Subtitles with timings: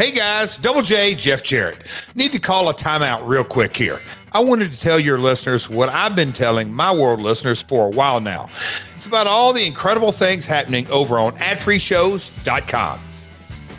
[0.00, 1.86] Hey guys, Double J, Jeff Jarrett.
[2.14, 4.00] Need to call a timeout real quick here.
[4.32, 7.90] I wanted to tell your listeners what I've been telling my world listeners for a
[7.90, 8.48] while now.
[8.92, 12.98] It's about all the incredible things happening over on adfreeshows.com.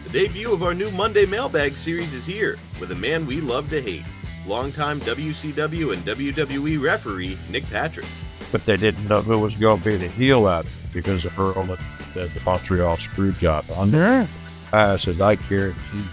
[0.03, 3.71] The debut of our new Monday Mailbag series is here with a man we love
[3.71, 4.03] to hate,
[4.45, 8.05] longtime WCW and WWE referee Nick Patrick.
[8.51, 11.39] But they didn't know who was going to be the heel at it because of
[11.39, 11.79] Earl at
[12.13, 13.65] the, the Montreal screw job.
[13.75, 14.27] Under
[14.73, 16.03] I said, I guarantee,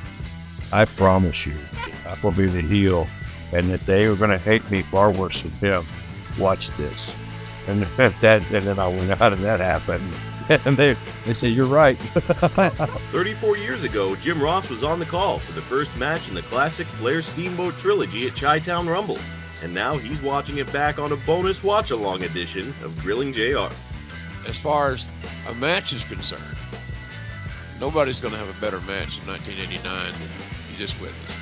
[0.72, 1.54] I promise you,
[2.06, 3.06] I will be the heel,
[3.52, 5.84] and that they are going to hate me far worse than him.
[6.38, 7.14] Watch this.
[7.66, 10.02] And that, and then I went, how did that happen?
[10.64, 11.98] And they, they said, you're right.
[13.12, 16.40] 34 years ago, Jim Ross was on the call for the first match in the
[16.40, 19.18] classic Flair Steamboat trilogy at Chi Town Rumble.
[19.62, 23.68] And now he's watching it back on a bonus watch along edition of Grilling JR.
[24.46, 25.06] As far as
[25.48, 26.56] a match is concerned,
[27.80, 30.22] nobody's going to have a better match in 1989 than
[30.70, 31.34] you just witnessed.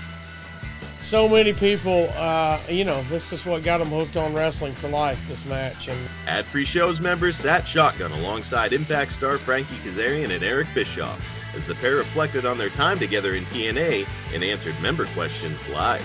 [1.02, 4.88] So many people, uh, you know, this is what got them hooked on wrestling for
[4.88, 5.24] life.
[5.28, 10.42] This match, and Ad Free Shows members sat shotgun alongside Impact star Frankie Kazarian and
[10.42, 11.20] Eric Bischoff
[11.54, 16.04] as the pair reflected on their time together in TNA and answered member questions live.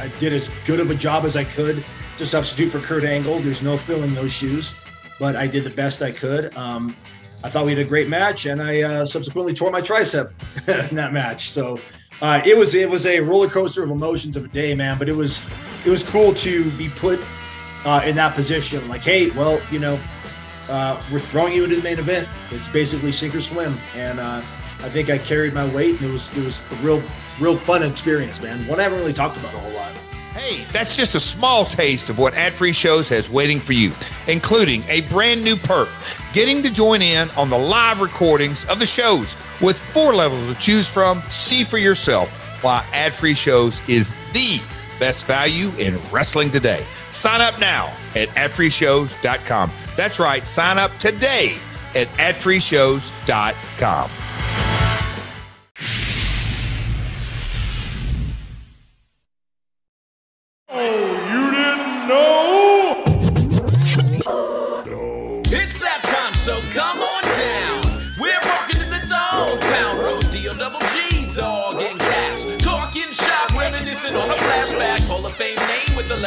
[0.00, 1.84] I did as good of a job as I could
[2.16, 3.40] to substitute for Kurt Angle.
[3.40, 4.74] There's no filling those shoes,
[5.18, 6.56] but I did the best I could.
[6.56, 6.96] Um,
[7.46, 10.32] I thought we had a great match, and I uh, subsequently tore my tricep
[10.90, 11.50] in that match.
[11.50, 11.78] So
[12.20, 14.98] uh, it was it was a roller coaster of emotions of a day, man.
[14.98, 15.48] But it was
[15.84, 17.24] it was cool to be put
[17.84, 18.88] uh, in that position.
[18.88, 19.96] Like, hey, well, you know,
[20.68, 22.28] uh, we're throwing you into the main event.
[22.50, 24.42] It's basically sink or swim, and uh,
[24.80, 27.00] I think I carried my weight, and it was it was a real
[27.38, 28.66] real fun experience, man.
[28.66, 29.92] One I haven't really talked about a whole lot.
[30.36, 33.92] Hey, that's just a small taste of what Ad Free Shows has waiting for you,
[34.26, 35.88] including a brand new perk
[36.34, 40.54] getting to join in on the live recordings of the shows with four levels to
[40.60, 41.22] choose from.
[41.30, 42.30] See for yourself
[42.62, 44.60] why Ad Free Shows is the
[45.00, 46.84] best value in wrestling today.
[47.10, 49.72] Sign up now at adfreeshows.com.
[49.96, 51.56] That's right, sign up today
[51.94, 54.10] at adfreeshows.com.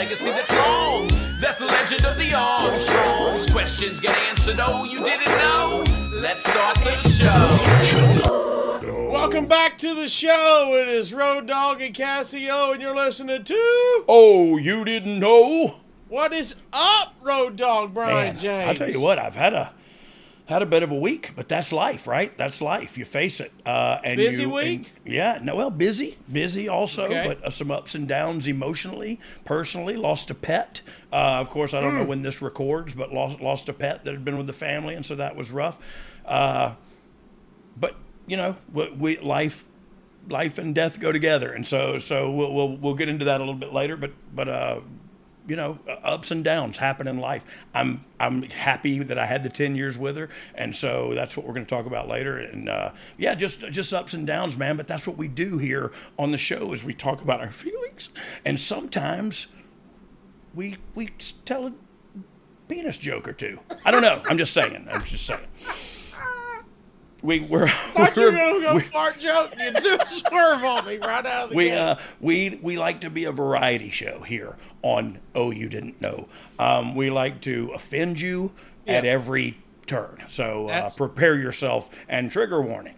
[0.10, 1.08] legacy that's long.
[1.40, 3.52] That's the legend of the Armstrongs.
[3.52, 5.84] Questions get answered, oh, you didn't know?
[6.20, 6.98] Let's start the
[8.82, 9.12] show.
[9.12, 10.76] welcome back to the show.
[10.82, 15.76] It is Road Dogg and Casio, and you're listening to Oh, you didn't know?
[16.08, 18.68] What is Up, Road Dogg Brian Man, James.
[18.68, 19.72] I'll tell you what, I've had a
[20.50, 22.36] had a bit of a week, but that's life, right?
[22.36, 22.98] That's life.
[22.98, 23.52] You face it.
[23.66, 24.92] Uh, and Busy you, week?
[25.06, 27.24] and- yeah, no, well, busy, busy also, Okay.
[27.28, 29.96] but uh, some ups and downs emotionally, personally.
[29.96, 30.82] Lost a pet.
[31.14, 31.98] Uh, of course, I don't Hmm.
[32.00, 34.96] know when this records, but lost lost a pet that had been with the family,
[34.96, 35.78] and so that was rough.
[36.26, 36.74] Uh,
[37.78, 37.96] but
[38.28, 39.66] you know, we, we life
[40.30, 43.44] life and death go together, and so so we'll we'll, we'll get into that a
[43.44, 43.96] little bit later.
[43.98, 44.80] But but uh,
[45.50, 47.44] you know, ups and downs happen in life.
[47.74, 51.46] I'm I'm happy that I had the ten years with her, and so that's what
[51.46, 52.38] we're going to talk about later.
[52.38, 54.78] And uh, yeah, just just ups and downs, man.
[54.78, 58.12] But that's what we do here on the show is we talk about our feelings,
[58.46, 59.48] and sometimes
[60.54, 61.10] we we
[61.46, 61.74] tell a
[62.68, 63.60] penis joke or two.
[63.84, 64.22] I don't know.
[64.26, 64.88] I'm just saying.
[64.92, 65.48] I'm just saying.
[67.22, 67.60] We were.
[67.60, 70.86] we're, Thought you were we're- gonna go we- fart joke you do a swerve on
[70.86, 71.78] me right out of the we gate.
[71.78, 76.28] uh, we we like to be a variety show here on Oh You Didn't Know.
[76.58, 78.52] Um, we like to offend you
[78.88, 80.24] at every turn.
[80.30, 82.96] So uh, prepare yourself and trigger warning.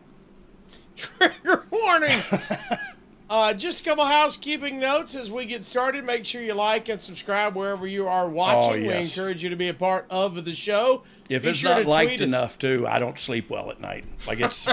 [0.96, 2.20] Trigger warning.
[3.32, 6.04] uh, just a couple housekeeping notes as we get started.
[6.06, 8.82] Make sure you like and subscribe wherever you are watching.
[8.84, 9.16] We Oh, yes.
[9.18, 11.04] encourage you to be a part of the show.
[11.30, 14.04] If Be it's sure not liked enough, too, I don't sleep well at night.
[14.28, 14.68] Like it's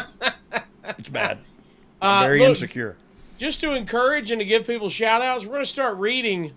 [0.98, 1.38] it's bad.
[2.02, 2.96] Uh, I'm very look, insecure.
[3.38, 6.52] just to encourage and to give people shout outs, we're going to start reading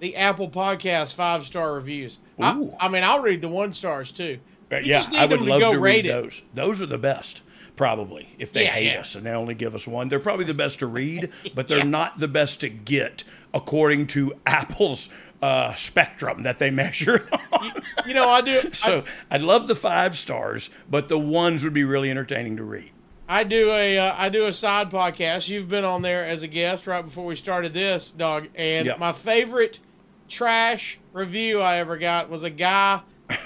[0.00, 2.18] the Apple Podcast five star reviews.
[2.38, 4.38] I, I mean, I'll read the one stars too.
[4.70, 6.08] We yeah, just need I would to love to read it.
[6.10, 6.42] those.
[6.54, 7.40] Those are the best,
[7.76, 9.00] probably, if they Yeah, hate yeah.
[9.00, 10.08] us and they only give us one.
[10.08, 11.84] They're probably the best to read, but they're Yeah.
[11.84, 13.22] not the best to get
[13.54, 15.08] according to Apple's
[15.42, 17.72] uh, spectrum that they measure on.
[18.06, 18.72] You know, I do.
[18.72, 22.90] so I'd love the five stars, but the ones would be really entertaining to read.
[23.28, 25.48] I do a uh, I do a side podcast.
[25.48, 28.48] You've been on there as a guest right before we started this, dog.
[28.54, 28.98] And Yep.
[29.00, 29.80] my favorite
[30.28, 33.00] trash review I ever got was a guy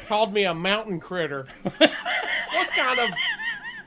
[0.07, 1.47] called me a mountain critter.
[1.63, 3.11] what kind of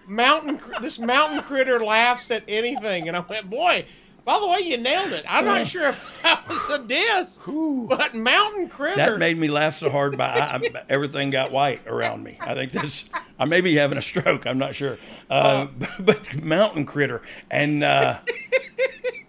[0.07, 3.85] mountain this mountain critter laughs at anything, and I went, boy.
[4.25, 5.25] By the way, you nailed it.
[5.27, 8.95] I'm not sure if that was a diss, but mountain critter.
[8.95, 12.37] That made me laugh so hard, by I, I- everything got white around me.
[12.39, 13.03] I think that's.
[13.37, 14.45] I may be having a stroke.
[14.47, 14.97] I'm not sure.
[15.29, 15.67] Uh,
[15.99, 17.21] but mountain critter
[17.51, 18.19] and uh,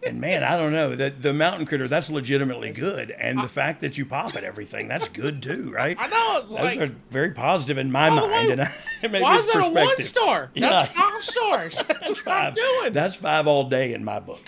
[0.07, 1.89] and man, I don't know that the mountain critter.
[1.89, 5.97] That's legitimately good, and the fact that you pop at everything, that's good too, right?
[5.99, 9.11] I know it's Those like are very positive in my mind, way, and I, it
[9.11, 10.51] why is that a one star?
[10.55, 10.69] Yeah.
[10.71, 11.85] That's five stars.
[11.89, 12.55] That's what I'm Five.
[12.55, 12.93] doing.
[12.93, 14.41] That's five all day in my book.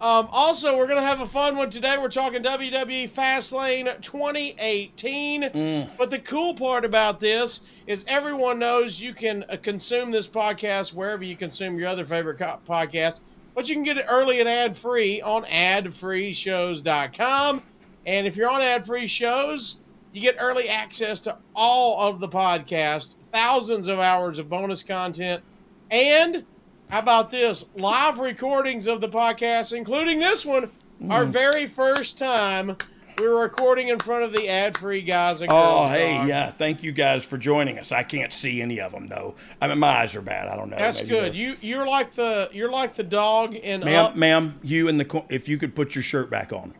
[0.00, 1.98] Um, also, we're gonna have a fun one today.
[1.98, 5.42] We're talking WWE Fastlane 2018.
[5.42, 5.90] Mm.
[5.98, 10.94] But the cool part about this is everyone knows you can uh, consume this podcast
[10.94, 13.20] wherever you consume your other favorite co- podcasts.
[13.54, 17.62] But you can get it early and ad free on adfreeshows.com.
[18.06, 19.80] And if you're on ad free shows,
[20.14, 25.42] you get early access to all of the podcasts, thousands of hours of bonus content,
[25.90, 26.46] and
[26.90, 27.66] how about this?
[27.74, 30.70] Live recordings of the podcast, including this one,
[31.08, 31.30] our Hmm.
[31.30, 32.76] very first time
[33.18, 36.28] we were recording in front of the ad-free guys and Oh, hey, dog.
[36.28, 36.50] yeah.
[36.50, 37.92] Thank you guys for joining us.
[37.92, 39.34] I can't see any of them though.
[39.60, 40.48] I mean, my eyes are bad.
[40.48, 40.78] I don't know.
[40.78, 41.24] That's Maybe good.
[41.34, 44.16] they're- You you're like the you're like the dog in ma'am, Up.
[44.16, 46.72] ma'am, you in the if you could put your shirt back on,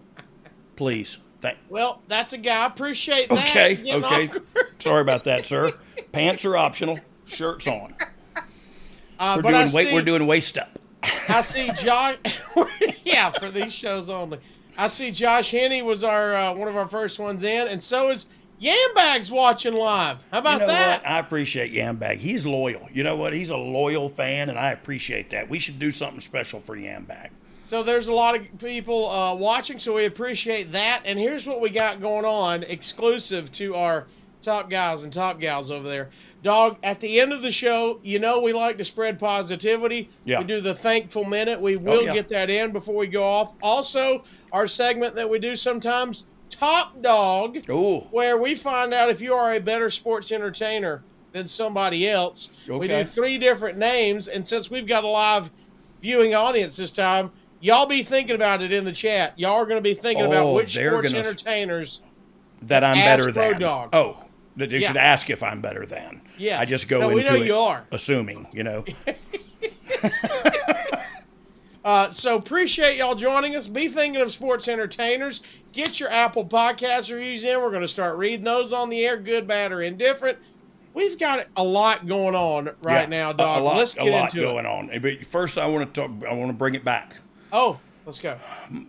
[0.77, 1.19] please.
[1.41, 1.59] Thank.
[1.69, 2.63] Well, that's a guy.
[2.65, 3.39] I appreciate that.
[3.51, 4.31] Okay, Getting okay.
[4.79, 5.73] Sorry about that, sir.
[6.13, 6.99] Pants are optional.
[7.27, 7.95] Shirts on.
[9.21, 10.79] Uh, We're doing see, We're doing waist up.
[11.29, 12.17] I see Josh.
[13.05, 14.39] yeah, for these shows only.
[14.79, 18.09] I see Josh Henney was our uh, one of our first ones in, and so
[18.09, 18.27] is
[18.63, 20.25] Yambags watching live.
[20.33, 21.03] How about You know that?
[21.03, 21.11] what?
[21.11, 22.17] I appreciate Yambag.
[22.17, 22.89] He's loyal.
[22.93, 23.35] You know what?
[23.35, 25.49] He's a loyal fan, and I appreciate that.
[25.51, 27.29] We should do something special for Yambag.
[27.67, 31.03] So there's a lot of people uh, watching, so we appreciate that.
[31.05, 34.07] And here's what we got going on, exclusive to our
[34.43, 36.09] top guys and top gals over there.
[36.43, 40.09] Dog, at the end of the show, you know we like to spread positivity.
[40.25, 40.39] Yeah.
[40.39, 41.61] We do the thankful minute.
[41.61, 42.15] We oh, will yeah.
[42.15, 43.53] get that in before we go off.
[43.63, 49.21] Also, our segment that we do sometimes, Topp Dogg, Oh, where we find out if
[49.21, 51.03] you are a better sports entertainer
[51.33, 52.51] than somebody else.
[52.69, 52.79] okay.
[52.79, 55.51] We do three different names, and since we've got a live
[56.01, 59.39] viewing audience this time, y'all be thinking about it in the chat.
[59.39, 62.01] Y'all are going to be thinking about Oh, which they're sports gonna- entertainers.
[62.63, 63.61] that I'm better than.
[63.61, 63.91] Dog.
[63.93, 64.25] Oh,
[64.57, 64.89] that they Yeah.
[64.89, 66.21] should ask if I'm better than.
[66.39, 67.85] Yeah, I just go No, into it you are.
[67.93, 68.47] assuming.
[68.53, 68.85] You know.
[71.83, 73.67] Uh, so appreciate y'all joining us.
[73.67, 75.41] Be thinking of sports entertainers.
[75.73, 77.59] Get your Apple Podcast reviews in.
[77.59, 80.37] We're going to start reading those on the air, good, bad, or indifferent.
[80.93, 83.61] We've got a lot going on right Yeah, now, a- dog.
[83.61, 84.69] A, lot, Let's a get lot into going it.
[84.69, 85.01] on.
[85.01, 86.11] But first, I want to talk.
[86.29, 87.17] I want to bring it back.
[87.51, 87.79] Oh,
[88.11, 88.37] let's go.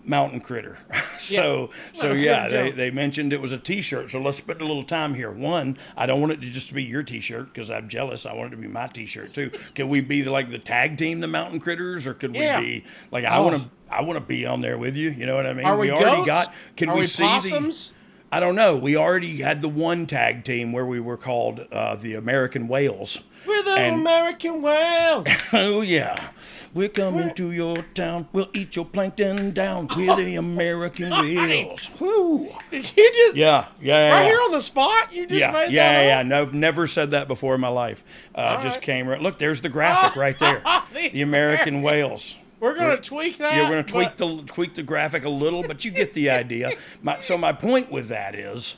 [0.03, 0.77] Mountain Critter.
[1.19, 4.09] so so Mountain yeah, they, they mentioned it was a T-shirt.
[4.09, 5.29] So let's spend a little time here.
[5.31, 8.25] One, I don't want it to just be your T-shirt because I'm jealous.
[8.25, 9.51] I want it to be my T-shirt too.
[9.75, 12.59] Can we be the, like the tag team, the Mountain Critters, or could Yeah.
[12.59, 13.44] we be like I Oh.
[13.44, 13.69] want to?
[13.89, 15.12] I want to be on there with you.
[15.12, 15.65] You know what I mean?
[15.65, 16.25] Are we, already goats?
[16.25, 16.53] got.
[16.77, 17.89] Can Are we, we see possums?
[17.89, 17.95] the?
[18.38, 18.77] I don't know.
[18.77, 23.19] We already had the one tag team where we were called uh, the American Whales.
[23.45, 25.25] We're the And- American whale.
[25.51, 26.15] Oh yeah.
[26.73, 28.27] We're coming to your town.
[28.31, 29.89] We'll eat your plankton down.
[29.95, 31.89] We're the American whales.
[32.00, 32.47] Woo.
[32.71, 34.13] Did you just Yeah, yeah, yeah.
[34.13, 34.29] right yeah.
[34.29, 35.13] here on the spot?
[35.13, 36.53] You just yeah, made yeah, that yeah, up?
[36.53, 38.06] No, never said that before in my life.
[38.33, 38.83] Uh, just right.
[38.83, 39.21] came right.
[39.21, 40.63] Look, there's the graphic right there.
[40.94, 42.35] The the American whales.
[42.59, 43.55] We're gonna tweak that.
[43.55, 46.29] Yeah, we're gonna tweak but- the tweak the graphic a little, but you get the
[46.29, 46.72] idea.
[47.01, 48.75] My, so my point with that is,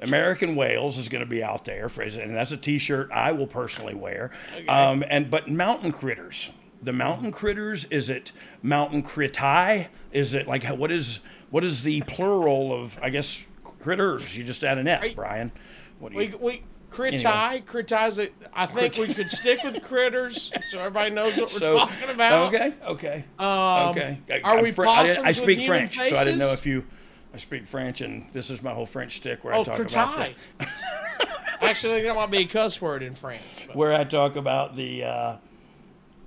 [0.00, 3.46] American Whales is going to be out there, for, and that's a T-shirt I will
[3.46, 4.30] personally wear.
[4.68, 6.50] Um, and but mountain critters,
[6.86, 8.30] the mountain critters, is it
[8.62, 9.88] mountain critai?
[10.12, 13.42] Is it like what is what is the plural of I guess
[13.80, 14.36] critters?
[14.36, 15.50] You just add an F, Brian.
[15.98, 16.38] What do We you?
[16.38, 16.62] we
[16.92, 18.32] critai critize it.
[18.54, 22.54] I think we could stick with critters so everybody knows what we're so talking about.
[22.54, 24.18] okay, okay, Um, okay.
[24.30, 26.84] I- Are I'm we Fr- I, I speak French, so I didn't know if you.
[27.34, 29.88] I speak French, and this is my whole French stick where I Oh, talk about
[30.16, 30.34] critai.
[30.58, 30.68] the,
[31.60, 33.42] Actually, that might be a cuss word in France.
[33.66, 33.76] But.
[33.76, 35.04] where I talk about the.
[35.04, 35.36] Uh,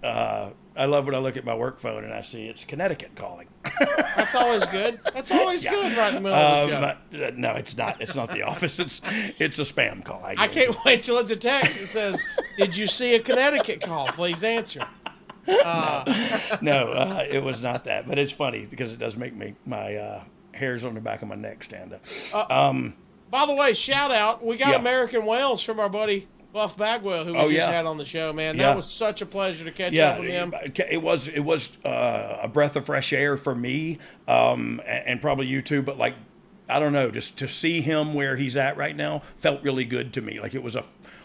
[0.04, 3.16] uh, I love when I look at my work phone and I see it's Connecticut
[3.16, 3.48] calling.
[4.16, 5.00] That's always good.
[5.14, 5.72] That's always Yeah.
[5.72, 7.24] good right in the middle of Um, the show.
[7.26, 8.00] uh, no, it's not.
[8.02, 8.80] It's not the office.
[8.80, 9.02] It's
[9.40, 10.22] it's a spam call.
[10.24, 10.52] I it.
[10.52, 12.22] can't wait till it's a text that says,
[12.58, 14.08] "Did you see a Connecticut call?
[14.08, 14.88] Please answer."
[15.48, 18.08] no, uh, it was not that.
[18.08, 21.28] But it's funny because it does make me my uh, hairs on the back of
[21.28, 22.50] my neck stand up.
[23.32, 24.44] By the way, shout out.
[24.44, 24.76] We got Yeah.
[24.80, 27.72] American Whales from our buddy Buff Bagwell, who we Oh, just yeah.
[27.72, 28.34] had on the show.
[28.34, 28.64] Man, Yeah.
[28.68, 30.54] that was such a pleasure to catch yeah, up with him.
[30.90, 35.46] it, was it was uh, a breath of fresh air for me, um, and, probably
[35.46, 35.82] you too.
[35.84, 36.16] But like,
[36.68, 40.12] I don't know, just to see him where he's at right now felt really good
[40.14, 40.40] to me.
[40.40, 40.84] Like it was a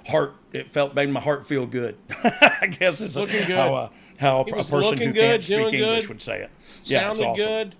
[0.09, 0.35] heart.
[0.53, 1.97] It felt made my heart feel good.
[2.25, 3.57] I guess it's Looking good.
[3.57, 3.89] how uh,
[4.19, 6.51] how a, a person who good, can't speak doing English would say it.
[6.83, 7.37] Yeah, Sounded awesome.
[7.45, 7.75] good.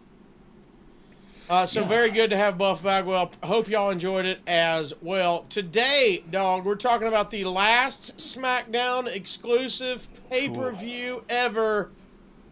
[1.49, 3.31] Uh, so very good to have Buff Bagwell.
[3.43, 5.45] Hope y'all enjoyed it as well.
[5.51, 11.91] Today, dog, we're talking about the last SmackDown exclusive pay per view ever,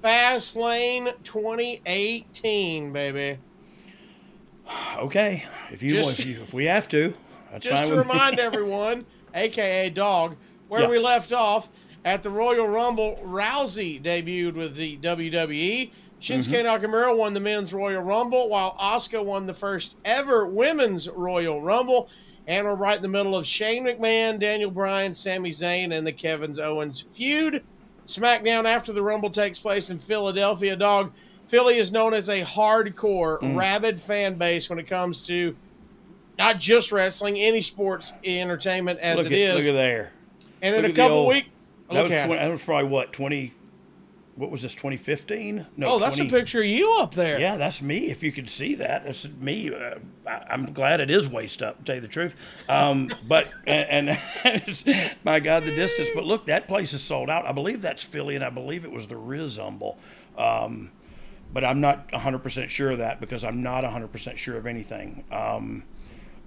[0.05, 3.39] Fastlane 2018, baby.
[4.99, 7.15] Okay, if you, Just- if you if we have to,
[7.51, 10.37] that's Just to remind everyone, aka Dog,
[10.69, 10.89] where Yeah.
[10.89, 11.71] we left off
[12.05, 15.91] at the Royal Rumble, Rousey debuted with the WWE.
[16.23, 16.85] Shinsuke Mm-hmm.
[16.85, 22.09] Nakamura won the men's Royal Rumble, while Asuka won the first ever women's Royal Rumble.
[22.47, 26.13] And we're right in the middle of Shane McMahon, Daniel Bryan, Sami Zayn, and the
[26.13, 27.63] Kevin Owens feud.
[28.07, 30.75] SmackDown after the Rumble takes place in Philadelphia.
[30.77, 31.13] Dog,
[31.47, 33.57] Philly is known as a hardcore, Mm.
[33.57, 35.55] rabid fan base when it comes to
[36.39, 39.55] not just wrestling, any sports entertainment as look it at is.
[39.57, 40.13] look at there.
[40.63, 41.49] and look in a couple weeks,
[41.91, 43.53] That was, at 20, that was probably what twenty.
[44.35, 44.75] What was this?
[44.75, 45.67] Twenty fifteen?
[45.77, 45.95] No.
[45.95, 47.39] Oh, that's 20, a picture of you up there.
[47.39, 48.11] Yeah, that's me.
[48.11, 49.75] If you could see that, that's me.
[49.75, 51.79] Uh, I, I'm glad it is waist up.
[51.79, 52.35] To tell you the truth,
[52.69, 54.21] um, but and, and
[54.67, 54.85] it's,
[55.23, 56.09] my God, the distance.
[56.15, 57.45] But look, that place is sold out.
[57.47, 59.99] I believe that's Philly, and I believe it was the Riz Humble.
[60.39, 60.91] Um,
[61.53, 65.25] but I'm not 100% sure of that because I'm not 100% sure of anything.
[65.31, 65.85] Um,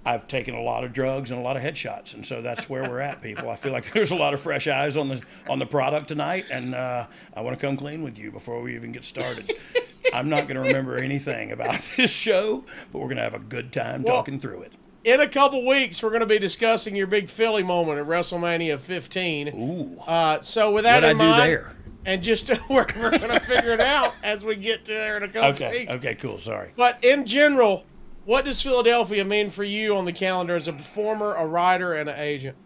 [0.06, 2.82] I've taken a lot of drugs and a lot of headshots, and so that's where
[2.88, 3.50] we're at, people.
[3.50, 6.46] I feel like there's a lot of fresh eyes on the on the product tonight,
[6.50, 9.52] and uh, I want to come clean with you before we even get started.
[10.14, 13.40] I'm not going to remember anything about this show, but we're going to have a
[13.40, 14.72] good time Well, talking through it.
[15.02, 18.78] In a couple weeks, we're going to be discussing your big Philly moment at WrestleMania
[18.78, 19.48] 15.
[19.48, 21.72] Ooh, Uh, so with that what I in do mind, there?
[22.04, 25.24] and just we're, we're going to figure it out as we get to there in
[25.24, 25.92] a couple Okay, weeks.
[25.94, 26.38] okay, cool.
[26.38, 26.70] Sorry.
[26.76, 27.84] But in general,
[28.26, 32.10] what does Philadelphia mean for you on the calendar as a performer, a writer, and
[32.10, 32.56] an agent?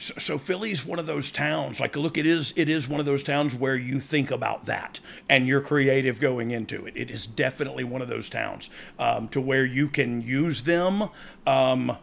[0.00, 1.78] so, so Philly's one of those towns.
[1.78, 4.98] Like, look, it is it is one of those towns where you think about that
[5.28, 6.94] and you're creative going into it.
[6.96, 11.10] It is definitely one of those towns um, to where you can use them,
[11.46, 11.96] um,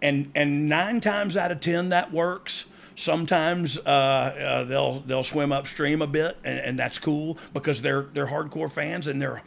[0.00, 2.66] and and nine times out of ten that works.
[2.94, 8.02] Sometimes uh, uh, they'll they'll swim upstream a bit, and, and that's cool because they're
[8.14, 9.42] they're hardcore fans and they're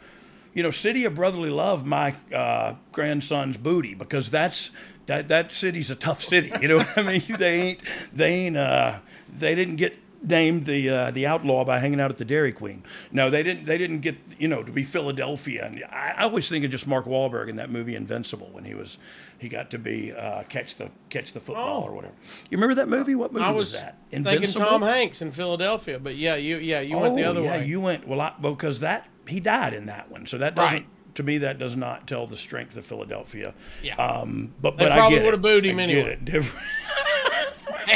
[0.54, 4.70] you know, City of Brotherly Love, my uh, grandson's booty, because that's
[5.06, 6.52] that that city's a tough city.
[6.60, 7.22] You know what I mean?
[7.38, 7.80] They ain't
[8.12, 8.98] they ain't uh,
[9.32, 12.82] they didn't get named the uh, the outlaw by hanging out at the Dairy Queen.
[13.10, 15.64] No, they didn't they didn't get you know to be Philadelphia.
[15.66, 18.74] And I, I always think of just Mark Wahlberg in that movie Invincible when he
[18.74, 18.98] was
[19.38, 21.88] he got to be uh, catch the catch the football Oh.
[21.88, 22.14] or whatever.
[22.50, 23.14] You remember that movie?
[23.14, 23.98] What movie I was, was that?
[24.10, 24.46] Invincible?
[24.46, 27.52] Thinking Tom Hanks in Philadelphia, but yeah, you yeah you went the Oh, other yeah,
[27.58, 27.66] way.
[27.66, 30.72] You went well I, because that he died in that one, so that doesn't.
[30.72, 30.86] Right.
[31.16, 33.52] To me, that does not tell the strength of Philadelphia.
[33.82, 33.96] Yeah.
[33.96, 36.12] Um, but They but probably I get would've booed him I get anyway.
[36.12, 36.24] it.
[36.24, 36.64] Different.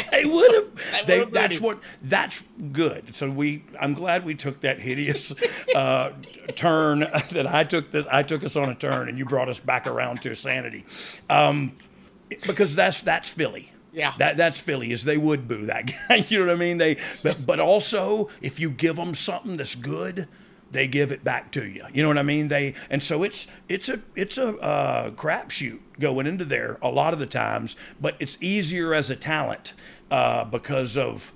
[0.11, 1.07] they would have.
[1.07, 1.79] They, that's what.
[2.01, 3.15] That's good.
[3.15, 3.63] So we.
[3.79, 5.33] I'm glad we took that hideous
[5.73, 6.11] uh,
[6.55, 7.91] turn that I took.
[7.91, 10.85] That I took us on a turn, and you brought us back around to sanity,
[11.29, 11.73] um,
[12.47, 13.71] because that's that's Philly.
[13.93, 14.13] Yeah.
[14.17, 16.25] That that's Philly is they would boo that guy.
[16.27, 16.77] you know what I mean?
[16.77, 20.27] They but but also if you give them something that's good,
[20.71, 21.85] they give it back to you.
[21.93, 22.47] You know what I mean?
[22.47, 27.13] They and so it's it's a it's a uh, crapshoot going into there a lot
[27.13, 29.73] of the times, but it's easier as a talent
[30.11, 31.33] uh, because of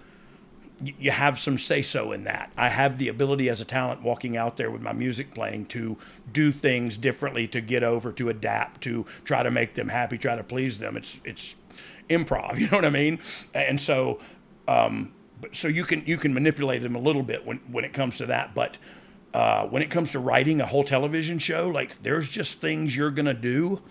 [0.81, 2.51] you have some say so in that.
[2.57, 5.98] I have the ability as a talent walking out there with my music playing to
[6.31, 10.36] do things differently, to get over, to adapt, to try to make them happy, try
[10.36, 10.95] to please them.
[10.95, 11.55] It's it's
[12.09, 13.19] improv, you know what I mean?
[13.53, 14.19] And so
[14.67, 15.13] um,
[15.51, 18.25] so you can you can manipulate them a little bit when when it comes to
[18.27, 18.77] that, but
[19.33, 23.12] uh, when it comes to writing a whole television show, like there's just things you're
[23.12, 23.81] gonna do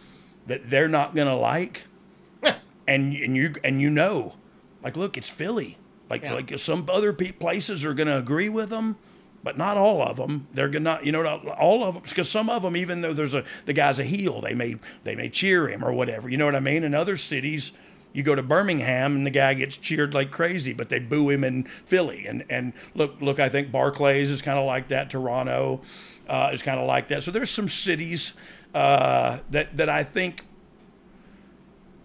[0.46, 1.84] that they're not gonna like,
[2.42, 4.34] and and you and you know,
[4.82, 5.78] like look, it's Philly.
[6.10, 6.34] Like Yeah.
[6.34, 8.96] like some other pe- places are gonna agree with them,
[9.44, 10.48] but not all of them.
[10.54, 13.34] They're gonna you know not all of them because some of them even though there's
[13.34, 16.28] a the guy's a heel, they may they may cheer him or whatever.
[16.28, 16.82] You know what I mean?
[16.84, 17.72] In other cities.
[18.18, 21.44] You go to Birmingham and the guy gets cheered like crazy, but they boo him
[21.44, 22.26] in Philly.
[22.26, 25.08] And and look, look, I think Barclays is kind of like that.
[25.08, 25.82] Toronto
[26.28, 27.22] uh, is kind of like that.
[27.22, 28.32] So there's some cities
[28.74, 30.44] uh, that that I think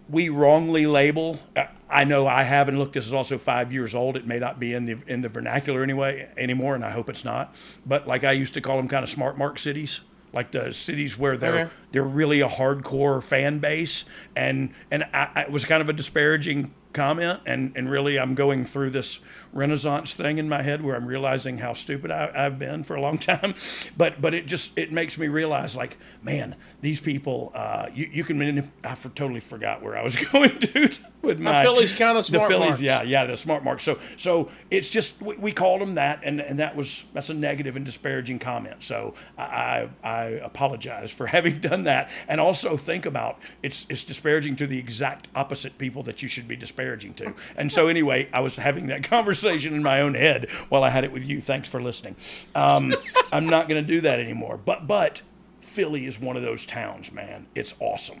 [0.08, 1.40] we wrongly label.
[1.56, 2.92] uh, I know I haven't looked.
[2.92, 4.16] this is also five years old.
[4.16, 7.24] It may not be in the in the vernacular anyway anymore, and I hope it's
[7.24, 7.56] not.
[7.84, 10.00] But like I used to call them, kind of smart mark cities,
[10.34, 11.70] like the cities where they're Okay.
[11.92, 14.04] they're really a hardcore fan base,
[14.36, 18.34] and and I, I, it was kind of a disparaging comment and and really I'm
[18.34, 19.18] going through this
[19.52, 23.00] renaissance thing in my head where I'm realizing how stupid I, I've been for a
[23.00, 23.54] long time.
[23.96, 28.24] But but it just it makes me realize like man these people uh, you, you
[28.24, 32.48] can I for, totally forgot where I was going to with my Phillies kinda smart
[32.48, 32.82] the Phillies marks.
[32.82, 36.40] yeah yeah the smart mark so so it's just we, we called them that and
[36.40, 38.82] and that was that's a negative and disparaging comment.
[38.84, 42.10] So I I, I apologize for having done that.
[42.28, 46.46] And also think about it's it's disparaging to the exact opposite people that you should
[46.46, 46.83] be disparaging
[47.14, 47.34] to.
[47.56, 51.04] And so anyway I was having that conversation in my own head while I had
[51.04, 51.40] it with you.
[51.40, 52.16] Thanks for listening.
[52.54, 52.92] Um,
[53.32, 54.58] I'm not going to do that anymore.
[54.58, 55.22] But but
[55.60, 57.46] Philly is one of those towns man.
[57.54, 58.20] It's awesome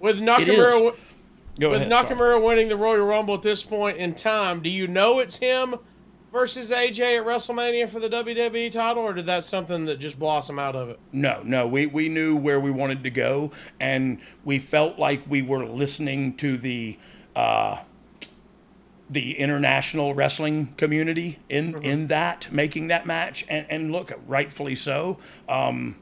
[0.00, 0.20] With.
[0.20, 0.94] Nakamura,
[1.58, 2.06] with ahead, sorry.
[2.16, 5.74] Nakamura winning the Royal Rumble at this point in time, do you know it's him
[6.32, 10.58] versus AJ at WrestleMania for the WWE title, or did that something that just blossom
[10.58, 11.00] out of it?
[11.12, 13.50] No, no, we, we knew where we wanted to go,
[13.80, 16.98] and we felt like we were listening to the
[17.34, 17.78] uh,
[19.10, 25.18] the international wrestling community in in that making that match, and and look, rightfully so.
[25.48, 25.96] Um,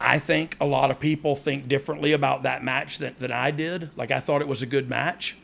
[0.00, 3.90] I think a lot of people think differently about that match than, than I did.
[3.96, 5.36] Like I thought it was a good match,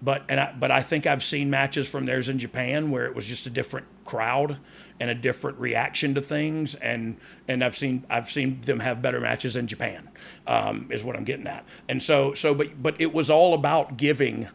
[0.00, 3.14] but and I, but I think I've seen matches from theirs in Japan where it
[3.14, 4.58] was just a different crowd
[5.00, 7.16] and a different reaction to things, and
[7.48, 10.08] and I've seen I've seen them have better matches in Japan,
[10.46, 11.64] um, is what I'm getting at.
[11.88, 14.48] And so so but but it was all about giving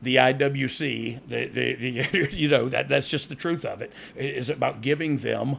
[0.00, 3.92] the IWC, the, the, the you know that that's just the truth of it.
[4.14, 5.58] It is about giving them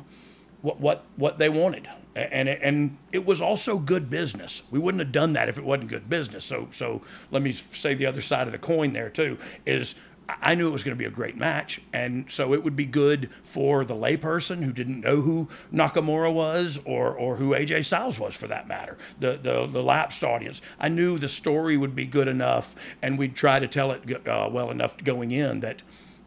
[0.62, 4.62] what what what they wanted, and and it was also good business.
[4.72, 6.46] We wouldn't have done that if it wasn't good business.
[6.46, 7.02] So so
[7.32, 9.96] let me say the other side of the coin there too is.
[10.44, 12.86] I knew it was going to be a great match, and so it would be
[12.86, 18.20] good for the layperson who didn't know who Nakamura was, or or who AJ Styles
[18.20, 18.96] was, for that matter.
[19.20, 20.62] The the the lapsed audience.
[20.80, 24.48] I knew the story would be good enough, and we'd try to tell it uh,
[24.52, 25.82] well enough going in that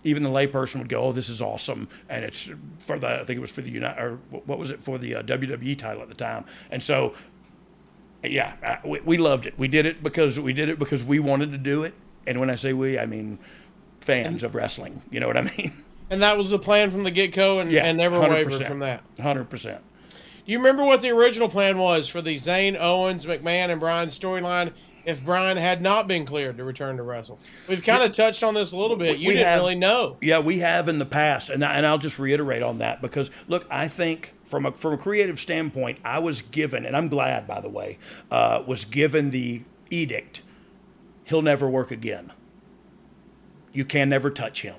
[0.04, 3.38] even the layperson would go, "Oh, this is awesome," and it's for the I think
[3.38, 6.08] it was for the United or what was it for the uh, WWE title at
[6.08, 7.14] the time, and so
[8.24, 9.58] yeah, I, we, we loved it.
[9.58, 11.94] We did it because we did it because we wanted to do it,
[12.26, 13.38] and when I say we, I mean
[14.00, 15.02] fans of wrestling.
[15.10, 15.84] You know what I mean?
[16.10, 18.30] And that was the plan from the get go, and, Yeah, and never 100%.
[18.30, 19.02] wavered from that.
[19.20, 19.80] Hundred percent.
[20.10, 24.08] Do you remember what the original plan was for the Zayn Owens, McMahon, and Bryan
[24.08, 24.72] storyline
[25.04, 27.38] if Bryan had not been cleared to return to wrestle?
[27.68, 29.18] We've kind of touched on this a little bit.
[29.18, 30.16] You didn't have- really know.
[30.20, 33.30] Yeah, we have in the past, and I, and I'll just reiterate on that because
[33.48, 37.46] look, I think from a from a creative standpoint, I was given, and I'm glad
[37.46, 37.98] by the way,
[38.30, 40.42] uh, was given the edict,
[41.24, 42.32] he'll never work again.
[43.72, 44.76] You can never touch him.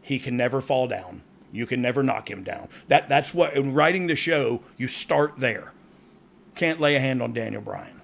[0.00, 1.22] He can never fall down.
[1.52, 2.68] You can never knock him down.
[2.88, 5.72] That that's what in writing the show, you start there.
[6.54, 7.97] Can't lay a hand on Daniel Bryan.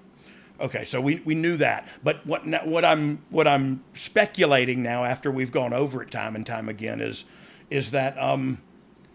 [0.59, 5.29] Okay, so we, we knew that, but what what I'm what I'm speculating now after
[5.29, 7.25] we've gone over it time and time again is
[7.69, 8.61] is that um,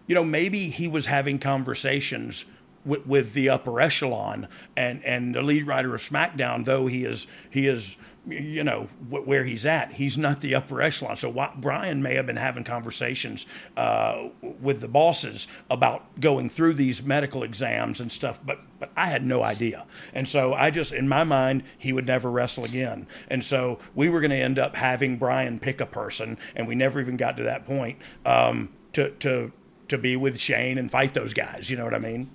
[0.05, 2.45] you know maybe he was having conversations
[2.85, 7.25] with, with the upper echelon and and the lead writer of SmackDown, though he is
[7.49, 7.95] he is
[8.27, 11.17] you know wh- where he's at, he's not the upper echelon.
[11.17, 16.73] So why, Bryan may have been having conversations uh, with the bosses about going through
[16.73, 19.85] these medical exams and stuff, but but I had no idea.
[20.13, 23.07] And so I just in my mind he would never wrestle again.
[23.27, 26.75] And so we were going to end up having Bryan pick a person, and we
[26.75, 29.51] never even got to that point um, to to
[29.87, 31.69] to be with Shane and fight those guys.
[31.69, 32.31] You know what I mean?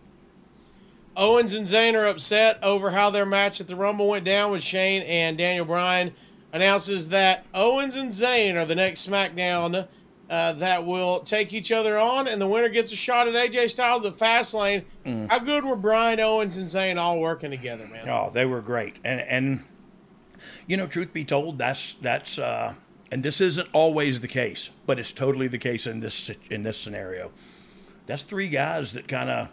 [1.17, 4.63] Owens and Zayn are upset over how their match at the Rumble went down with
[4.63, 6.13] Shane and Daniel Bryan
[6.53, 9.89] announces that Owens and Zayn are the next SmackDown
[10.29, 13.71] uh, that will take each other on, and the winner gets a shot at AJ
[13.71, 14.85] Styles at Fastlane.
[15.05, 15.31] Mm.
[15.31, 18.09] How good were Bryan Owens and Zayn all working together, man?
[18.09, 19.65] Oh, they were great, and and
[20.67, 22.75] you know, truth be told, that's that's uh,
[23.13, 26.77] and this isn't always the case, but it's totally the case in this in this
[26.77, 27.31] scenario.
[28.07, 29.49] That's three guys that kind of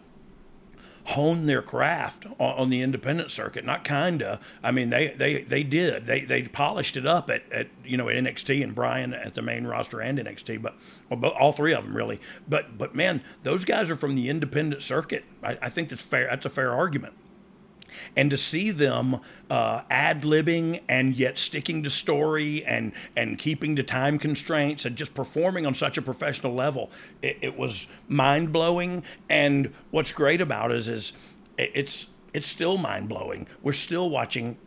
[1.05, 3.65] honed their craft on, on the independent circuit.
[3.65, 4.39] Not kinda.
[4.63, 6.05] I mean, they they they did.
[6.05, 9.41] They they polished it up at, at you know at NXT and Bryan at the
[9.41, 10.75] main roster and NXT, but
[11.11, 12.19] oh, well, all three of them really.
[12.47, 15.25] But but man, those guys are from the independent circuit.
[15.41, 16.27] I, I think that's fair.
[16.29, 17.13] That's a fair argument.
[18.15, 23.75] And to see them uh, ad libbing and yet sticking to story and and keeping
[23.75, 26.89] to time constraints and just performing on such a professional level,
[27.21, 29.03] it, it was mind blowing.
[29.29, 31.13] And what's great about it is, is
[31.57, 33.47] it's it's still mind blowing.
[33.61, 34.57] We're still watching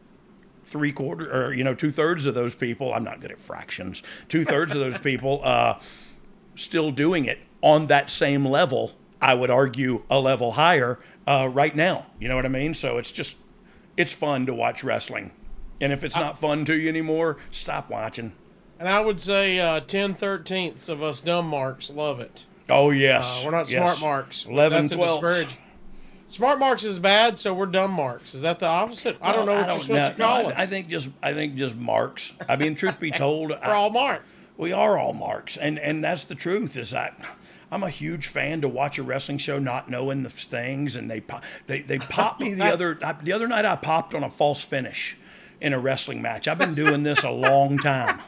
[0.63, 2.93] three quarter or you know two thirds of those people.
[2.93, 4.03] I'm not good at fractions.
[4.29, 5.79] Two thirds of those people uh,
[6.55, 8.93] still doing it on that same level.
[9.21, 12.07] I would argue a level higher uh, right now.
[12.21, 12.75] You know what I mean?
[12.75, 13.37] So it's just
[13.97, 15.31] it's fun to watch wrestling.
[15.81, 18.33] And if it's not fun to you anymore, stop watching.
[18.79, 22.47] And I would say uh, 10 thirteenths of us dumb marks love it.
[22.69, 23.99] Oh yes, Uh, we're not yes.
[23.99, 24.45] smart marks.
[24.47, 25.57] 11 That's a 12.
[26.29, 28.35] Smart marks is bad, so we're dumb marks.
[28.35, 29.17] Is that the opposite?
[29.23, 30.59] I don't know what you're supposed to no, call I, it.
[30.59, 32.33] I think just I think just marks.
[32.49, 34.37] I mean, truth be told, we're all marks.
[34.57, 36.77] we are all marks, and and that's the truth.
[36.77, 37.17] Is that
[37.71, 41.23] I'm a huge fan to watch a wrestling show not knowing the things, and they
[41.67, 43.65] they they popped me the other the other night.
[43.65, 45.17] I popped on a false finish
[45.61, 46.47] in a wrestling match.
[46.47, 48.21] I've been doing this a long time,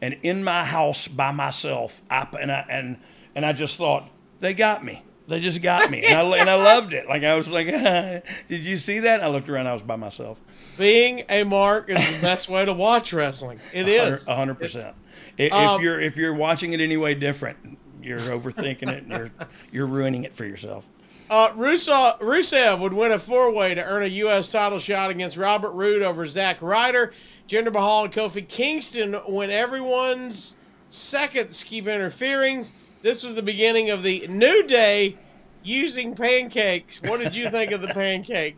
[0.00, 2.98] and in my house by myself, I and I and
[3.34, 4.08] and I just thought
[4.40, 5.02] they got me.
[5.28, 7.08] They just got me, and I, and I loved it.
[7.08, 7.66] Like I was like,
[8.46, 9.66] "Did you see that?" I looked around.
[9.66, 10.40] I was by myself.
[10.78, 13.58] Being a mark is the best way to watch wrestling.
[13.72, 14.28] It is.
[14.28, 14.94] A hundred percent.
[15.36, 19.30] If Um, you're if you're watching it any way different, you're overthinking it and you're
[19.72, 20.88] you're ruining it for yourself.
[21.28, 24.52] Uh, Rusev, Rusev would win a four-way to earn a U.S.
[24.52, 27.12] title shot against Robert Roode over Zack Ryder.
[27.48, 30.56] Jinder Mahal and Kofi Kingston when everyone's
[30.88, 32.66] seconds keep interfering.
[33.02, 35.16] This was the beginning of the New Day
[35.62, 37.02] using pancakes.
[37.02, 38.56] What did you think of the pancake?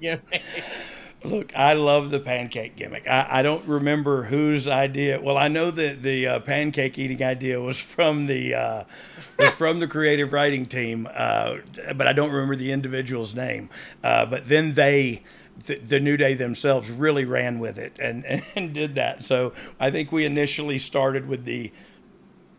[1.24, 3.08] Look, I love the pancake gimmick.
[3.08, 5.20] I, I don't remember whose idea.
[5.20, 8.84] Well, I know that the uh, pancake eating idea was from the uh,
[9.36, 11.56] was from the creative writing team, uh,
[11.96, 13.68] but I don't remember the individual's name.
[14.02, 15.22] Uh, but then they.
[15.66, 19.24] The, the New Day themselves really ran with it and, and did that.
[19.24, 21.72] So I think we initially started with the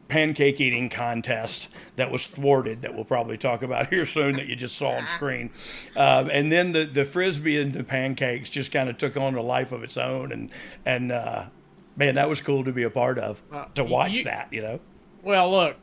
[0.10, 4.56] pancake eating contest that was thwarted that we'll probably talk about here soon that you
[4.56, 5.52] just saw on screen.
[5.96, 9.42] Um, and then the, the frisbee and the pancakes just kind of took on a
[9.42, 10.50] life of its own and
[10.86, 11.46] and uh,
[11.96, 13.42] man that was cool to be a part of
[13.76, 14.80] to watch you- that you know?
[15.22, 15.76] Well, look,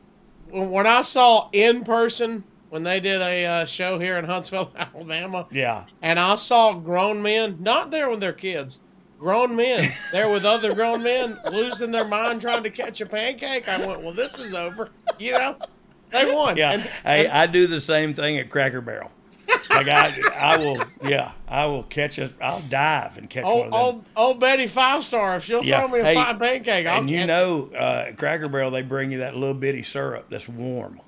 [0.49, 4.73] when, when I saw in person when they did a uh, show here in Huntsville,
[4.77, 5.85] Alabama, yeah.
[6.01, 8.79] and I saw grown men not there with their kids,
[9.19, 13.67] grown men there with other grown men losing their mind trying to catch a pancake.
[13.67, 14.89] I went, well, this is over.
[15.17, 15.55] You know,
[16.11, 16.55] they won.
[16.57, 19.11] yeah And- hey i do the same thing at cracker barrel
[19.69, 23.65] like I, I will yeah i will catch a i'll dive and catch one Old,
[23.65, 25.79] of them old, old Betty Five Star, if she'll Yeah.
[25.81, 27.25] throw me a Hey, fine pancake, I'll and you it.
[27.25, 31.01] know uh, cracker barrel they bring you that little bitty syrup that's warm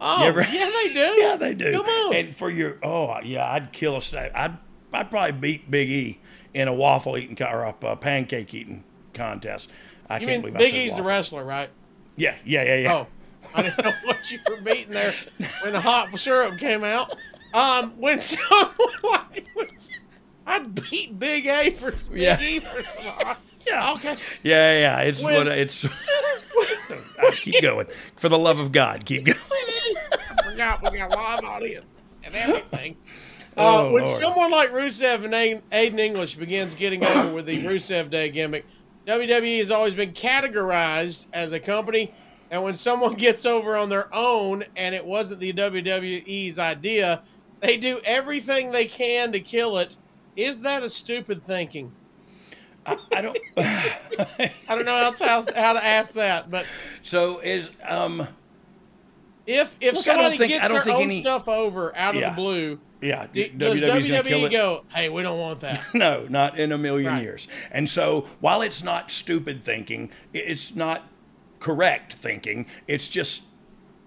[0.00, 1.00] Oh, ever- yeah, they do.
[1.20, 1.72] Yeah, they do.
[1.72, 2.14] Come on.
[2.14, 4.30] And for your oh yeah, I'd kill a steak.
[4.36, 4.56] I'd
[4.92, 6.20] I'd probably beat Big E
[6.54, 8.84] in a waffle eating or a pancake eating
[9.14, 9.68] contest.
[10.08, 11.68] I you can't mean believe I Big said E's the wrestler, right?
[12.16, 12.94] Yeah, yeah, yeah, yeah.
[12.94, 13.06] Oh,
[13.54, 15.14] I didn't know what you were beating there
[15.62, 17.14] when the hot syrup came out.
[17.54, 18.72] Um, when someone
[19.04, 19.90] like was,
[20.46, 22.40] I'd beat Big A for Big Yeah.
[22.40, 23.38] E for some hot.
[23.66, 23.92] Yeah.
[23.94, 24.16] Okay.
[24.42, 25.00] Yeah, yeah.
[25.00, 25.86] It's When- what it's.
[27.32, 27.86] Keep going.
[28.16, 29.38] For the love of God, keep going.
[30.12, 31.84] I forgot we got live audience
[32.24, 32.96] and everything.
[33.58, 34.22] Oh, Uh, when Lord.
[34.22, 38.64] someone like Rusev and Aiden English begins getting over with the Rusev Day gimmick,
[39.06, 42.12] WWE has always been categorized as a company.
[42.50, 47.22] And when someone gets over on their own and it wasn't the WWE's idea,
[47.60, 49.96] they do everything they can to kill it.
[50.36, 51.90] Is that a stupid thinking?
[52.86, 53.38] I, I don't.
[53.58, 56.64] I don't know else how, how to ask that, but
[57.02, 58.26] so is um.
[59.46, 62.14] if if Look, somebody think- gets I don't their think own any- stuff over out
[62.14, 62.30] of Yeah.
[62.30, 64.50] the blue, Yeah, d- does kill WWE it.
[64.52, 65.82] go, "Hey, we don't want that"?
[65.94, 67.22] No, not in a million Right.
[67.22, 67.46] years.
[67.70, 71.08] And so, while it's not stupid thinking, it's not
[71.60, 72.66] correct thinking.
[72.86, 73.42] It's just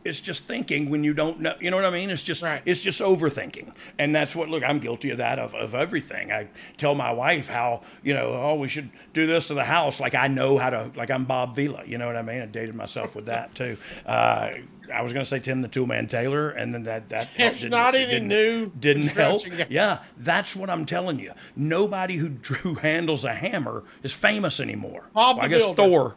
[0.03, 1.53] it's just thinking when you don't know.
[1.59, 2.09] You know what I mean?
[2.09, 4.49] It's just it's just overthinking, and that's what.
[4.49, 6.31] Look, I'm guilty of that of, of everything.
[6.31, 9.99] I tell my wife how you know, oh, we should do this to the house.
[9.99, 10.91] Like I know how to.
[10.95, 11.83] Like I'm Bob Vila.
[11.85, 12.41] You know what I mean?
[12.41, 13.77] I dated myself with that too.
[14.05, 14.49] Uh,
[14.93, 17.71] I was going to say Tim the Toolman Taylor, and then that that It's didn't-
[17.71, 19.45] not any didn't- new didn't help.
[19.45, 19.67] guy.
[19.69, 21.31] Yeah, that's what I'm telling you.
[21.55, 22.29] Nobody who,
[22.61, 25.07] who handles a hammer is famous anymore.
[25.13, 25.75] Bob Well, I guess Builder.
[25.83, 26.15] Thor.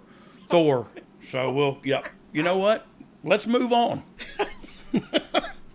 [0.48, 0.86] Thor.
[1.28, 2.08] So we'll, yep.
[2.32, 2.84] You know what?
[3.24, 4.02] Let's move on.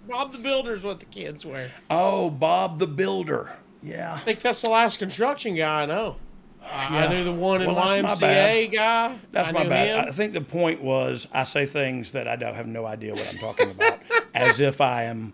[0.08, 1.72] Bob the Builder's what the kids wear.
[1.90, 3.50] Oh, Bob the Builder.
[3.84, 4.14] Yeah.
[4.14, 6.18] I think that's the last construction guy I know.
[6.64, 7.10] I- I Yeah.
[7.10, 9.16] knew the one in Well, YMCA guy.
[9.32, 10.04] That's I my bad.
[10.04, 10.10] him.
[10.10, 13.30] I think the point was I say things that I don't have no idea what
[13.32, 14.00] I'm talking about,
[14.36, 15.34] as if I am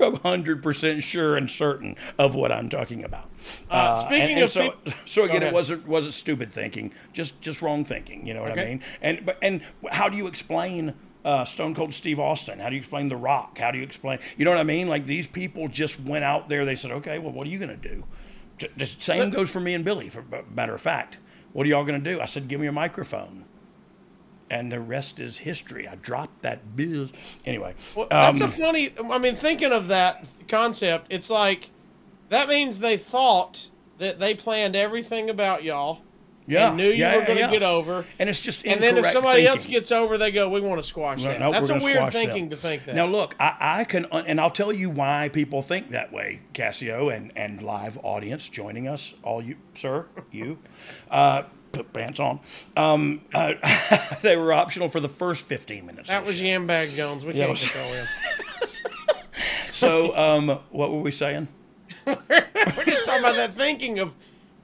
[0.00, 3.28] I'm 100% sure and certain of what I'm talking about.
[3.68, 7.62] Uh, speaking and of so, peop- so again, it wasn't wasn't stupid thinking, just just
[7.62, 8.24] wrong thinking.
[8.26, 8.82] You know what I mean?
[9.02, 12.58] And but and how do you explain uh, Stone Cold Steve Austin?
[12.58, 13.58] How do you explain The Rock?
[13.58, 14.18] How do you explain?
[14.36, 14.88] You know what I mean?
[14.88, 16.64] Like these people just went out there.
[16.64, 18.04] They said, okay, well, what are you going to do?
[18.76, 20.08] The same goes for me and Billy.
[20.08, 21.18] For matter of fact,
[21.52, 22.20] what are y'all going to do?
[22.20, 23.44] I said, give me a microphone.
[24.50, 25.86] And the rest is history.
[25.86, 27.12] I dropped that biz.
[27.44, 28.90] Anyway, Well, that's a um, funny.
[29.04, 31.70] I mean, thinking of that concept, it's like
[32.30, 36.00] that means they thought that they planned everything about y'all.
[36.48, 37.50] Yeah, and knew you yeah, were going to yeah.
[37.50, 38.06] get over.
[38.18, 40.82] And it's just And then if somebody else gets over, they go, "We want to
[40.82, 42.94] squash No, that." no, That's a weird thinking to think that.
[42.94, 47.14] Now, look, I, I can, and I'll tell you why people think that way, Casio,
[47.14, 50.58] and, and live audience joining us, all you, sir, you,
[51.10, 52.40] uh, put pants on.
[52.76, 53.54] Um, uh,
[54.22, 56.08] they were optional for the first 15 minutes.
[56.08, 57.26] that was Yam Bag Jones.
[57.26, 58.06] We can't control him.
[59.72, 61.46] So, um, what were we saying?
[62.04, 62.16] We're
[62.84, 64.12] just talking about that thinking of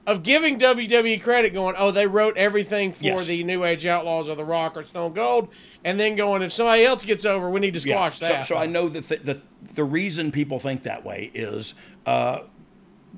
[0.07, 3.25] of giving WWE credit, going, "Oh, they wrote everything for Yes.
[3.25, 5.49] the New Age Outlaws or The Rock or Stone Cold,"
[5.83, 8.57] and then going, "If somebody else gets over, we need to squash so, that." So,
[8.57, 9.41] I know that the, the,
[9.73, 11.73] the reason people think that way is
[12.05, 12.39] uh,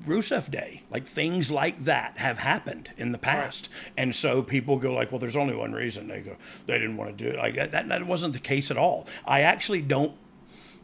[0.06, 0.82] Rusev Day.
[0.90, 3.68] Like things like that have happened in the past.
[3.96, 6.08] And so people go like, well, there's only one reason.
[6.08, 7.36] They go, they didn't want to do it.
[7.36, 9.06] Like that, that wasn't the case at all.
[9.26, 10.16] I actually don't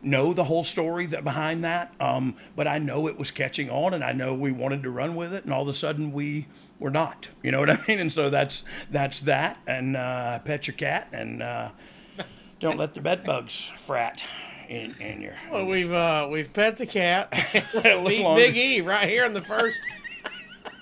[0.04, 3.94] know the whole story that behind that, um, but I know it was catching on,
[3.94, 6.46] and I know we wanted to run with it, and all of a sudden we
[6.78, 7.28] were not.
[7.42, 7.98] You know what I mean?
[7.98, 9.58] And so that's that's that.
[9.66, 11.70] And uh, pet your cat, and uh,
[12.60, 14.22] don't let the bed bugs frat
[14.68, 15.34] in, in your.
[15.50, 17.30] Well, we've uh, we've pet the cat.
[17.82, 18.42] Beat longer.
[18.42, 19.80] Big E right here in the first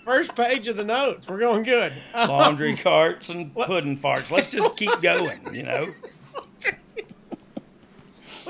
[0.05, 1.29] first page of the notes.
[1.29, 1.93] We're going good.
[2.15, 4.31] laundry carts and pudding farts.
[4.31, 5.89] Let's just keep going, you know.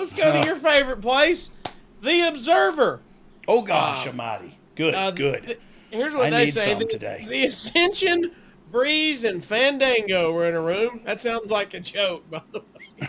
[0.03, 1.53] Let's go to your favorite place,
[2.01, 3.03] The Observer.
[3.47, 5.47] Oh gosh, Almighty, good, Uh, good.
[5.47, 5.61] th-
[5.93, 7.25] here's what I they say: the, today.
[7.29, 8.33] the Ascension,
[8.73, 11.03] Breeze, and Fandango were in a room.
[11.05, 12.63] That sounds like a joke, by the
[12.99, 13.09] way.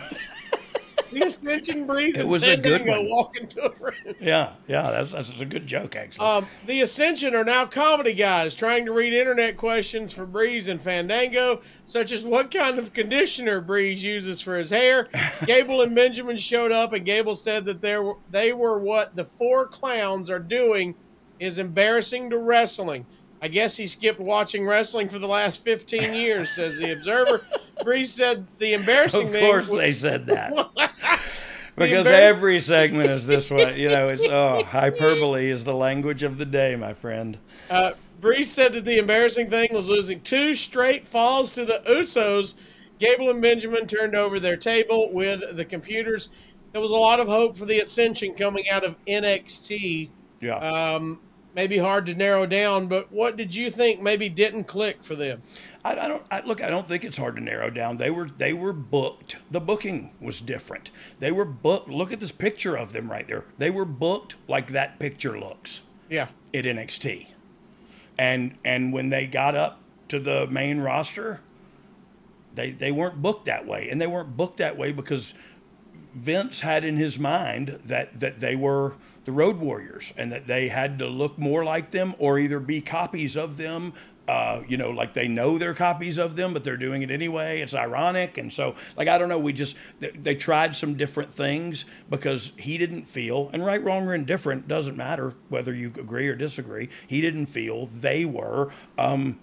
[1.14, 3.10] the Ascension, Breeze, It and was a good Fandango one.
[3.10, 4.14] walk into a room.
[4.20, 6.26] yeah, yeah, that's that's a good joke actually.
[6.26, 10.80] Um, the Ascension are now comedy guys trying to read internet questions for Breeze and
[10.80, 15.08] Fandango, such as what kind of conditioner Breeze uses for his hair.
[15.46, 19.24] Gable and Benjamin showed up, and Gable said that they were, they were what the
[19.24, 20.94] four clowns are doing
[21.40, 23.06] is embarrassing to wrestling.
[23.42, 27.42] I guess he skipped watching wrestling for the last 15 years, says the Observer.
[27.84, 30.70] Breeze said the embarrassing of course they said that.
[31.76, 34.08] Because every segment is this way, you know.
[34.08, 37.36] It's oh, hyperbole is the language of the day, my friend.
[37.68, 42.54] Uh, Breeze said that the embarrassing thing was losing two straight falls to the Usos.
[43.00, 46.28] Gable and Benjamin turned over their table with the computers.
[46.72, 50.10] There was a lot of hope for the ascension coming out of NXT.
[50.40, 50.56] Yeah.
[50.56, 51.20] Um,
[51.54, 55.42] maybe hard to narrow down, but what did you think maybe didn't click for them?
[55.84, 56.62] I, I don't I, look.
[56.62, 57.96] I don't think it's hard to narrow down.
[57.98, 59.36] They were they were booked.
[59.50, 60.90] The booking was different.
[61.20, 61.88] They were booked.
[61.88, 63.44] Look at this picture of them right there.
[63.58, 66.28] They were booked like that picture looks Yeah.
[66.52, 67.28] at NXT,
[68.18, 71.40] and and when they got up to the main roster,
[72.54, 75.34] they they weren't booked that way, and they weren't booked that way because
[76.14, 80.68] Vince had in his mind that that they were the Road Warriors and that they
[80.68, 83.92] had to look more like them or either be copies of them.
[84.26, 87.60] Uh, you know, like they know they're copies of them, but they're doing it anyway.
[87.60, 89.38] It's ironic, and so like I don't know.
[89.38, 94.08] We just they, they tried some different things because he didn't feel, and right, wrong,
[94.08, 96.88] or indifferent doesn't matter whether you agree or disagree.
[97.06, 98.72] He didn't feel they were.
[98.96, 99.40] Um,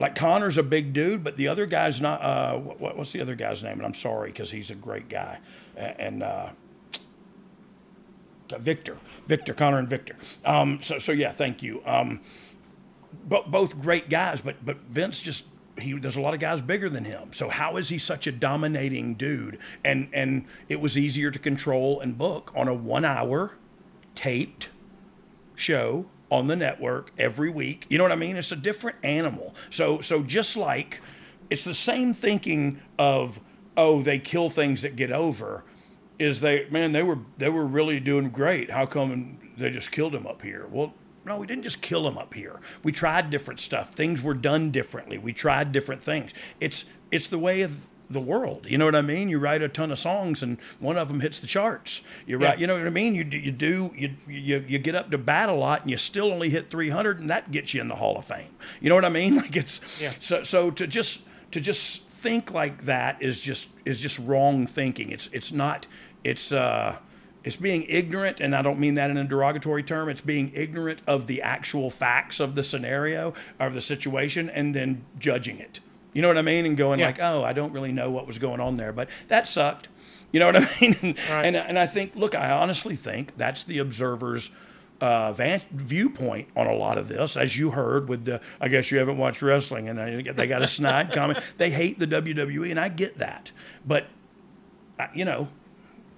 [0.00, 2.22] like Konnor's a big dude, but the other guy's not.
[2.22, 3.74] Uh, what, what's the other guy's name?
[3.74, 5.40] And I'm sorry because he's a great guy.
[5.76, 6.50] And uh,
[8.58, 10.16] Viktor, Viktor, Konnor, and Viktor.
[10.44, 11.82] Um, so, so yeah, thank you.
[11.86, 12.20] Um,
[13.24, 15.44] bo- both great guys, but but Vince just
[15.78, 17.32] he there's a lot of guys bigger than him.
[17.32, 19.58] So how is he such a dominating dude?
[19.84, 23.56] And and it was easier to control and book on a one hour
[24.14, 24.68] taped
[25.54, 27.86] show on the network every week.
[27.88, 28.36] You know what I mean?
[28.36, 29.54] It's a different animal.
[29.70, 31.00] So so just like
[31.50, 33.40] it's the same thinking of
[33.76, 35.64] oh they kill things that get over
[36.18, 38.70] is they man they were they were really doing great.
[38.70, 40.66] How come they just killed him up here?
[40.70, 42.60] Well, no, we didn't just kill him up here.
[42.82, 43.92] We tried different stuff.
[43.92, 45.18] Things were done differently.
[45.18, 46.32] We tried different things.
[46.60, 48.66] It's it's the way of the world.
[48.68, 49.30] You know what I mean?
[49.30, 52.02] You write a ton of songs and one of them hits the charts.
[52.26, 53.14] You write, you know what I mean?
[53.14, 55.96] You do, you do you, you you get up to bat a lot and you
[55.96, 58.50] still only hit 300 and that gets you in the Hall of Fame.
[58.82, 59.36] You know what I mean?
[59.44, 60.12] Like it's Yeah.
[60.20, 61.20] so so to just
[61.52, 65.10] to just think like that is just is just wrong thinking.
[65.10, 65.86] It's it's not
[66.24, 66.96] it's uh
[67.44, 70.08] it's being ignorant, and I don't mean that in a derogatory term.
[70.08, 75.04] It's being ignorant of the actual facts of the scenario of the situation, and then
[75.18, 75.80] judging it.
[76.14, 76.64] You know what I mean?
[76.64, 77.06] And going Yeah.
[77.06, 79.88] like, "Oh, I don't really know what was going on there, but that sucked."
[80.32, 80.96] You know what I mean?
[81.02, 81.44] And, Right.
[81.46, 84.48] and and I think, look, I honestly think that's the observer's
[85.04, 88.40] uh, van- viewpoint on a lot of this, as you heard with the.
[88.60, 91.40] I guess you haven't watched wrestling, and I, they got a snide comment.
[91.58, 93.52] They hate the WWE, and I get that,
[93.86, 94.06] but
[94.98, 95.48] I- you know,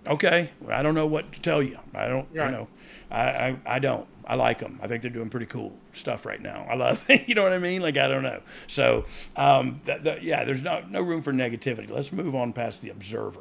[0.07, 1.79] okay, I don't know what to tell you.
[1.94, 2.46] I don't, Right.
[2.46, 2.68] you know,
[3.11, 4.07] I, I, I don't.
[4.29, 4.79] I like them.
[4.83, 6.66] I think they're doing pretty cool stuff right now.
[6.68, 7.81] I love, you know what I mean?
[7.83, 8.40] Like I don't know.
[8.66, 9.05] So,
[9.37, 9.81] um,
[10.20, 11.90] yeah, there's no no room for negativity.
[11.90, 13.40] Let's move on past the observer.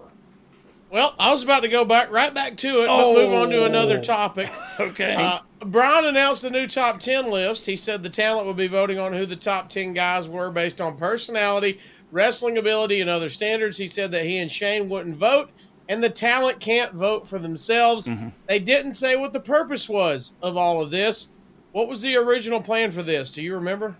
[0.96, 3.66] Well, I was about to go back right back to it, but move on to
[3.66, 4.02] another Oh.
[4.04, 4.50] topic.
[4.80, 5.14] Okay.
[5.18, 7.66] Uh, Bryan announced the new top 10 list.
[7.66, 10.80] He said the talent would be voting on who the top 10 guys were based
[10.80, 11.80] on personality,
[12.12, 13.78] wrestling ability, and other standards.
[13.78, 15.50] He said that he and Shane wouldn't vote,
[15.90, 18.10] and the talent can't vote for themselves.
[18.48, 21.30] They didn't say what the purpose was of all of this.
[21.74, 23.34] What was the original plan for this?
[23.34, 23.96] Do you remember?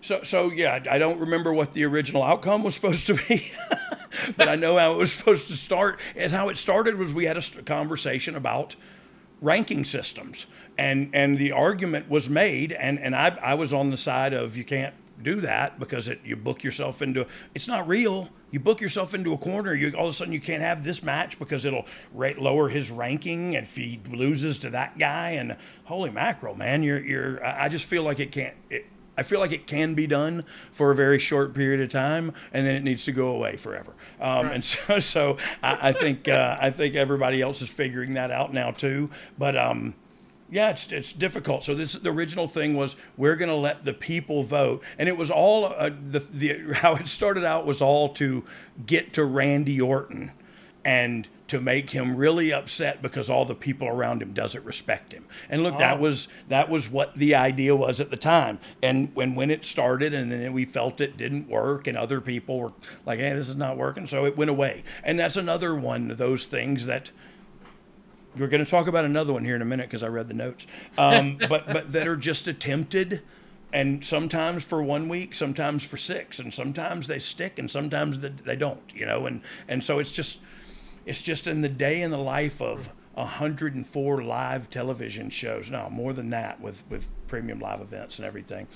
[0.00, 3.52] So, so yeah, I don't remember what the original outcome was supposed to be,
[4.36, 6.00] but I know how it was supposed to start.
[6.14, 8.76] And how it started was we had a conversation about
[9.40, 10.46] ranking systems,
[10.78, 14.56] and and the argument was made, and and I I was on the side of
[14.56, 18.28] you can't do that because it you book yourself into it's not real.
[18.50, 19.74] You book yourself into a corner.
[19.74, 22.90] You all of a sudden you can't have this match because it'll rate, lower his
[22.90, 25.30] ranking if he loses to that guy.
[25.30, 27.44] And holy mackerel, man, you're you're.
[27.44, 28.54] I just feel like it can't.
[28.70, 32.32] It, I feel like it can be done for a very short period of time,
[32.52, 33.92] and then it needs to go away forever.
[34.20, 38.30] Um, And so, so I, I think uh, I think everybody else is figuring that
[38.30, 39.10] out now too.
[39.38, 39.94] But um,
[40.50, 41.64] yeah, it's it's difficult.
[41.64, 45.16] So this the original thing was we're going to let the people vote, and it
[45.16, 48.44] was all uh, the the how it started out was all to
[48.84, 50.32] get to Randy Orton
[50.84, 55.24] and to make him really upset because all the people around him doesn't respect him.
[55.48, 56.00] And look, that Oh.
[56.00, 58.58] was that was what the idea was at the time.
[58.82, 62.58] And when when it started and then we felt it didn't work and other people
[62.58, 62.72] were
[63.04, 64.82] like, "Hey, this is not working." So it went away.
[65.04, 67.10] And that's another one of those things that
[68.36, 70.34] we're going to talk about another one here in a minute because I read the
[70.34, 70.66] notes.
[70.98, 73.22] Um, but but that are just attempted,
[73.72, 78.28] and sometimes for one week, sometimes for six, and sometimes they stick, and sometimes they,
[78.30, 78.82] they don't.
[78.94, 80.38] You know, and and so it's just
[81.06, 85.70] it's just in the day in the life of 104 live television shows.
[85.70, 88.66] No, more than that with with premium live events and everything.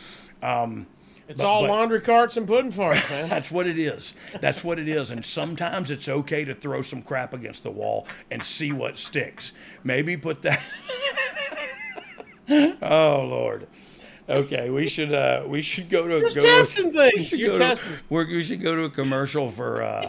[0.42, 0.86] Um,
[1.28, 3.28] It's but- all but- laundry carts and pudding farts, man.
[3.28, 4.14] that's what it is.
[4.40, 5.10] That's what it is.
[5.10, 9.52] And sometimes it's okay to throw some crap against the wall and see what sticks.
[9.84, 10.64] Maybe put that.
[12.82, 13.66] oh Lord.
[14.28, 17.32] Okay, we should uh, we should go to You're go testing to, things.
[17.32, 17.96] You're testing.
[17.96, 20.08] To, we should go to a commercial for uh,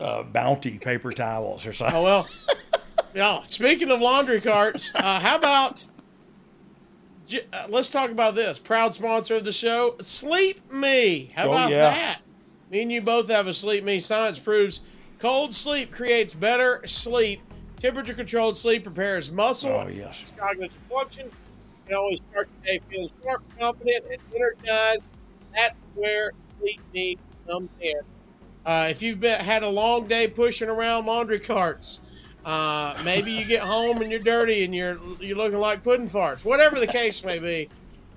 [0.00, 1.96] uh, Bounty paper towels or something.
[1.96, 2.28] Oh well.
[3.14, 3.42] Yeah.
[3.42, 5.86] Speaking of laundry carts, uh, how about?
[7.52, 8.58] Uh, let's talk about this.
[8.58, 11.32] Proud sponsor of the show, Sleep Me.
[11.34, 11.90] How Oh, about yeah.
[11.90, 12.20] that?
[12.70, 14.00] Me and you both have a Sleep Me.
[14.00, 14.80] Science proves
[15.18, 17.40] cold sleep creates better sleep.
[17.78, 20.24] Temperature controlled sleep repairs muscle, Oh yes.
[20.36, 21.30] cognitive function.
[21.88, 25.02] You always start the day feeling sharp, confident, and energized.
[25.54, 27.16] That's where Sleep Me
[27.48, 27.94] comes in.
[28.64, 32.00] Uh, if you've been, had a long day pushing around laundry carts,
[32.44, 36.44] uh, maybe you get home and you're dirty and you're you're looking like pudding farts.
[36.44, 37.68] Whatever the case may be,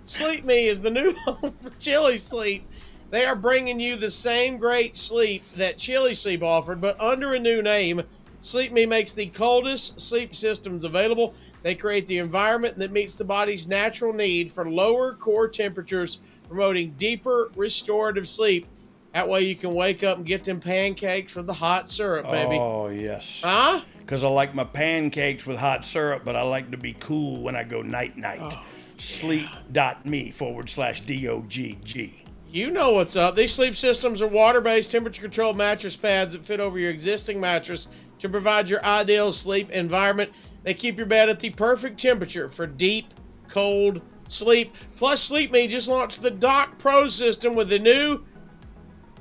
[0.06, 2.66] Sleep Me is the new home for Chili Sleep.
[3.10, 7.40] They are bringing you the same great sleep that Chili Sleep offered, but under a
[7.40, 8.02] new name.
[8.42, 11.34] Sleep Me makes the coldest sleep systems available.
[11.62, 16.92] They create the environment that meets the body's natural need for lower core temperatures, promoting
[16.98, 18.68] deeper restorative sleep.
[19.14, 22.58] That way you can wake up and get them pancakes with the hot syrup, baby.
[22.60, 23.42] Oh yes.
[23.46, 23.82] Huh?
[24.00, 27.56] Because I like my pancakes with hot syrup, but I like to be cool when
[27.56, 28.40] I go night night.
[28.42, 28.64] Oh,
[28.98, 32.24] Sleep.me forward slash D O G G.
[32.50, 33.36] You know what's up.
[33.36, 37.40] These sleep systems are water based, temperature controlled mattress pads that fit over your existing
[37.40, 37.88] mattress
[38.20, 40.32] to provide your ideal sleep environment.
[40.64, 43.14] They keep your bed at the perfect temperature for deep,
[43.48, 44.74] cold sleep.
[44.98, 48.24] Plus, Sleep Me just launched the Dock Pro system with the new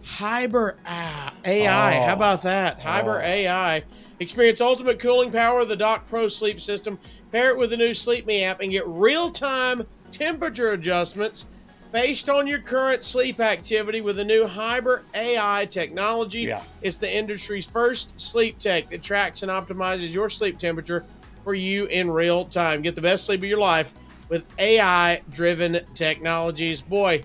[0.03, 1.99] Hyber ah, AI.
[1.99, 2.07] Oh.
[2.07, 2.81] How about that?
[2.81, 3.25] Hyber Oh.
[3.25, 3.83] AI.
[4.21, 6.99] Experience ultimate cooling power of the Dock Pro sleep system.
[7.33, 11.47] Pair it with the new Sleep Me app and get real time temperature adjustments
[11.93, 16.43] based on your current sleep activity with the new Hyber AI technology.
[16.43, 16.63] Yeah.
[16.83, 21.05] It's the industry's first sleep tech that tracks and optimizes your sleep temperature
[21.45, 22.83] for you in real time.
[22.83, 23.95] Get the best sleep of your life
[24.29, 26.81] with AI driven technologies.
[26.81, 27.25] Boy,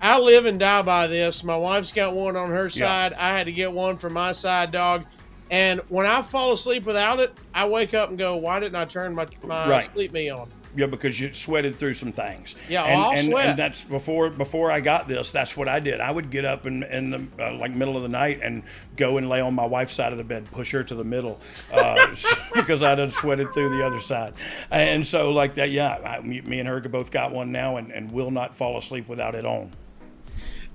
[0.00, 1.42] I live and die by this.
[1.42, 3.12] My wife's got one on her side.
[3.14, 5.04] I had to get one for my side dog.
[5.50, 8.84] And when I fall asleep without it, I wake up and go, "Why didn't I
[8.84, 9.84] turn my my Right.
[9.84, 12.54] sleep me on?" Yeah, because you sweated through some things.
[12.68, 13.46] Yeah, and, I'll and, sweat.
[13.46, 15.30] and that's before before I got this.
[15.30, 16.00] That's what I did.
[16.00, 18.62] I would get up in in the uh, like middle of the night and
[18.96, 21.40] go and lay on my wife's side of the bed, push her to the middle,
[21.72, 22.14] uh,
[22.54, 24.34] because I done sweated through the other side.
[24.70, 27.90] And so like that, yeah, I, me, me and her both got one now, and,
[27.90, 29.72] and will not fall asleep without it on.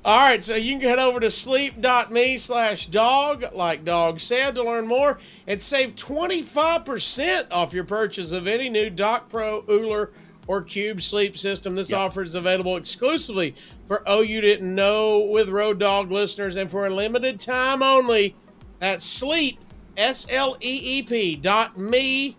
[0.05, 4.63] All right, so you can head over to sleep.me slash dog, like Dog said, to
[4.63, 10.11] learn more and save 25% off your purchase of any new Dock Pro, OOLER,
[10.45, 11.73] or Cube sleep system.
[11.75, 16.69] This offer is available exclusively for Oh You Didn't Know with Road Dogg listeners and
[16.69, 18.35] for a limited time only.
[18.79, 19.59] That's sleep,
[19.95, 22.35] S L E E P dot me,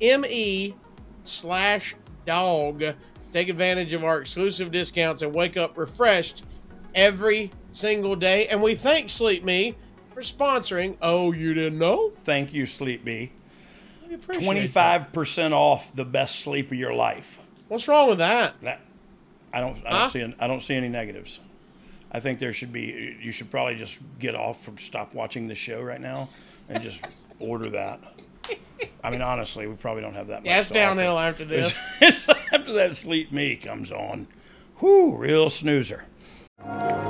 [0.00, 0.76] M E
[1.24, 2.84] slash dog.
[3.32, 6.44] Take advantage of our exclusive discounts and wake up refreshed
[6.94, 8.46] every single day.
[8.48, 9.74] And we thank Sleep Me
[10.12, 10.96] for sponsoring.
[11.02, 12.10] Oh, you didn't know?
[12.24, 13.32] Thank you, Sleep Bee.
[14.08, 17.38] We appreciate Twenty five percent off the best sleep of your life.
[17.68, 18.54] What's wrong with that?
[18.62, 18.80] That,
[19.52, 19.76] I don't.
[19.86, 20.08] I don't Huh?
[20.10, 20.34] see.
[20.38, 21.40] I don't see any negatives.
[22.12, 23.16] I think there should be.
[23.20, 26.28] You should probably just get off from stop watching the show right now
[26.68, 27.04] and just
[27.40, 28.00] order that.
[29.02, 30.46] I mean, honestly, we probably don't have that much.
[30.46, 31.74] Yeah, it's downhill after this.
[32.02, 34.26] It's- after that sleep me comes on.
[34.80, 36.04] Whoo, real snoozer.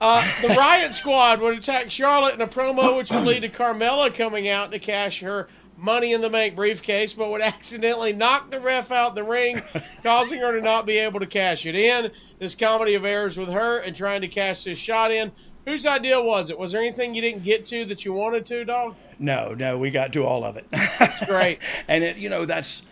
[0.00, 4.14] Uh, the Riot Squad would attack Charlotte in a promo, which would lead to Carmella
[4.14, 8.60] coming out to cash her Money in the Bank briefcase, but would accidentally knock the
[8.60, 9.60] ref out the ring,
[10.02, 12.10] causing her to not be able to cash it in.
[12.38, 15.32] This comedy of errors with her and trying to cash this shot in.
[15.66, 16.58] Whose idea was it?
[16.58, 18.94] Was there anything you didn't get to that you wanted to, dog?
[19.18, 20.66] No, no, we got to all of it.
[20.72, 21.58] It's great.
[21.88, 22.82] and it, you know, that's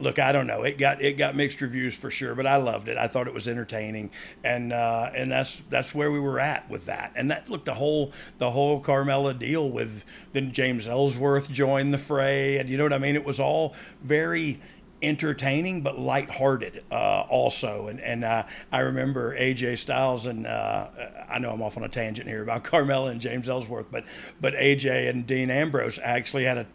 [0.00, 0.18] look.
[0.18, 0.62] I don't know.
[0.62, 2.96] It got it got mixed reviews for sure, but I loved it.
[2.96, 4.10] I thought it was entertaining,
[4.42, 7.12] and uh, and that's that's where we were at with that.
[7.14, 11.98] And that look the whole the whole Carmella deal with then James Ellsworth joined the
[11.98, 13.14] fray, and you know what I mean.
[13.16, 14.60] It was all very
[15.04, 18.42] entertaining but lighthearted uh, also and and uh,
[18.72, 20.88] I remember AJ Styles and uh,
[21.28, 24.04] I know I'm off on a tangent here about Carmella and James Ellsworth but
[24.40, 26.66] but AJ and Dean Ambrose actually had a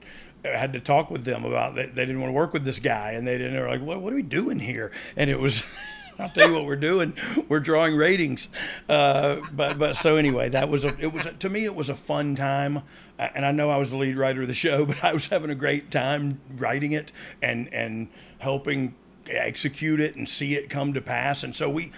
[0.44, 3.12] had to talk with them about that they didn't want to work with this guy
[3.12, 5.64] and they didn't they were like what what are we doing here and it was
[6.20, 7.14] I'll tell you what we're doing.
[7.48, 8.50] We're drawing ratings.
[8.90, 11.88] Uh, but but so anyway, that was a it was a, to me it was
[11.88, 12.84] a fun time,
[13.18, 15.50] and I know I was the lead writer of the show, but I was having
[15.50, 18.10] a great time writing it and and
[18.40, 18.96] helping
[19.30, 21.44] execute it and see it come to pass.
[21.44, 21.92] And so we,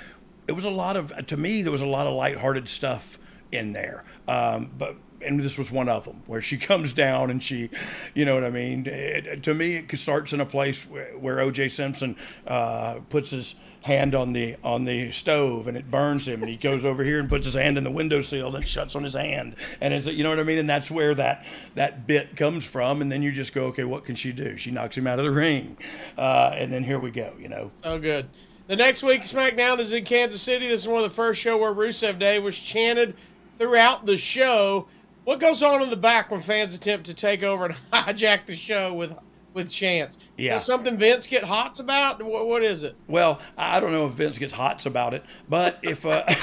[0.48, 3.18] it was a lot of to me there was a lot of lighthearted stuff
[3.52, 4.04] in there.
[4.28, 7.70] Um, but and this was one of them where she comes down and she,
[8.14, 8.86] you know what I mean.
[8.88, 11.70] It, to me, it starts in a place where, where O.J.
[11.70, 12.16] Simpson
[12.48, 16.58] uh, puts his hand on the on the stove and it burns him, and he
[16.58, 19.56] goes over here and puts his hand in the windowsill and shuts on his hand,
[19.80, 20.60] and it's you know what I mean.
[20.60, 21.46] And that's where that
[21.76, 23.02] that bit comes from.
[23.02, 24.58] And then you just go, okay, what can she do?
[24.58, 25.78] She knocks him out of the ring,
[26.18, 27.34] uh, and then here we go.
[27.40, 27.72] You know.
[27.84, 28.28] Oh, good.
[28.68, 30.68] The next week, SmackDown is in Kansas City.
[30.68, 33.16] This is one of the first show where Rusev Day was chanted
[33.58, 34.88] throughout the show.
[35.24, 38.56] What goes on in the back when fans attempt to take over and hijack the
[38.56, 39.14] show with
[39.54, 40.18] with chants?
[40.38, 40.56] Yeah.
[40.56, 42.22] Is something Vince get hots about?
[42.24, 42.96] What, what is it?
[43.08, 46.24] Well, I don't know if Vince gets hots about it, but if uh,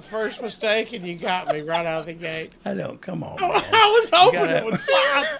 [0.00, 2.52] First mistake, and you got me right out of the gate.
[2.64, 3.36] I don't, come on.
[3.42, 3.62] I man.
[3.70, 5.38] was hoping gotta- it would slide.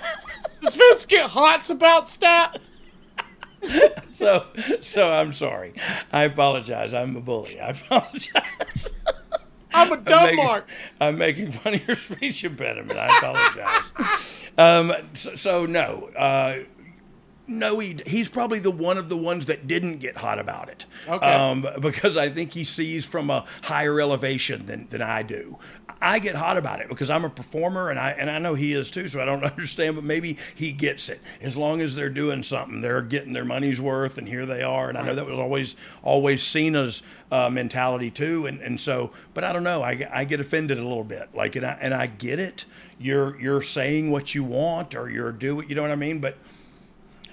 [0.63, 2.59] Does Vince get hots about stat?
[4.13, 4.47] so
[4.81, 5.75] so I'm sorry.
[6.13, 6.93] I apologize.
[6.95, 7.61] I'm a bully.
[7.61, 8.93] I apologize.
[9.75, 10.69] I'm a I'm making, mark.
[11.01, 12.99] I'm making fun of your speech impediment.
[12.99, 14.51] I apologize.
[14.59, 16.59] um, so, so no, uh,
[17.47, 20.87] no, he, he's probably the one of the ones that didn't get hot about it.
[21.07, 21.27] Okay.
[21.27, 25.59] Um, because I think he sees from a higher elevation than, than I do.
[26.01, 28.73] I get hot about it because I'm a performer and I and I know he
[28.73, 31.21] is too, so I don't understand, but maybe he gets it.
[31.41, 34.89] As long as they're doing something, they're getting their money's worth, and here they are.
[34.89, 39.45] And I know that was always always Cena's uh, mentality too, and and so, but
[39.45, 39.83] I don't know.
[39.83, 42.65] I, get- I get offended a little bit, like, and I and I get it.
[42.99, 46.37] You're you're saying what you want, or you're doing, you know what I mean, but.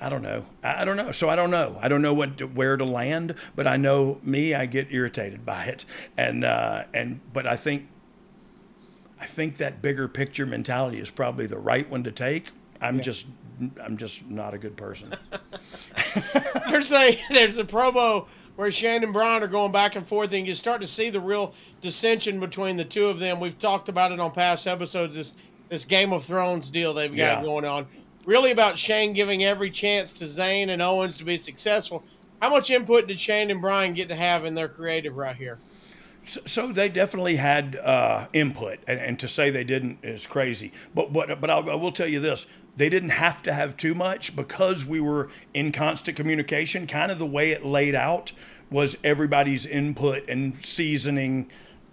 [0.01, 0.45] I don't know.
[0.63, 1.11] I don't know.
[1.11, 1.77] So I don't know.
[1.79, 3.35] I don't know what to, where to land.
[3.55, 4.55] But I know me.
[4.55, 5.85] I get irritated by it,
[6.17, 7.87] and uh, and but I think
[9.19, 12.49] I think that bigger picture mentality is probably the right one to take.
[12.81, 13.27] I'm just
[13.79, 15.11] I'm just not a good person.
[16.69, 20.47] there's a there's a promo where Shane and Bryan are going back and forth, and
[20.47, 23.39] you start to see the real dissension between the two of them.
[23.39, 25.15] We've talked about it on past episodes.
[25.15, 25.33] This
[25.69, 27.43] this Game of Thrones deal they've got Yeah.
[27.43, 27.87] going on,
[28.25, 32.03] really about Shane giving every chance to Zayn and Owens to be successful.
[32.41, 35.59] How much input did Shane and Bryan get to have in their creative right here?
[36.25, 40.71] So, so they definitely had uh, input, and, and to say they didn't is crazy.
[40.93, 42.45] But but but I'll, I will tell you this:
[42.77, 46.87] they didn't have to have too much because we were in constant communication.
[46.87, 48.33] Kind of the way it laid out
[48.69, 51.49] was everybody's input and seasoning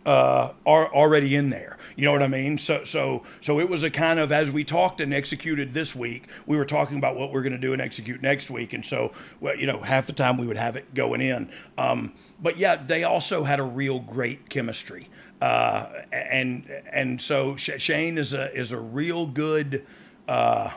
[0.08, 1.76] uh, are already in there.
[1.94, 2.56] You know what I mean?
[2.56, 6.28] So so so it was a kind of as we talked and executed this week,
[6.46, 9.12] we were talking about what we're going to do and execute next week, and so
[9.38, 11.50] well, you know, half the time we would have it going in.
[11.76, 15.10] Um, but yeah, they also had a real great chemistry,
[15.42, 19.84] uh, and and so Sh- Shane is a is a real good.
[20.26, 20.70] Uh,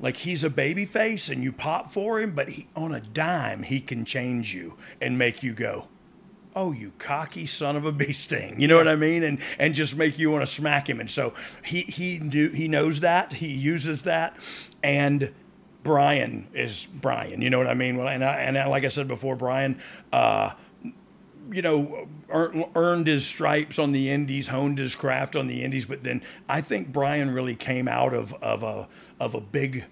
[0.00, 3.62] like he's a baby face and you pop for him, but he, on a dime
[3.62, 5.86] he can change you and make you go,
[6.54, 8.60] oh you cocky son of a bee sting.
[8.60, 9.22] You know what i mean?
[9.22, 11.00] And and just make you want to smack him.
[11.00, 11.34] And so
[11.64, 14.36] he he knew he knows that he uses that.
[14.82, 15.32] And
[15.82, 17.96] Bryan is Bryan you know what i mean?
[17.96, 19.80] Well and I, and I, like i said before Bryan
[20.12, 20.52] uh
[21.50, 26.02] you know, earned his stripes on the Indies, honed his craft on the Indies, but
[26.02, 28.88] then I think Bryan really came out of of a
[29.20, 29.84] of a big.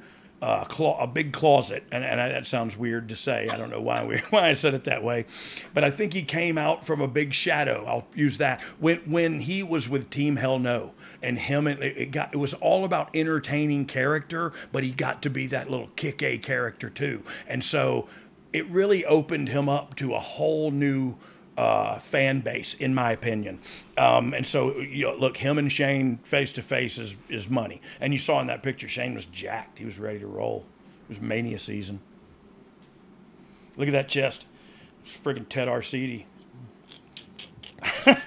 [0.42, 3.46] Uh, clo- a big closet, and, and that sounds weird to say.
[3.52, 5.26] I don't know why we, why I said it that way,
[5.74, 7.84] but I think he came out from a big shadow.
[7.86, 12.10] I'll use that when when he was with Team Hell No, and him it it
[12.10, 16.22] got it was all about entertaining character, but he got to be that little kick
[16.22, 18.08] a character too, and so
[18.52, 21.16] it really opened him up to a whole new
[21.60, 23.58] uh, fan base, in my opinion.
[23.98, 27.80] Um, and so, you know, look, him and Shane face to face is is money.
[28.00, 29.78] And you saw in that picture, Shane was jacked.
[29.78, 30.64] He was ready to roll.
[31.04, 32.00] It was mania season.
[33.76, 34.46] Look at that chest.
[35.04, 36.24] It's friggin' Ted Arcidi.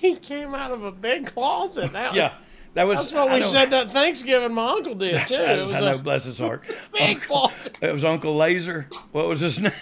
[0.00, 1.92] He came out of a big closet.
[1.92, 2.34] That, Yeah,
[2.74, 2.98] that was.
[2.98, 5.36] that's what I we know- said that Thanksgiving my uncle did too.
[5.36, 6.64] I, It was I know, a bless his heart.
[6.92, 7.78] big closet.
[7.80, 8.88] It was Uncle Laser.
[9.12, 9.72] What was his name?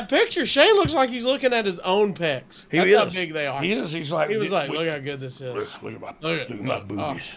[0.00, 2.66] That picture, Shane looks like he's looking at his own pecs.
[2.70, 2.96] He That's is.
[2.96, 3.62] how big they are.
[3.62, 3.92] He is.
[3.92, 4.28] He's like.
[4.28, 5.54] He was like, look, look how good this is.
[5.54, 7.36] look, look at my, Look at- look at my boobies.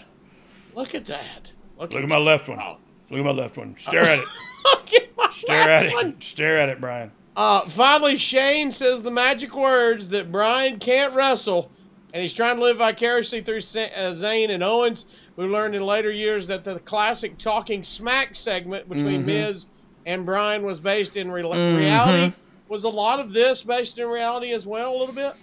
[0.75, 1.53] Look at that.
[1.79, 2.57] Look, Look at my left one.
[2.57, 3.77] Look at my left one.
[3.77, 4.25] Stare at it.
[4.65, 6.07] Look at my Stare at one.
[6.09, 6.23] it.
[6.23, 7.11] Stare at it, Bryan.
[7.37, 11.71] Uh, finally, Shane says the magic words that Bryan can't wrestle,
[12.13, 15.05] and he's trying to live vicariously through uh, Zayn and Owens.
[15.37, 19.27] We learned in later years that the classic talking smack segment between Mhm.
[19.27, 19.67] Miz
[20.05, 21.77] and Bryan was based in re- Mhm.
[21.77, 22.33] reality.
[22.69, 25.33] Was a lot of this based in reality as well, a little bit?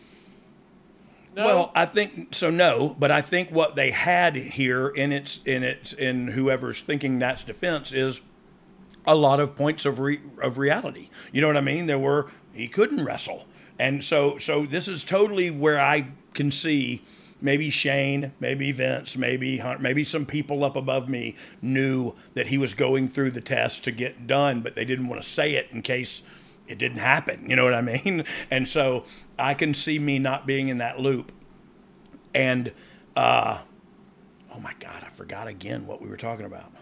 [1.35, 1.45] No.
[1.45, 2.49] Well, I think so.
[2.51, 7.19] No, but I think what they had here in its in its in whoever's thinking
[7.19, 8.23] that's defense is
[9.07, 11.11] a lot of points of re, of reality.
[11.33, 11.87] You know what I mean?
[11.87, 13.45] There were he couldn't wrestle,
[13.79, 17.03] and so so this is totally where I can see
[17.41, 22.57] maybe Shane, maybe Vince, maybe Hunt, maybe some people up above me knew that he
[22.57, 25.69] was going through the test to get done, but they didn't want to say it
[25.71, 26.23] in case
[26.69, 27.49] it didn't happen.
[27.49, 28.25] You know what I mean?
[28.51, 29.05] And so
[29.39, 31.33] I can see me not being in that loop.
[32.35, 32.73] And
[33.15, 33.59] uh,
[34.55, 36.73] oh my God, I forgot again what we were talking about.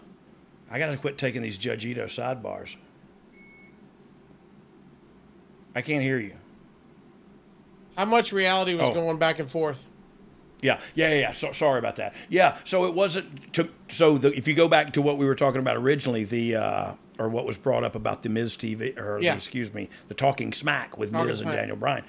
[0.71, 2.77] I got to quit taking these Judge Ito sidebars.
[5.75, 6.35] I can't hear you.
[7.97, 8.95] How much reality was Oh.
[8.95, 9.87] going back and forth?
[10.63, 11.21] Yeah, yeah, yeah.
[11.21, 11.33] yeah.
[11.33, 12.15] So sorry about that.
[12.29, 13.53] Yeah, so it wasn't.
[13.55, 16.57] To, so the, if you go back to what we were talking about originally, the
[16.57, 20.15] uh, or what was brought up about the Miz TV, or the- excuse me, the
[20.15, 22.05] Talking Smack with Talking Miz and Daniel Bryan,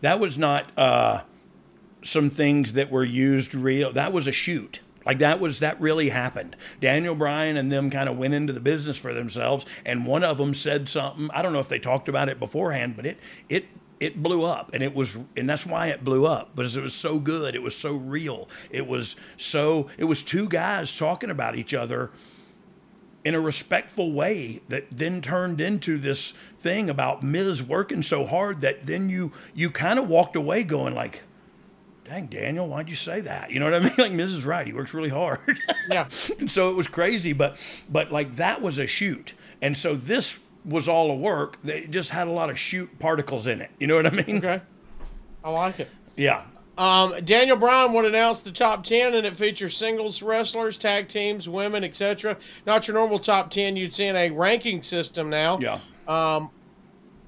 [0.00, 1.22] that was not uh,
[2.02, 3.92] some things that were used real.
[3.92, 4.80] That was a shoot.
[5.06, 6.56] Like that was that really happened.
[6.80, 10.36] Daniel Bryan and them kind of went into the business for themselves, and one of
[10.38, 11.30] them said something.
[11.32, 13.66] I don't know if they talked about it beforehand, but it it
[13.98, 16.94] it blew up, and it was, and that's why it blew up because it was
[16.94, 17.54] so good.
[17.54, 18.48] It was so real.
[18.70, 19.88] It was so.
[19.96, 22.10] It was two guys talking about each other
[23.24, 28.60] in a respectful way that then turned into this thing about Miz working so hard
[28.62, 31.22] that then you you kind of walked away going like,
[32.04, 33.50] dang Daniel, why'd you say that?
[33.50, 33.94] You know what I mean?
[33.98, 34.66] Like Miz is right.
[34.66, 35.60] He works really hard.
[35.90, 36.08] Yeah.
[36.38, 37.56] and so it was crazy, but
[37.88, 39.34] but like that was a shoot.
[39.62, 41.58] And so this was all a work.
[41.62, 43.70] They just had a lot of shoot particles in it.
[43.78, 44.38] You know what I mean?
[44.38, 44.60] Okay.
[45.44, 45.88] I like it.
[46.16, 46.42] Yeah.
[46.80, 51.46] Um, Daniel Bryan would announce the top 10, and it features singles wrestlers, tag teams,
[51.46, 52.38] women, etc.
[52.64, 55.58] Not your normal top 10 you'd see in a ranking system now.
[55.58, 55.78] Yeah.
[56.08, 56.50] Um,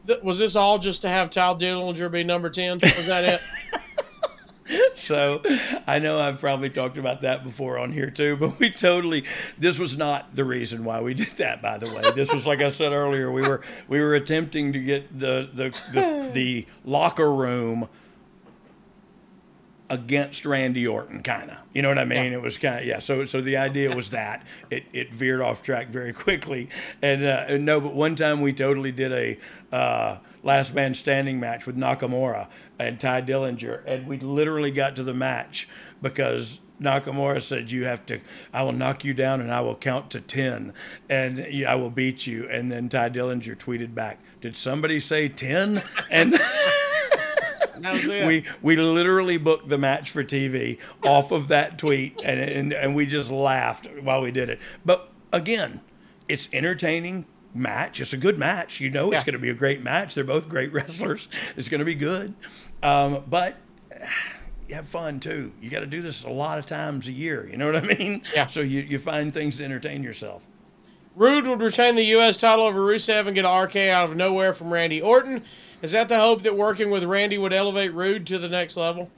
[0.07, 2.79] th- was this all just to have Tyler Dillinger be number 10?
[2.81, 4.95] Was that it?
[4.95, 5.43] so
[5.87, 9.25] I know I've probably talked about that before on here too, but we totally
[9.59, 12.03] this was not the reason why we did that by the way.
[12.15, 15.79] This was like I said earlier, we were we were attempting to get the the
[15.93, 17.89] the, the locker room
[19.93, 21.59] against Randy Orton, kind of.
[21.75, 22.33] You know what I mean?
[22.33, 22.99] It was kind of yeah.
[22.99, 26.71] So so the idea was that it, it veered off track very quickly,
[27.03, 31.39] and, uh, and no, but one time we totally did a uh, last man standing
[31.39, 35.69] match with Nakamura and Tye Dillinger, and we literally got to the match
[36.01, 36.59] because.
[36.81, 38.19] Nakamura said, "You have to.
[38.53, 40.73] I will knock you down, and I will count to ten,
[41.09, 45.81] and I will beat you." And then Tye Dillinger tweeted back, "Did somebody say 10?
[46.11, 46.52] And That was it.
[48.27, 52.95] We we literally booked the match for TV off of that tweet, and, and and
[52.95, 54.59] we just laughed while we did it.
[54.85, 55.81] But again,
[56.29, 58.01] it's entertaining match.
[58.01, 58.81] It's a good match.
[58.81, 59.25] You know, it's Yeah.
[59.25, 60.15] going to be a great match.
[60.15, 61.29] They're both great wrestlers.
[61.57, 62.35] It's going to be good.
[62.83, 63.57] Um, but
[64.69, 65.53] you have fun too.
[65.61, 67.47] You got to do this a lot of times a year.
[67.51, 68.23] You know what I mean?
[68.35, 68.47] Yeah.
[68.47, 70.47] So you, you find things to entertain yourself.
[71.15, 72.39] Roode would retain the U.S.
[72.41, 75.43] title over Rusev and get an RK out of nowhere from Randy Orton.
[75.83, 79.11] Is that the hope that working with Randy would elevate Roode to the next level?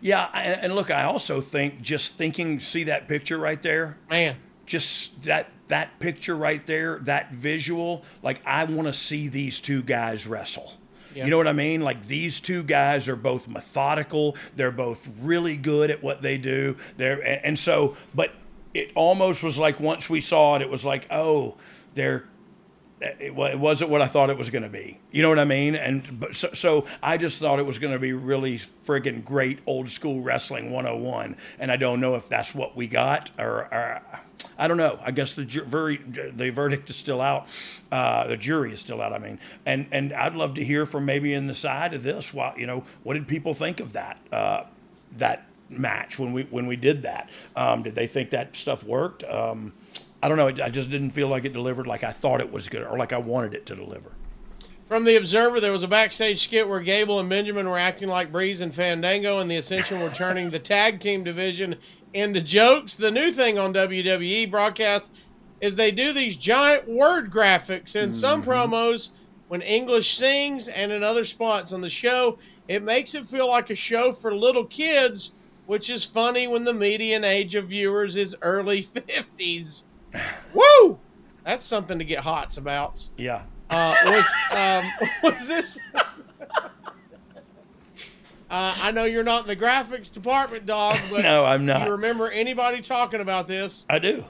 [0.00, 4.36] Yeah, and, and look, I also think just thinking, see that picture right there, Man,
[4.66, 9.82] just that that picture right there, that visual, like I want to see these two
[9.82, 10.74] guys wrestle.
[11.14, 11.24] Yeah.
[11.24, 11.82] You know what I mean?
[11.82, 14.36] Like these two guys are both methodical.
[14.56, 16.76] They're both really good at what they do.
[16.96, 18.32] They're and, and so, but
[18.74, 21.56] it almost was like once we saw it, it was like, oh,
[21.94, 22.24] they're
[23.02, 24.98] it, it wasn't what I thought it was going to be.
[25.10, 25.74] You know what I mean?
[25.74, 29.58] And but so, so I just thought it was going to be really friggin' great
[29.66, 33.72] old school wrestling 101, and I don't know if that's what we got or.
[33.72, 34.02] or
[34.58, 34.98] I don't know.
[35.02, 37.46] I guess the ju- very, the verdict is still out.
[37.92, 39.12] Uh, the jury is still out.
[39.12, 42.34] I mean, and and I'd love to hear from maybe in the side of this.
[42.34, 44.64] What you know, what did people think of that uh,
[45.16, 47.30] that match when we when we did that?
[47.54, 49.22] Um, did they think that stuff worked?
[49.24, 49.74] Um,
[50.22, 50.64] I don't know.
[50.64, 53.12] I just didn't feel like it delivered like I thought it was good or like
[53.12, 54.12] I wanted it to deliver.
[54.88, 58.30] From the Observer, there was a backstage skit where Gable and Benjamin were acting like
[58.30, 61.76] Breeze and Fandango, and the Ascension were turning the tag team division
[62.12, 62.94] into jokes.
[62.94, 65.12] The new thing on WWE broadcasts
[65.62, 68.50] is they do these giant word graphics in some mm-hmm.
[68.50, 69.10] promos
[69.48, 72.38] when English sings and in other spots on the show.
[72.68, 75.32] It makes it feel like a show for little kids,
[75.66, 79.84] which is funny when the median age of viewers is early 50s.
[80.54, 80.98] Woo!
[81.44, 83.08] That's something to get hots about.
[83.16, 83.42] Yeah.
[83.70, 85.78] Uh, was um, was this?
[88.50, 91.86] Uh, I know you're not in the graphics department, dog, but No, I'm not.
[91.86, 93.86] you remember anybody talking about this?
[93.88, 94.26] I do.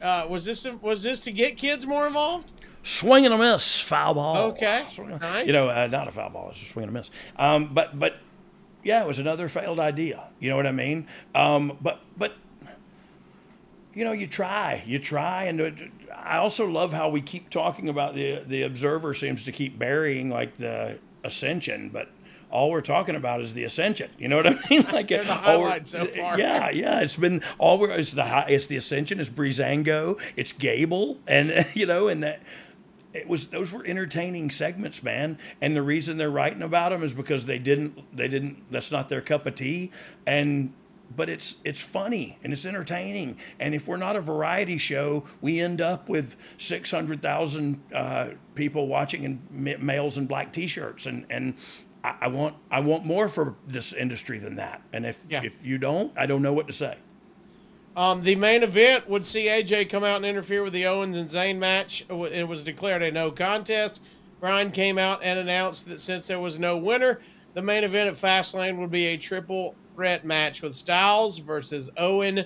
[0.00, 2.54] Uh, was this was this to get kids more involved?
[2.84, 4.36] Swing and a miss, foul ball.
[4.52, 5.46] Okay, Swing nice.
[5.46, 6.48] You know, uh, not a foul ball.
[6.52, 7.10] It's a swing and a miss.
[7.36, 8.16] Um, but but
[8.82, 10.24] yeah, it was another failed idea.
[10.40, 11.06] You know what I mean?
[11.34, 12.32] Um, but but
[13.96, 15.70] you know, you try, you try, and uh,
[16.14, 20.28] I also love how we keep talking about the the observer seems to keep burying
[20.28, 22.10] like the ascension, but
[22.50, 24.10] all we're talking about is the ascension.
[24.18, 24.82] You know what I mean?
[24.92, 26.38] Like the all highlights so far.
[26.38, 27.00] Yeah, yeah.
[27.00, 31.66] It's been all we're it's the high, it's the ascension, it's Breezango, it's Gable, and
[31.74, 32.42] you know, and that
[33.14, 35.38] it was those were entertaining segments, man.
[35.62, 39.08] And the reason they're writing about them is because they didn't they didn't that's not
[39.08, 39.90] their cup of tea,
[40.26, 40.74] and
[41.14, 43.36] but it's it's funny and it's entertaining.
[43.60, 48.30] And if we're not a variety show, we end up with six hundred thousand uh,
[48.54, 51.54] people watching in males in black t-shirts, and and.
[52.04, 55.42] I I want I want more for this industry than that, and if Yeah.
[55.42, 56.98] if you don't, I don't know what to say.
[57.96, 61.28] Um, the main event would see AJ come out and interfere with the Owens and
[61.28, 62.04] Zayn match.
[62.10, 64.02] It was declared a no contest.
[64.38, 67.20] Bryan came out and announced that since there was no winner,
[67.54, 72.44] the main event at Fastlane would be a triple threat match with Styles versus Owen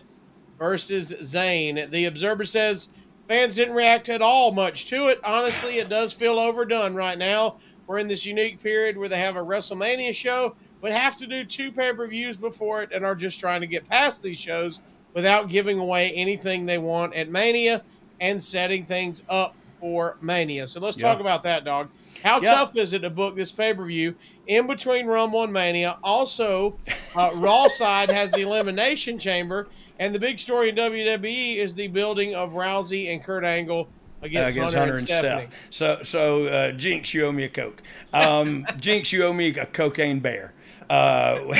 [0.57, 1.91] versus Zayn.
[1.91, 2.91] The Observer says
[3.27, 5.21] fans didn't react at all much to it.
[5.25, 7.57] Honestly, it does feel overdone right now.
[7.89, 11.45] We're in this unique period where they have a WrestleMania show, but have to do
[11.45, 14.79] two pay per views before it and are just trying to get past these shows
[15.13, 17.83] without giving away anything they want at Mania
[18.21, 20.69] and setting things up for Mania.
[20.69, 21.89] So let's talk about that, dog.
[22.23, 22.53] How Yeah.
[22.53, 24.15] tough is it to book this pay per view
[24.47, 25.99] in between Rumble and Mania?
[26.03, 26.77] Also,
[27.15, 29.69] uh, Raw side has the Elimination Chamber,
[29.99, 33.89] and the big story in WWE is the building of Rousey and Kurt Angle
[34.23, 35.43] against, against Hunter, and Stephanie.
[35.43, 35.55] Steph.
[35.71, 37.83] So, so uh, Jinx, you owe me a Coke.
[38.13, 40.53] Um, Jinx, you owe me a cocaine bear.
[40.89, 41.55] Uh,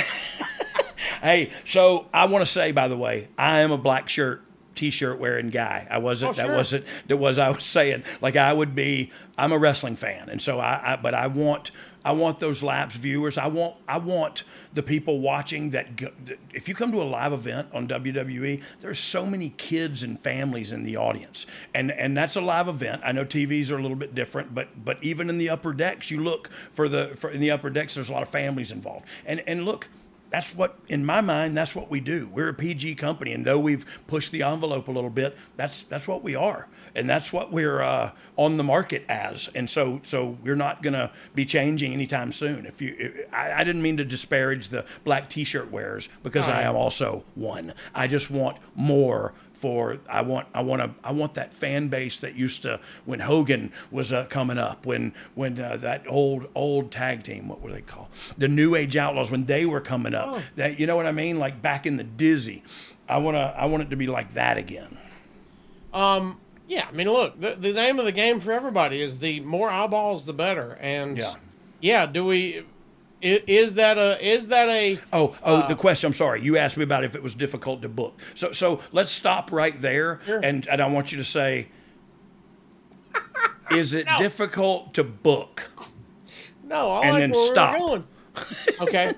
[1.23, 4.43] hey, so I want to say, by the way, I am a black shirt
[4.75, 5.87] t-shirt wearing guy.
[5.91, 6.39] I wasn't.
[6.39, 6.85] Oh, That wasn't.
[7.09, 8.05] That was I was saying.
[8.21, 9.11] Like I would be.
[9.37, 10.93] I'm a wrestling fan, and so I.
[10.93, 11.71] I but I want.
[12.03, 13.37] I want those lapsed viewers.
[13.37, 13.77] I want.
[13.87, 15.97] I want the people watching that.
[15.97, 20.03] Go, that- if you come to a live event on WWE, there's so many kids
[20.03, 23.03] and families in the audience, and and that's a live event.
[23.05, 26.11] I know TVs are a little bit different, but but even in the upper decks,
[26.11, 27.95] you look for the for in the upper decks.
[27.95, 29.89] There's a lot of families involved, and and look
[30.31, 32.29] that's what in my mind that's what we do.
[32.33, 36.09] We're a pg company and though we've pushed the envelope a little bit that's that's
[36.09, 36.69] what we are.
[36.95, 39.49] And that's what we're uh, on the market as.
[39.55, 42.67] And so so we're not going to be changing anytime soon.
[42.67, 46.77] If you I, I didn't mean to disparage the black t-shirt wearers because i am
[46.77, 47.75] also one.
[47.95, 52.19] I just want more for I want I want to I want that fan base
[52.21, 56.91] that used to when Hogan was uh, coming up when when uh, that old old
[56.91, 58.09] tag team what were they called
[58.39, 61.39] the New Age Outlaws when they were coming up that you know what I mean
[61.39, 62.63] like back in the dizzy
[63.07, 64.97] I want to I want it to be like that again
[65.93, 69.41] Um, yeah, I mean, look, the, the name of the game for everybody is the
[69.41, 70.79] more eyeballs, the better.
[70.81, 71.35] And Yeah.
[71.81, 72.65] yeah, do we?
[73.23, 74.19] Is that a?
[74.27, 74.99] Is that a?
[75.13, 76.09] Oh, oh, the uh, question.
[76.09, 76.43] I'm sorry.
[76.43, 78.19] You asked me about if it was difficult to book.
[78.35, 81.69] So, so let's stop right there, and and I want you to say,
[83.71, 85.71] is it difficult to book?
[86.65, 88.05] No, I And like then stop.
[88.81, 89.13] Okay.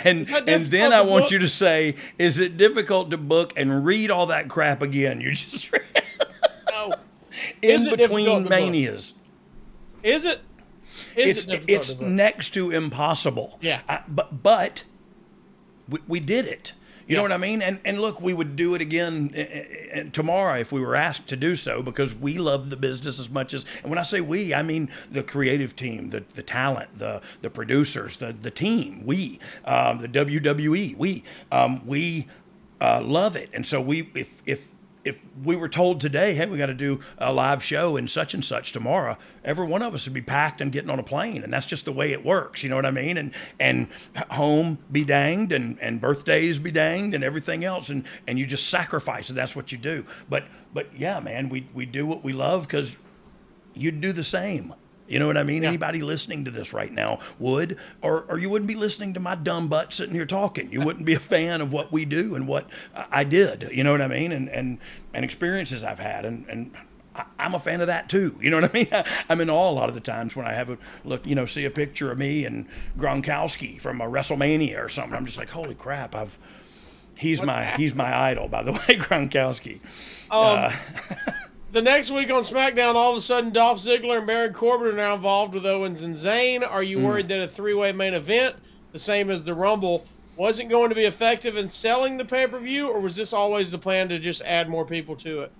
[0.00, 1.30] And and then I want book?
[1.30, 5.20] you to say, is it difficult to book and read all that crap again?
[5.20, 5.82] You just read
[6.68, 6.92] no.
[7.62, 8.50] in between to book?
[8.50, 9.14] manias.
[10.02, 10.40] Is it?
[11.16, 13.58] It's it it's next to impossible.
[13.60, 13.80] Yeah.
[13.88, 14.84] I, but but
[15.88, 16.72] we, we did it.
[17.10, 17.60] You know what I mean?
[17.60, 20.94] And and look, we would do it again uh, uh, uh, tomorrow if we were
[20.94, 23.64] asked to do so because we love the business as much as.
[23.82, 27.50] And when I say we, I mean the creative team, the the talent, the the
[27.50, 29.04] producers, the the team.
[29.04, 30.96] We, um, the WWE.
[30.96, 32.28] We um, we
[32.80, 33.50] uh, love it.
[33.52, 34.68] And so we if if
[35.04, 38.34] if we were told today, hey, we got to do a live show in such
[38.34, 41.42] and such tomorrow, every one of us would be packed and getting on a plane,
[41.42, 42.62] and that's just the way it works.
[42.62, 43.16] You know what I mean?
[43.16, 43.88] And and
[44.30, 48.68] home be danged, and and birthdays be danged, and everything else, and and you just
[48.68, 50.04] sacrifice, and that's what you do.
[50.28, 52.98] But but yeah, man, we we do what we love because
[53.74, 54.74] you'd do the same.
[55.10, 55.64] You know what I mean?
[55.64, 59.34] Anybody listening to this right now would, or, or you wouldn't be listening to my
[59.34, 60.70] dumb butt sitting here talking.
[60.70, 63.70] You wouldn't be a fan of what we do and what I did.
[63.72, 64.30] You know what I mean?
[64.30, 64.78] And and
[65.12, 66.70] and experiences I've had, and and
[67.40, 68.38] I'm a fan of that too.
[68.40, 68.88] You know what I mean?
[69.28, 71.44] I'm in awe a lot of the times when I have a look, you know,
[71.44, 75.14] see a picture of me and Gronkowski from a WrestleMania or something.
[75.14, 76.14] I'm just like, holy crap!
[76.14, 76.38] I've
[77.18, 79.80] he's my he's my idol, by the way, Gronkowski.
[80.30, 80.72] Um,
[81.72, 84.92] the next week on SmackDown, all of a sudden, Dolph Ziggler and Baron Corbin are
[84.92, 86.68] now involved with Owens and Zayn.
[86.68, 87.02] Are you Mm.
[87.04, 88.56] worried that a three-way main event,
[88.92, 90.04] the same as the Rumble,
[90.36, 94.08] wasn't going to be effective in selling the pay-per-view, or was this always the plan
[94.08, 95.52] to just add more people to it?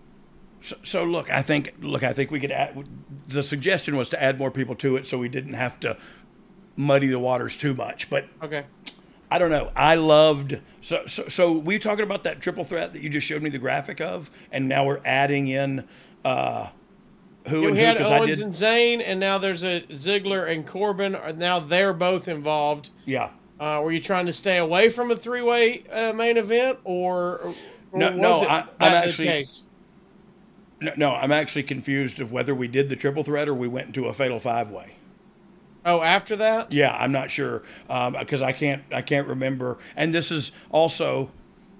[0.62, 2.86] So, so look, I think look, I think we could add.
[3.28, 5.96] The suggestion was to add more people to it, so we didn't have to
[6.76, 8.10] muddy the waters too much.
[8.10, 8.64] But Okay.
[9.30, 9.70] I don't know.
[9.76, 11.28] I loved so so.
[11.28, 14.00] So we were talking about that triple threat that you just showed me the graphic
[14.00, 15.86] of, and now we're adding in
[16.24, 16.68] uh,
[17.48, 18.44] who Yeah, and we who had I Owens did.
[18.44, 21.16] and Zayn, and now there's a Ziggler and Corbin.
[21.36, 22.90] Now they're both involved.
[23.04, 23.30] yeah.
[23.60, 27.54] Uh, were you trying to stay away from a three-way uh, main event, or, or
[27.92, 29.64] No, was no, I- I'm actually- case?
[30.80, 33.88] No, no, I'm actually confused of whether we did the triple threat or we went
[33.88, 34.94] into a fatal five way.
[35.90, 36.72] Oh, after that?
[36.72, 39.78] Yeah, I'm not sure because I can't I can't remember.
[39.96, 41.30] And this is also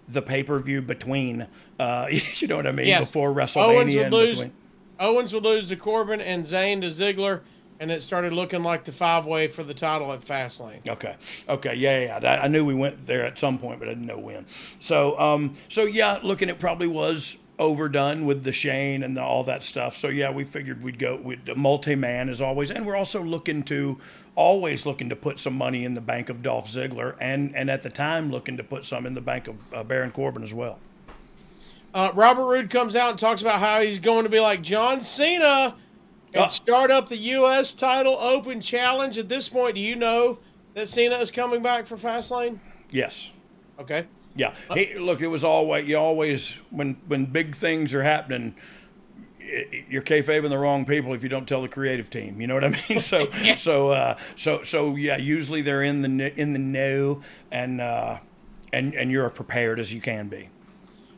[0.09, 1.47] the pay per view between.
[1.79, 2.87] Uh, you know what I mean?
[2.87, 3.07] Yes.
[3.07, 3.77] Before WrestleMania.
[3.77, 4.37] Owens would lose.
[4.37, 4.53] between.
[4.99, 7.41] Owens would lose to Corbin and Zayn to Ziggler,
[7.79, 10.87] and it started looking like the five way for the title at Fastlane.
[10.87, 11.17] Okay.
[11.49, 11.75] Okay.
[11.75, 12.41] Yeah, yeah.
[12.43, 14.45] I knew we went there at some point, but I didn't know when.
[14.79, 19.45] So, um, so yeah, looking, it probably was overdone with the Shane and the, all
[19.45, 19.95] that stuff.
[19.97, 23.63] So yeah, we figured we'd go with the multi-man as always, and we're also looking
[23.65, 24.01] to
[24.35, 27.83] always looking to put some money in the bank of Dolph Ziggler, and and at
[27.83, 30.79] the time looking to put some in the bank of uh, Baron Corbin as well.
[31.93, 35.03] Uh, Robert Roode comes out and talks about how he's going to be like John
[35.03, 35.77] Cena
[36.33, 37.75] and Uh, start up the U.S.
[37.75, 39.19] title open challenge.
[39.19, 40.39] At this point, do you know
[40.75, 42.61] that Cena is coming back for Fastlane?
[42.91, 43.31] Yes.
[43.81, 44.07] Okay.
[44.41, 44.55] Yeah.
[44.73, 48.55] Hey, look, it was always you always when when big things are happening,
[49.89, 52.41] you're kayfabing the wrong people if you don't tell the creative team.
[52.41, 53.01] You know what I mean?
[53.01, 55.17] So so uh, so so yeah.
[55.17, 58.19] Usually they're in the in the know and uh,
[58.73, 60.49] and and you're prepared as you can be.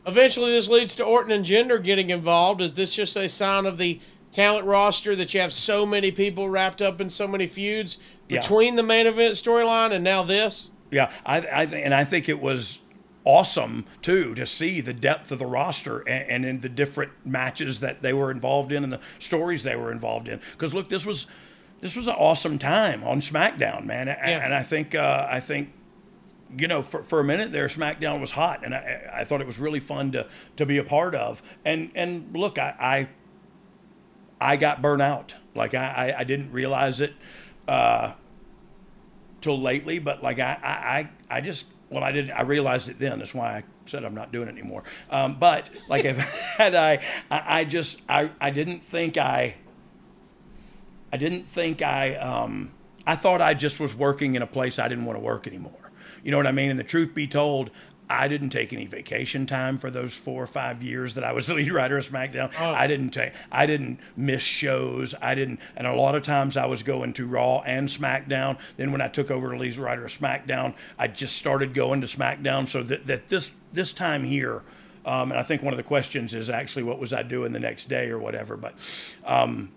[0.05, 2.59] Eventually, this leads to Orton and Jinder getting involved.
[2.59, 4.01] Is this just a sign of the
[4.33, 8.41] talent roster that you have so many people wrapped up in so many feuds Yeah.
[8.41, 10.71] between the main event storyline and now this?
[10.91, 12.79] Yeah, I, I th- and I think it was
[13.25, 17.79] awesome too to see the depth of the roster and, and in the different matches
[17.79, 20.39] that they were involved in and the stories they were involved in.
[20.51, 21.25] Because look, this was
[21.81, 25.73] this was an awesome time on SmackDown, man, A- and I think uh, I think
[26.57, 29.47] you know, for, for a minute there, SmackDown was hot, and I, I thought it
[29.47, 31.41] was really fun to to be a part of.
[31.65, 33.07] And and look, I
[34.39, 35.35] I, I got burnt out.
[35.55, 37.13] Like I, I, I didn't realize it
[37.67, 38.13] uh,
[39.41, 40.57] till lately, but like I
[41.29, 43.19] I I just well I didn't I realized it then.
[43.19, 44.83] That's why I said I'm not doing it anymore.
[45.09, 49.55] Um, but like if had I, I I just I I didn't think I
[51.13, 52.71] I didn't think I um,
[53.05, 55.91] I thought I just was working in a place I didn't want to work anymore.
[56.23, 56.71] You know what I mean?
[56.71, 57.69] And the truth be told,
[58.09, 61.47] I didn't take any vacation time for those four or five years that I was
[61.47, 62.53] the lead writer of SmackDown.
[62.59, 65.15] I didn't take, I didn't miss shows.
[65.21, 68.59] I didn't, and a lot of times I was going to Raw and SmackDown.
[68.77, 72.07] Then when I took over the lead writer of SmackDown, I just started going to
[72.07, 72.67] SmackDown.
[72.67, 74.61] So that, that this this time here,
[75.05, 77.59] um, and I think one of the questions is actually what was I doing the
[77.59, 78.55] next day or whatever.
[78.55, 78.75] But
[79.25, 79.71] um,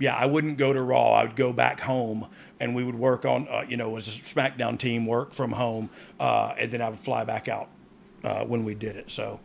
[0.00, 1.12] yeah, I wouldn't go to Raw.
[1.12, 2.26] I would go back home,
[2.58, 5.90] and we would work on, uh, you know, as a SmackDown team, work from home,
[6.18, 7.68] uh, and then I would fly back out
[8.24, 9.10] uh, when we did it.
[9.10, 9.38] So,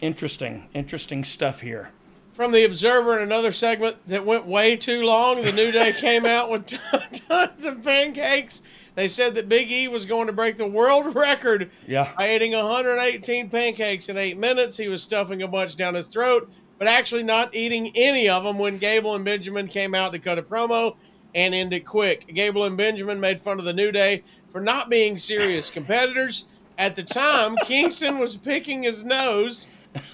[0.00, 1.90] interesting, interesting stuff here.
[2.32, 6.24] From the Observer in another segment that went way too long, the New Day came
[6.26, 6.66] out with
[7.28, 8.62] tons of pancakes.
[8.94, 12.10] They said that Big E was going to break the world record Yeah.
[12.16, 14.76] by eating 118 pancakes in eight minutes.
[14.76, 16.50] He was stuffing a bunch down his throat,
[16.80, 20.38] but actually not eating any of them when Gable and Benjamin came out to cut
[20.38, 20.96] a promo
[21.34, 22.26] and end it quick.
[22.28, 26.46] Gable and Benjamin made fun of the New Day for not being serious competitors.
[26.78, 29.66] At the time, Kingston was picking his nose.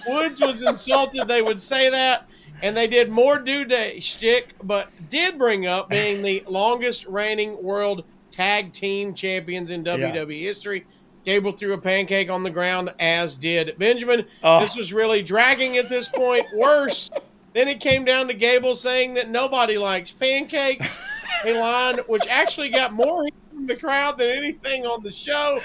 [0.09, 2.27] Woods was insulted they would say that,
[2.61, 7.63] and they did more New Day shtick, but did bring up being the longest reigning
[7.63, 10.85] world tag team champions in WWE history.
[11.27, 14.25] Gable threw a pancake on the ground, as did Benjamin.
[14.43, 14.61] Oh.
[14.61, 16.45] This was really dragging at this point.
[16.55, 17.09] Worse,
[17.51, 21.01] then it came down to Gable saying that nobody likes pancakes,
[21.43, 25.59] a line which actually got more from the crowd than anything on the show.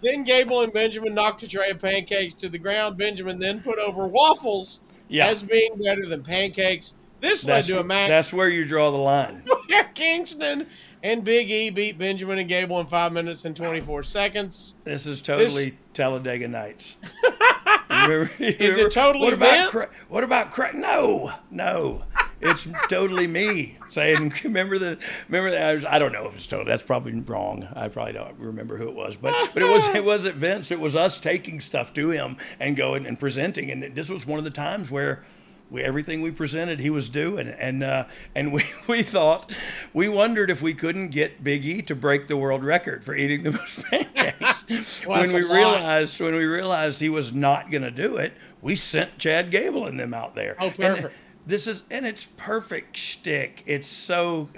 [0.00, 2.96] Then Gable and Benjamin knocked a tray of pancakes to the ground.
[2.96, 5.26] Benjamin then put over waffles Yeah.
[5.26, 6.94] as being better than pancakes.
[7.20, 9.44] This led to a match that's where you draw the line.
[9.94, 10.66] Kingston
[11.02, 14.76] and Big E beat Benjamin and Gable in five minutes and 24 seconds.
[14.84, 16.96] This is totally Talladega Nights.
[17.90, 19.70] Remember- Is it totally what about?
[19.70, 22.02] Cra- what about Cra- no no
[22.40, 24.98] it's totally me saying remember the
[25.28, 28.14] remember that I, was, I don't know if it's totally that's probably wrong I probably
[28.14, 31.20] don't remember who it was but but it was it wasn't Vince it was us
[31.20, 34.90] taking stuff to him and going and presenting and this was one of the times
[34.90, 35.22] where
[35.70, 37.48] we, everything we presented he was doing.
[37.48, 38.04] And uh,
[38.34, 39.50] and we, we thought
[39.94, 43.42] we wondered if we couldn't get Big E to break the world record for eating
[43.42, 44.64] the most pancakes.
[45.06, 48.76] Well, when we realized when we realized he was not going to do it we
[48.76, 50.56] sent Chad Gable and them out there.
[50.58, 51.14] Oh, And perfect.
[51.46, 53.62] this is and it's perfect shtick.
[53.66, 54.48] It's so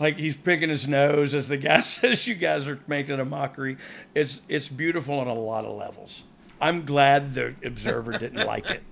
[0.00, 3.76] like he's picking his nose as the guy says you guys are making a mockery.
[4.14, 6.24] It's it's beautiful on a lot of levels
[6.64, 8.82] I'm glad the observer didn't like it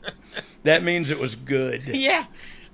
[0.62, 2.26] that means it was good Yeah.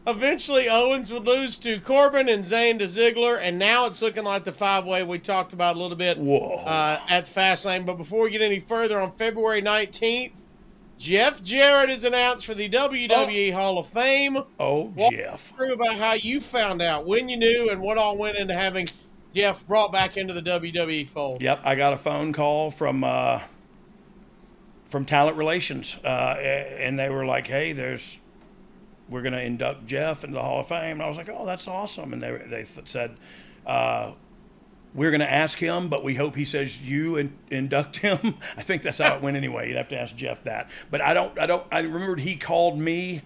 [0.06, 4.42] Eventually, Owens would lose to Corbin and Zayn to Ziggler, and now it's looking like
[4.42, 6.62] the five way we talked about a little bit Whoa.
[6.64, 7.84] uh, at Fastlane.
[7.84, 10.40] But before we get any further, on February 19th,
[10.96, 14.38] Jeff Jarrett is announced for the WWE Hall of Fame.
[14.58, 18.16] oh Walk Jeff through about how you found out, when you knew, and what all
[18.16, 18.86] went into having
[19.34, 21.42] Jeff brought back into the WWE fold.
[21.42, 23.40] Yep, I got a phone call from uh,
[24.88, 28.18] from talent relations, uh, and they were like, "Hey, there's
[29.08, 31.46] we're going to induct Jeff into the Hall of Fame." And I was like, "Oh,
[31.46, 33.16] that's awesome!" And they they said.
[33.66, 34.12] Uh,
[34.94, 38.36] we're going to ask him, but we hope he says you in, induct him.
[38.56, 39.68] I think that's how it went anyway.
[39.68, 40.70] You'd have to ask Jeff that.
[40.90, 43.20] But I don't, I don't, I remembered he called me.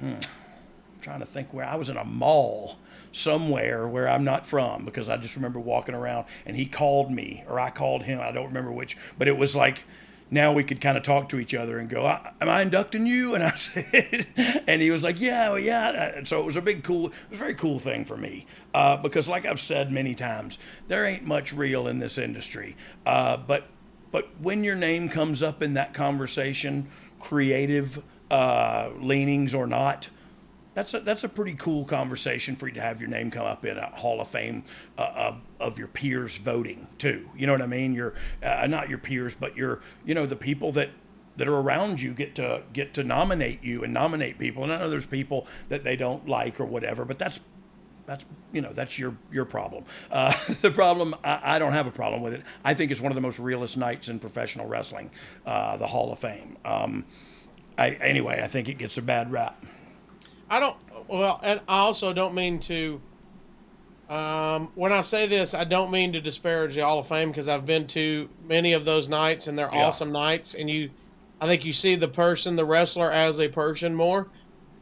[0.00, 2.78] Hmm, I'm trying to think where I was in a mall
[3.12, 7.44] somewhere where I'm not from because I just remember walking around and he called me
[7.48, 8.20] or I called him.
[8.20, 9.84] I don't remember which, but it was like
[10.30, 13.06] now we could kind of talk to each other and go, "I- "Am I inducting
[13.06, 14.26] you?" And I said,
[14.66, 17.12] and he was like, "Yeah, well, yeah." And so it was a big, cool, it
[17.30, 20.58] was a very cool thing for me uh, because, like I've said many times,
[20.88, 23.68] there ain't much real in this industry, uh, but
[24.12, 26.88] but when your name comes up in that conversation,
[27.20, 30.08] creative uh, leanings or not,
[30.76, 33.64] that's a, that's a pretty cool conversation for you to have your name come up
[33.64, 34.62] in a Hall of Fame
[34.98, 37.30] uh, of, of your peers voting too.
[37.34, 37.94] You know what I mean?
[37.94, 38.12] Your
[38.42, 40.90] uh, not your peers, but your you know the people that
[41.38, 44.64] that are around you get to get to nominate you and nominate people.
[44.64, 47.40] And I know there's people that they don't like or whatever, but that's
[48.04, 49.84] that's you know that's your your problem.
[50.10, 52.42] Uh, the problem I, I don't have a problem with it.
[52.62, 55.10] I think it's one of the most realist nights in professional wrestling,
[55.46, 56.58] uh, the Hall of Fame.
[56.66, 57.06] Um,
[57.78, 59.64] I, anyway, I think it gets a bad rap.
[60.50, 60.76] I don't.
[61.08, 63.00] Well, and I also don't mean to.
[64.08, 67.48] Um, when I say this, I don't mean to disparage the Hall of Fame because
[67.48, 69.86] I've been to many of those nights and they're Yeah.
[69.86, 70.54] awesome nights.
[70.54, 70.90] And you,
[71.40, 74.28] I think you see the person, the wrestler, as a person more.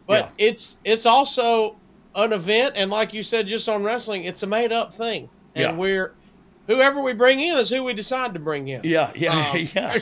[0.06, 1.76] But it's it's also
[2.14, 5.62] an event, and like you said, just on wrestling, it's a made up thing, and
[5.72, 5.76] Yeah.
[5.76, 6.12] we're
[6.66, 8.82] whoever we bring in is who we decide to bring in.
[8.84, 9.98] Yeah, yeah, Um, yeah.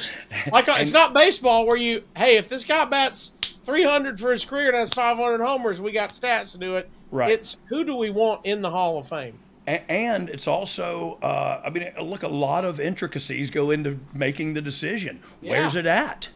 [0.52, 3.30] Like it's And- not baseball where you, hey, if this guy bats
[3.64, 6.88] 300 for his career and has 500 homers, we got stats to do it.
[7.10, 7.30] Right.
[7.30, 9.38] It's who do we want in the Hall of Fame?
[9.66, 14.60] And it's also, uh, I mean, look, a lot of intricacies go into making the
[14.60, 15.20] decision.
[15.40, 16.30] Where's it at?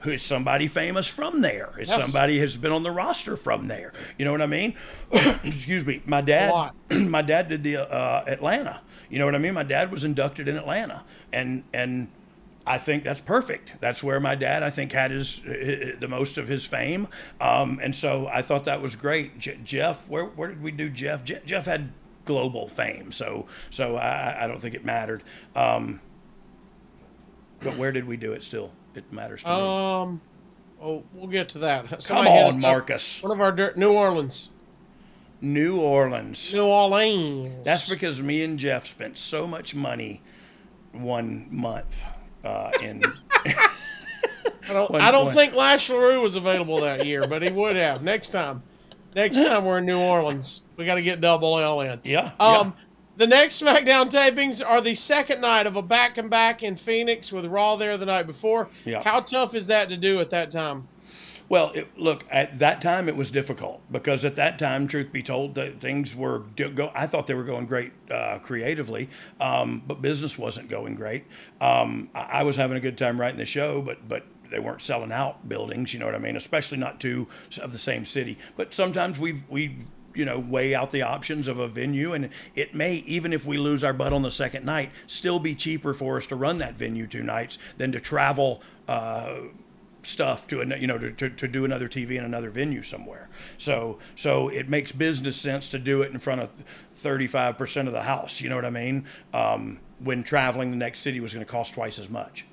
[0.00, 1.74] Who is somebody famous from there?
[1.78, 2.00] Is Yes.
[2.00, 3.92] somebody has been on the roster from there?
[4.18, 4.74] You know what I mean?
[5.12, 6.00] Excuse me.
[6.06, 8.80] My dad, my dad did the uh, Atlanta.
[9.10, 9.54] You know what I mean?
[9.54, 11.02] My dad was inducted in Atlanta,
[11.32, 12.08] and and
[12.66, 13.74] I think that's perfect.
[13.80, 17.06] That's where my dad, I think, had his, uh the most of his fame,
[17.40, 19.38] um, and so I thought that was great.
[19.38, 21.22] Je- Jeff, where where did we do Jeff?
[21.24, 21.92] Je- Jeff had
[22.24, 25.22] global fame, so so I, I don't think it mattered.
[25.54, 26.00] Um,
[27.60, 28.42] but where did we do it?
[28.42, 29.54] Still, it matters to me.
[29.54, 30.20] Um,
[30.82, 31.86] oh, we'll get to that.
[31.88, 32.60] Come Somebody us on.
[32.62, 33.22] Marcus.
[33.22, 34.50] One of our dir- New Orleans.
[35.40, 36.52] New Orleans.
[36.52, 37.64] New Orleans.
[37.64, 40.22] That's because me and Jeff spent so much money
[40.92, 42.04] one month
[42.46, 43.02] uh, in.
[44.68, 48.02] I don't, I don't think Lash LaRue was available that year, but he would have.
[48.02, 48.62] Next time.
[49.14, 50.62] Next time we're in New Orleans.
[50.76, 52.00] We got to get double L in.
[52.04, 52.32] Yeah.
[52.40, 52.74] Um,
[53.16, 57.32] The next SmackDown tapings are the second night of a back and back in Phoenix
[57.32, 58.68] with Raw there the night before.
[58.84, 59.02] Yeah.
[59.02, 60.86] How tough is that to do at that time?
[61.48, 65.22] Well, it, look, at that time it was difficult because at that time, truth be
[65.22, 66.90] told, that things were go.
[66.94, 69.08] I thought they were going great uh, creatively,
[69.40, 71.24] um, but business wasn't going great.
[71.60, 74.82] Um, I, I was having a good time writing the show, but but they weren't
[74.82, 75.92] selling out buildings.
[75.92, 76.36] You know what I mean?
[76.36, 77.28] Especially not two
[77.60, 78.38] of the same city.
[78.56, 79.78] But sometimes we we
[80.14, 83.56] you know weigh out the options of a venue, and it may even if we
[83.56, 86.74] lose our butt on the second night, still be cheaper for us to run that
[86.74, 88.62] venue two nights than to travel.
[88.88, 89.36] Uh,
[90.06, 93.28] stuff to you know to, to, to do another TV in another venue somewhere.
[93.58, 96.50] So so it makes business sense to do it in front of
[96.96, 98.40] 35% of the house.
[98.40, 99.06] You know what I mean?
[99.32, 102.44] Um, when traveling the next city was going to cost twice as much.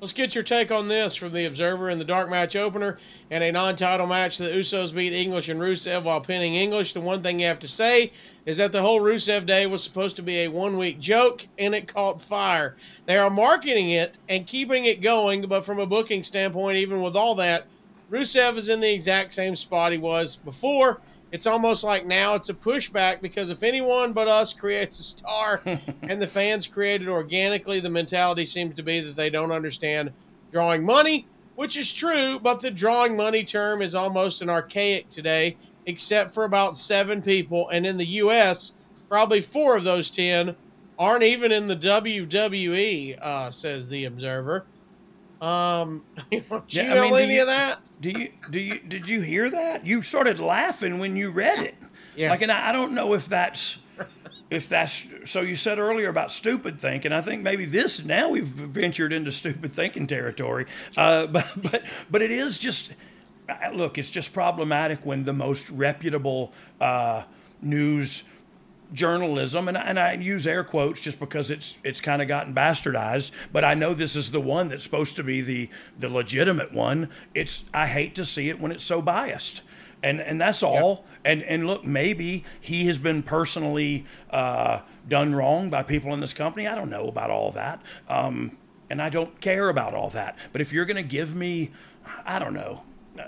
[0.00, 2.98] Let's get your take on this from the Observer in the dark match opener
[3.32, 4.38] and a non-title match.
[4.38, 6.92] The Usos beat English and Rusev while pinning English.
[6.92, 8.12] The one thing you have to say
[8.46, 11.92] is that the whole Rusev day was supposed to be a one-week joke, and it
[11.92, 12.76] caught fire.
[13.06, 17.16] They are marketing it and keeping it going, but from a booking standpoint, even with
[17.16, 17.66] all that,
[18.08, 21.00] Rusev is in the exact same spot he was before.
[21.30, 25.60] It's almost like now it's a pushback because if anyone but us creates a star
[26.02, 30.12] and the fans create it organically, the mentality seems to be that they don't understand
[30.50, 35.56] drawing money, which is true, but the drawing money term is almost an archaic today,
[35.84, 37.68] except for about seven people.
[37.68, 38.74] And in the US,
[39.08, 40.56] probably four of those 10
[40.98, 44.64] aren't even in the WWE, uh, says the Observer.
[45.40, 47.88] Um, do you Yeah, I know mean, do any you- of that?
[48.00, 49.86] Do you do you did you hear that?
[49.86, 51.74] You started laughing when you read it.
[52.16, 52.30] Yeah.
[52.30, 53.78] Like, and I, I don't know if that's
[54.50, 55.40] if that's so.
[55.42, 57.12] You said earlier about stupid thinking.
[57.12, 60.66] I think maybe this now we've ventured into stupid thinking territory.
[60.96, 62.90] Uh, but but but it is just
[63.72, 63.98] look.
[63.98, 67.22] It's just problematic when the most reputable uh,
[67.62, 68.24] news
[68.92, 73.30] journalism, and, and I use air quotes just because it's it's kind of gotten bastardized.
[73.52, 75.68] But I know this is the one that's supposed to be the
[75.98, 77.10] the legitimate one.
[77.34, 79.62] It's I hate to see it when it's so biased,
[80.02, 81.04] and and that's all.
[81.24, 86.32] And and look, maybe he has been personally uh, done wrong by people in this
[86.32, 86.66] company.
[86.66, 88.56] I don't know about all that, um,
[88.88, 90.36] and I don't care about all that.
[90.52, 91.70] But if you're going to give me,
[92.24, 92.82] I don't know.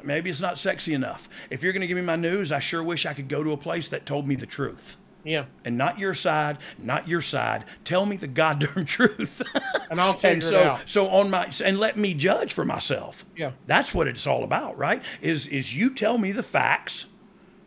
[0.04, 1.28] Maybe it's not sexy enough.
[1.50, 3.50] If you're going to give me my news, I sure wish I could go to
[3.50, 5.45] a place that told me the truth Yeah.
[5.64, 7.64] and not your side, not your side.
[7.85, 9.43] Tell me the goddamn truth.
[9.91, 10.81] And I'll figure so, it out.
[10.87, 13.25] So on my and let me judge for myself.
[13.37, 13.53] Yeah.
[13.66, 15.03] That's what it's all about, right?
[15.21, 17.07] Is is you tell me the facts,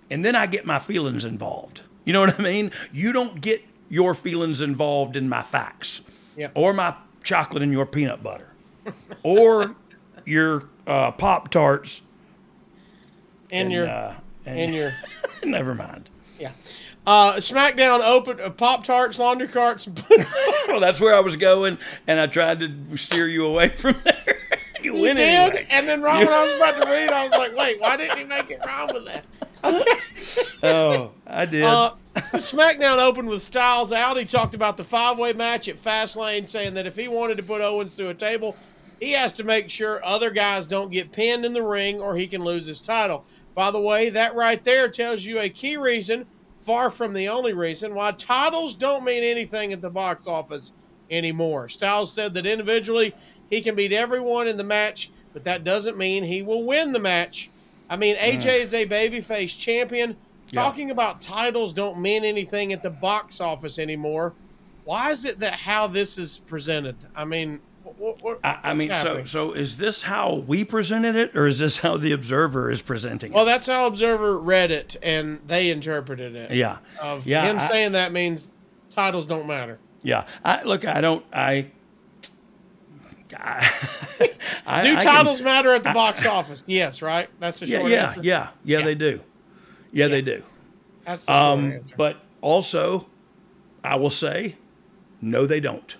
[0.10, 1.82] and then I get my feelings involved.
[2.06, 2.72] You know what I mean?
[2.91, 6.01] You don't get your feelings involved in my facts,
[6.36, 6.49] Yeah.
[6.56, 8.49] or my chocolate and your peanut butter,
[9.24, 9.76] or
[10.26, 12.01] your uh, pop tarts
[13.51, 14.93] And, your uh, and your
[15.43, 16.10] never mind.
[16.39, 16.51] yeah.
[17.06, 19.88] Uh, SmackDown opened uh, Pop Tarts, laundry carts.
[20.68, 21.78] well, that's where I was going,
[22.08, 24.38] and I tried to steer you away from there.
[24.82, 25.68] you You went did, anyway.
[25.70, 28.18] and then right when I was about to read, I was like, "Wait, why didn't
[28.20, 29.26] he make it rhyme with that?"
[30.64, 31.64] oh, I did.
[31.64, 34.18] Uh, SmackDown opened with Styles out.
[34.18, 37.43] He talked about the five way match at Fastlane, saying that if he wanted to
[37.43, 38.56] put Owens through a table,
[38.99, 42.28] he has to make sure other guys don't get pinned in the ring or he
[42.28, 43.26] can lose his title.
[43.56, 46.26] By the way, that right there tells you a key reason,
[46.64, 50.74] far from the only reason, why titles don't mean anything at the box office
[51.11, 51.70] anymore.
[51.70, 53.14] Styles said that individually
[53.49, 56.99] he can beat everyone in the match, but that doesn't mean he will win the
[56.99, 57.49] match.
[57.89, 58.59] I mean, AJ mm.
[58.59, 60.16] is a babyface champion.
[60.51, 60.61] Yeah.
[60.64, 64.34] Talking about titles don't mean anything at the box office anymore.
[64.86, 66.95] Why is it that how this is presented?
[67.16, 67.59] I mean,
[67.97, 69.25] what, what, I, I mean, so happening?
[69.27, 73.31] so is this how we presented it, or is this how the Observer is presenting
[73.31, 73.35] it?
[73.35, 76.51] Well, that's how Observer read it, and they interpreted it.
[76.51, 76.79] Yeah.
[77.01, 78.49] Of Yeah, him I- saying that means
[78.89, 79.79] titles don't matter.
[80.01, 80.25] yeah.
[80.43, 80.85] I look.
[80.85, 81.25] I don't.
[81.33, 81.71] I.
[83.35, 83.71] I,
[84.65, 86.63] I- Do I can- titles matter at the I- box office?
[86.67, 87.27] Yes, right.
[87.39, 88.19] That's the Yeah, short yeah, answer.
[88.23, 89.21] yeah, yeah, yeah, They do.
[89.91, 90.43] Yeah, they do.
[91.05, 91.95] That's the short Um, answer.
[91.97, 93.07] but also,
[93.83, 94.55] I will say,
[95.21, 95.95] no, they don't.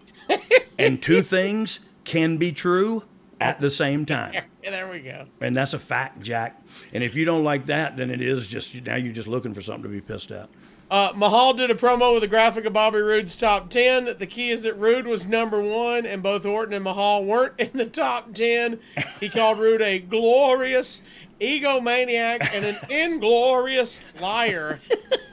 [0.80, 3.04] And two things can be true
[3.40, 4.34] at the same time.
[4.64, 5.26] Yeah, there we go.
[5.42, 6.58] And that's a fact, Jack.
[6.94, 9.62] And if you don't like that, then it is just now you're just looking for
[9.62, 10.48] something to be pissed at.
[10.90, 14.06] Uh, Mahal did a promo with a graphic of Bobby Roode's top 10.
[14.06, 17.60] That The key is that Roode was number one, and both Orton and Mahal weren't
[17.60, 18.80] in the top 10.
[19.20, 21.02] He called Roode a glorious
[21.42, 24.80] egomaniac and an inglorious liar.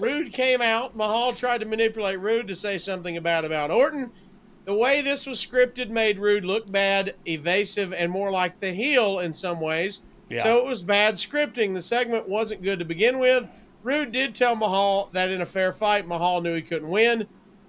[0.00, 0.96] Roode came out.
[0.96, 4.10] Mahal tried to manipulate Roode to say something bad about Orton.
[4.64, 9.20] The way this was scripted made Roode look bad, evasive, and more like the heel
[9.20, 10.02] in some ways.
[10.28, 10.44] Yeah.
[10.44, 11.74] So it was bad scripting.
[11.74, 13.48] The segment wasn't good to begin with.
[13.82, 17.26] Roode did tell Mahal that in a fair fight, Mahal knew he couldn't win.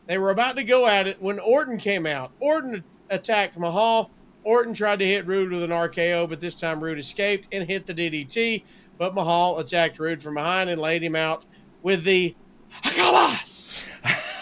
[0.07, 2.31] They were about to go at it when Orton came out.
[2.39, 4.11] Orton attacked Mahal.
[4.43, 7.85] Orton tried to hit Roode with an RKO, but this time Roode escaped and hit
[7.85, 8.63] the DDT.
[8.97, 11.45] But Mahal attacked Roode from behind and laid him out
[11.81, 12.35] with the
[12.83, 13.79] Hakamas.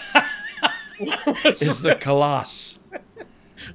[1.45, 2.77] Is the Colossus.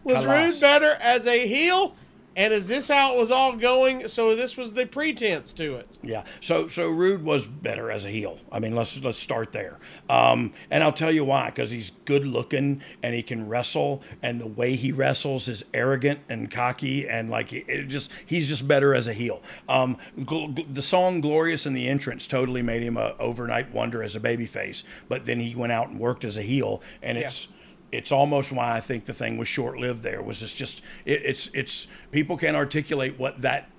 [0.03, 0.27] Was.
[0.27, 1.95] Roode better as a heel?
[2.37, 4.09] And is this how it was all going?
[4.09, 5.99] So this was the pretense to it.
[6.03, 6.25] Yeah.
[6.41, 8.39] So so Roode was better as a heel.
[8.51, 9.79] I mean, let's let's start there.
[10.09, 11.47] Um, and I'll tell you why.
[11.47, 16.21] Because he's good looking and he can wrestle, and the way he wrestles is arrogant
[16.29, 19.43] and cocky, and like it just he's just better as a heel.
[19.69, 24.21] Um, the song "Glorious" in the entrance totally made him a overnight wonder as a
[24.21, 24.83] babyface.
[25.09, 27.27] But then he went out and worked as a heel, and Yeah.
[27.27, 27.49] it's
[27.95, 30.03] it's almost why I think the thing was short lived.
[30.03, 33.71] There was it's just it, it's it's people can't articulate what that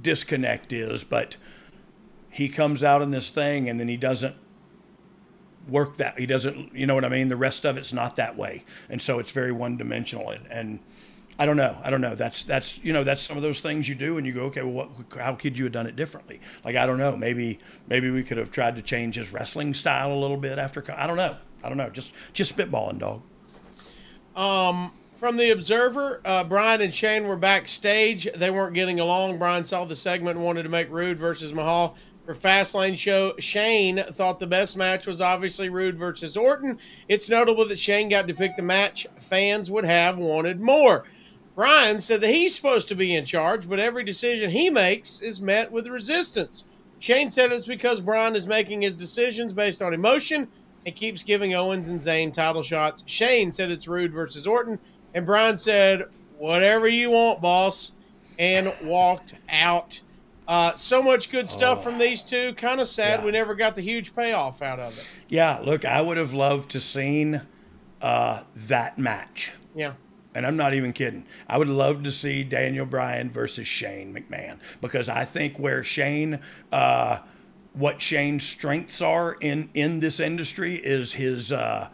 [0.00, 1.36] disconnect is, but
[2.30, 4.34] he comes out in this thing and then he doesn't
[5.68, 7.28] work that he doesn't you know what I mean.
[7.28, 10.46] The rest of it's not that way, and so it's very one dimensional and.
[10.50, 10.78] and
[11.38, 11.76] I don't know.
[11.84, 12.14] I don't know.
[12.14, 14.62] That's that's you know that's some of those things you do, and you go, okay,
[14.62, 16.40] well, what, how could you have done it differently?
[16.64, 17.14] Like I don't know.
[17.14, 20.82] Maybe maybe we could have tried to change his wrestling style a little bit after.
[20.96, 21.36] I don't know.
[21.66, 21.90] I don't know.
[21.90, 23.22] Just just spitballing, dog.
[24.36, 28.28] Um, from the Observer, uh, Bryan and Shane were backstage.
[28.34, 29.38] They weren't getting along.
[29.38, 33.34] Bryan saw the segment and wanted to make Roode versus Mahal for Fastlane show.
[33.38, 36.78] Shane thought the best match was obviously Roode versus Orton.
[37.08, 41.04] It's notable that Shane got to pick the match fans would have wanted more.
[41.56, 45.40] Bryan said that he's supposed to be in charge, but every decision he makes is
[45.40, 46.66] met with resistance.
[46.98, 50.48] Shane said it's because Bryan is making his decisions based on emotion
[50.86, 53.02] and keeps giving Owens and Zayn title shots.
[53.06, 54.78] Shane said it's Roode versus Orton,
[55.12, 56.04] and Bryan said,
[56.38, 57.92] "Whatever you want, boss,"
[58.38, 60.00] and walked out.
[60.48, 62.54] Uh, so much good stuff from these two.
[62.54, 65.04] Kind of sad we never got the huge payoff out of it.
[65.28, 67.42] Yeah, look, I would have loved to seen
[68.00, 69.52] uh, that match.
[69.74, 69.94] Yeah.
[70.34, 71.24] And I'm not even kidding.
[71.48, 76.40] I would love to see Daniel Bryan versus Shane McMahon because I think where Shane,
[76.70, 77.20] uh,
[77.76, 81.52] what Shane's strengths are in in this industry is his.
[81.52, 81.88] Uh,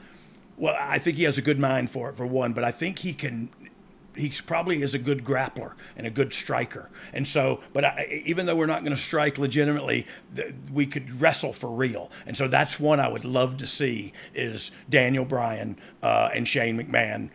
[0.56, 3.00] well, I think he has a good mind for it for one, but I think
[3.00, 3.50] he can.
[4.14, 7.60] He probably is a good grappler and a good striker, and so.
[7.72, 10.06] But I, even though we're not going to strike legitimately,
[10.72, 14.70] we could wrestle for real, and so that's one I would love to see is
[14.88, 17.30] Daniel Bryan uh, and Shane McMahon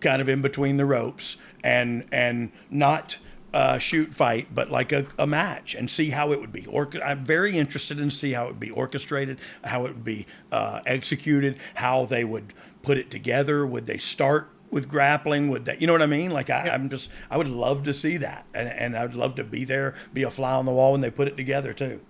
[0.00, 3.18] kind of in between the ropes and and not
[3.54, 6.66] uh, shoot fight, but like a, a match and see how it would be.
[6.66, 10.26] Or I'm very interested in see how it would be orchestrated, how it would be
[10.50, 12.52] uh, executed, how they would
[12.82, 13.64] put it together.
[13.64, 15.50] Would they start with grappling?
[15.50, 16.32] Would that you know what I mean?
[16.32, 19.44] Like I, I'm just I would love to see that, and and I'd love to
[19.44, 22.00] be there, be a fly on the wall when they put it together too.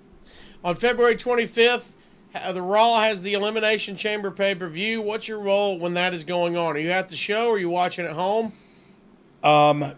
[0.65, 1.95] On February 25th,
[2.35, 5.03] uh, the Raw has the Elimination Chamber pay per view.
[5.03, 6.75] What's your role when that is going on?
[6.77, 8.55] Are you at the show or are you watching at home?
[9.43, 9.95] Um,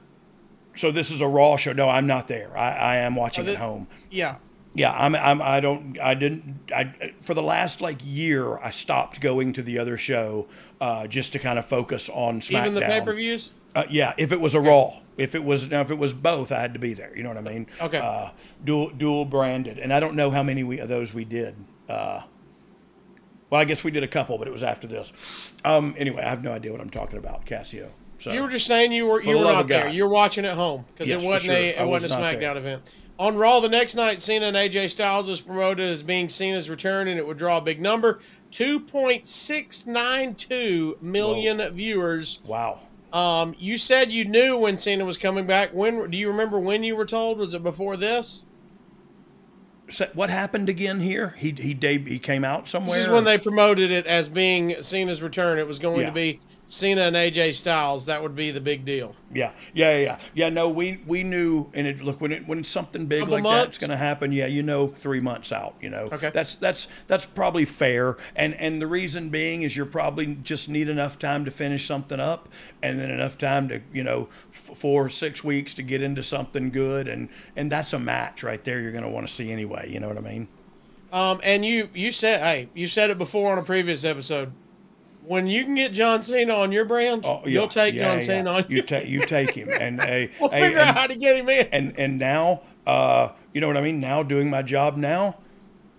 [0.76, 1.72] so this is a Raw show.
[1.72, 2.56] No, I'm not there.
[2.56, 3.88] I, I am watching Oh, at home.
[4.10, 4.36] Yeah.
[4.74, 5.40] Yeah, I'm, I'm.
[5.40, 5.98] I don't.
[5.98, 6.70] I didn't.
[6.70, 10.48] I for the last like year, I stopped going to the other show
[10.82, 12.60] uh, just to kind of focus on SmackDown.
[12.60, 13.52] Even the pay per views.
[13.74, 16.52] Uh, yeah, if it was a Raw, if it was now if it was both,
[16.52, 17.16] I had to be there.
[17.16, 17.66] You know what I mean?
[17.80, 17.98] Okay.
[17.98, 18.30] Uh,
[18.64, 21.56] dual dual branded, and I don't know how many we, of those we did.
[21.88, 22.20] Uh,
[23.48, 25.10] well, I guess we did a couple, but it was after this.
[25.64, 27.88] Um, anyway, I have no idea what I'm talking about, Casio.
[28.18, 29.88] So You were just saying you were you were not there.
[29.88, 31.80] You're watching at home because Yes, it wasn't a sure.
[31.80, 32.56] I it was wasn't a SmackDown there.
[32.56, 32.94] event.
[33.18, 37.08] On Raw the next night, Cena and AJ Styles was promoted as being Cena's return,
[37.08, 38.20] and it would draw a big number:
[38.50, 42.40] two point six nine two million viewers.
[42.44, 42.80] wow.
[43.12, 45.70] Um, you said you knew when Cena was coming back.
[45.72, 47.38] When do you remember when you were told?
[47.38, 48.44] Was it before this?
[49.88, 51.34] So what happened again here?
[51.38, 51.74] He he
[52.04, 52.96] he came out somewhere.
[52.96, 55.58] This is when they promoted it as being Cena's return.
[55.58, 56.06] It was going Yeah.
[56.08, 58.06] to be Cena and AJ Styles.
[58.06, 59.14] That would be the big deal.
[59.32, 60.18] Yeah, yeah, yeah, yeah.
[60.34, 63.42] Yeah, no, we we knew, and it look when it when something big Couple like
[63.44, 63.64] months?
[63.64, 64.32] that's going to happen.
[64.32, 65.76] Yeah, you know, three months out.
[65.80, 66.30] You know, Okay.
[66.34, 70.88] That's that's that's probably fair, and and the reason being is you're probably just need
[70.88, 72.48] enough time to finish something up,
[72.82, 76.70] and then enough time to you know f- four six weeks to get into something
[76.70, 78.80] good, and and that's a match right there.
[78.80, 79.88] You're going to want to see anyway.
[79.88, 80.48] You know what I mean?
[81.12, 84.52] Um, and you you said hey you said it before on a previous episode.
[85.26, 88.16] When you can get John Cena on your brand, Oh, yeah, you'll take yeah, John
[88.18, 88.22] yeah.
[88.24, 88.64] Cena on.
[88.68, 91.48] You take you take him, and a We'll figure and- out how to get him
[91.48, 91.66] in.
[91.72, 95.38] and and now uh you know what i mean now doing my job now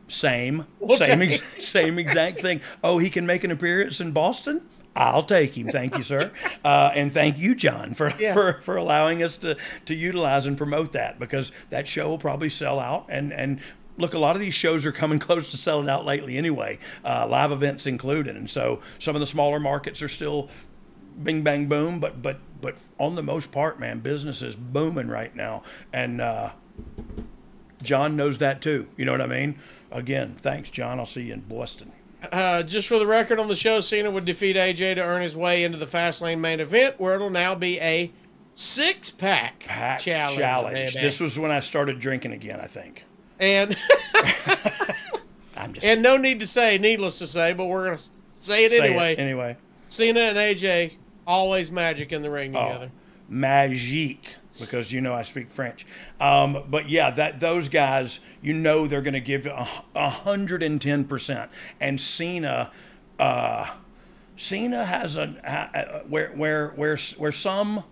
[0.07, 4.61] same We'll same ex- same exact thing oh he can make an appearance in boston
[4.99, 6.31] I'll take him, thank you, sir,
[6.65, 8.33] uh, and thank you, John, for, Yes.
[8.33, 9.55] for, for allowing us to
[9.85, 13.05] to utilize and promote that because that show will probably sell out.
[13.07, 13.59] And and
[13.97, 17.27] look, a lot of these shows are coming close to selling out lately, anyway, uh,
[17.27, 18.35] live events included.
[18.35, 20.49] And so some of the smaller markets are still
[21.21, 25.35] bing bang boom but but but on the most part man business is booming right
[25.35, 25.63] now.
[25.91, 26.51] And uh
[27.81, 28.87] john knows that too.
[28.95, 29.57] You know what i mean?
[29.91, 30.99] Again thanks john.
[30.99, 31.91] I'll see you in boston.
[32.31, 35.35] Uh, just for the record on the show, Cena would defeat AJ to earn his
[35.35, 38.11] way into the Fastlane main event, where it'll now be a
[38.53, 40.39] six pack Pack challenge.
[40.39, 43.03] challenge this was when i started drinking again i think
[43.39, 43.76] and
[45.55, 48.72] i'm just and no need to say, needless to say, but we're gonna say it
[48.72, 49.15] say it anyway.
[49.15, 49.57] anyway
[49.88, 50.93] Cena and AJ
[51.26, 52.91] always magic in the ring Oh, together.
[53.31, 54.27] magique
[54.59, 55.85] because you know I speak French.
[56.19, 59.45] Um, but yeah, that those guys, you know, they're going to give
[59.95, 61.51] hundred and ten percent.
[61.80, 62.72] And Cena,
[63.19, 63.68] uh,
[64.35, 67.84] Cena has a where where where where some,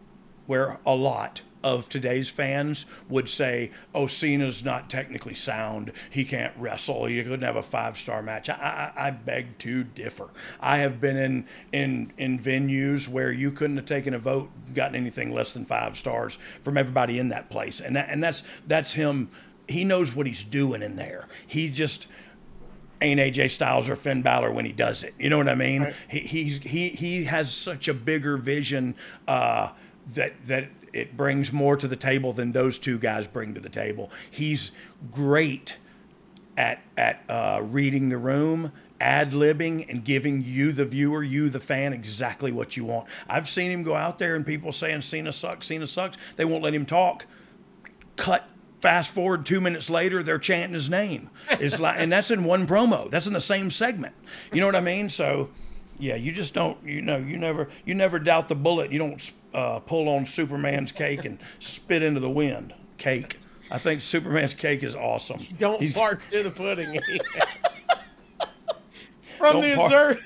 [0.48, 5.92] where a lot of today's fans would say, "Oh, Cena's not technically sound.
[6.12, 7.06] He can't wrestle.
[7.06, 10.30] He couldn't have a five-star match." I, I, I beg to differ.
[10.62, 14.96] I have been in in in venues where you couldn't have taken a vote, gotten
[14.96, 18.94] anything less than five stars from everybody in that place, and that and that's that's
[18.94, 19.30] him.
[19.68, 21.28] He knows what he's doing in there.
[21.48, 22.06] He just
[23.02, 25.16] ain't AJ Styles or Finn Balor when he does it.
[25.18, 25.92] You know what I mean?
[26.08, 28.94] He he's, he he has such a bigger vision
[29.28, 29.72] uh,
[30.14, 33.70] that that it brings more to the table than those two guys bring to the
[33.70, 34.10] table.
[34.32, 34.72] He's
[35.12, 35.78] great
[36.58, 41.60] at at uh, reading the room, ad libbing, and giving you the viewer, you the
[41.60, 43.08] fan, exactly what you want.
[43.28, 46.18] I've seen him go out there and people saying Cena sucks, Cena sucks.
[46.38, 47.26] They won't let him talk.
[48.16, 48.50] Cut.
[48.82, 51.32] Fast forward two minutes later, they're chanting his name.
[51.50, 53.10] It's like, and that's in one promo.
[53.10, 54.14] That's in the same segment.
[54.54, 55.10] You know what I mean?
[55.10, 55.50] So,
[55.98, 56.78] yeah, you just don't.
[56.86, 58.92] You know, you never, you never doubt the bullet.
[58.92, 62.74] You don't uh, pull on Superman's cake and spit into the wind.
[62.98, 63.40] Cake.
[63.72, 65.40] I think Superman's cake is awesome.
[65.58, 67.00] Don't He's- fart to the pudding.
[69.38, 70.20] from the observer,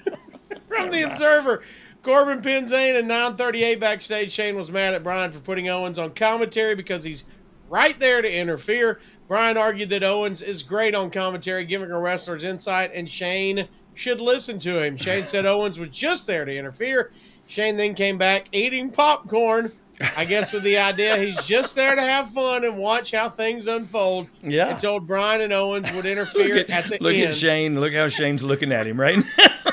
[0.68, 1.62] from the observer,
[2.02, 4.32] Corbin pins and 9:38 backstage.
[4.32, 7.24] Shane was mad at Bryan for putting Owens on commentary because he's
[7.70, 9.00] right there to interfere.
[9.28, 14.22] Bryan argued that Owens is great on commentary, giving a wrestler's insight, and Shane should
[14.22, 14.98] listen to him.
[14.98, 17.12] Shane said Owens was just there to interfere.
[17.50, 19.72] Shane then came back eating popcorn.
[20.16, 23.66] I guess with the idea he's just there to have fun and watch how things
[23.66, 24.28] unfold.
[24.44, 24.70] Yeah.
[24.70, 27.22] And told Bryan and Owens would interfere at, at, the look end.
[27.22, 27.82] Look at Shane.
[27.82, 29.18] Look how Shane's looking at him, right?
[29.18, 29.72] now.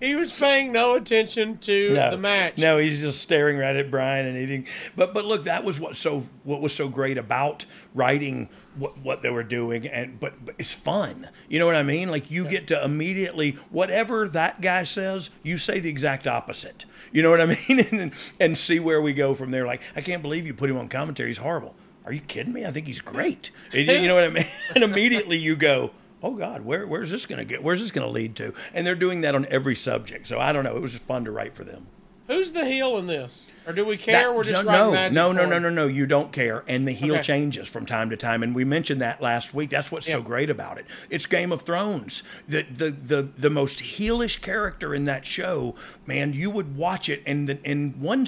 [0.00, 2.58] He was paying no attention to no, the match.
[2.58, 4.66] No, he's just staring right at Bryan and eating.
[4.96, 7.64] But but look, that was what so what was so great about
[7.94, 11.28] writing what what they were doing, and but, but it's fun.
[11.48, 12.10] You know what I mean?
[12.10, 16.84] Like you get to immediately whatever that guy says, you say the exact opposite.
[17.12, 17.80] You know what I mean?
[17.92, 19.66] and and see where we go from there.
[19.66, 21.28] Like I can't believe you put him on commentary.
[21.30, 21.74] He's horrible.
[22.04, 22.66] Are you kidding me?
[22.66, 23.50] I think he's great.
[23.72, 24.46] you know what I mean?
[24.74, 25.92] And immediately you go
[26.24, 27.62] oh God, where, where's this going to get?
[27.62, 28.54] Where's this going to lead to?
[28.72, 30.26] And they're doing that on every subject.
[30.26, 30.74] So I don't know.
[30.74, 31.86] It was just fun to write for them.
[32.26, 33.46] Who's the heel in this?
[33.66, 34.14] Or do we care?
[34.28, 35.86] That- We're just no, no, no, no, no, no, no.
[35.86, 37.22] You don't care, and the heel Okay.
[37.22, 39.68] changes from time to time, and we mentioned that last week.
[39.70, 40.86] That's what's so great about it.
[41.10, 42.22] It's Game of Thrones.
[42.48, 45.74] The the the the most heelish character in that show,
[46.06, 46.32] man.
[46.32, 48.26] You would watch it, and the, in one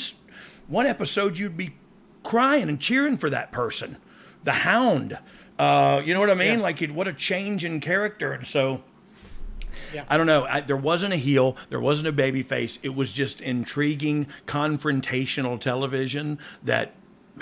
[0.69, 1.75] one episode, you'd be
[2.23, 3.97] crying and cheering for that person,
[4.45, 5.19] the Hound.
[5.59, 6.59] Uh, you know what I mean?
[6.59, 6.63] Yeah.
[6.63, 8.83] Like, what a change in character, and so.
[9.93, 10.05] Yeah.
[10.09, 10.45] I don't know.
[10.45, 11.57] I, there wasn't a heel.
[11.71, 12.79] There wasn't a baby face.
[12.83, 16.93] It was just intriguing, confrontational television that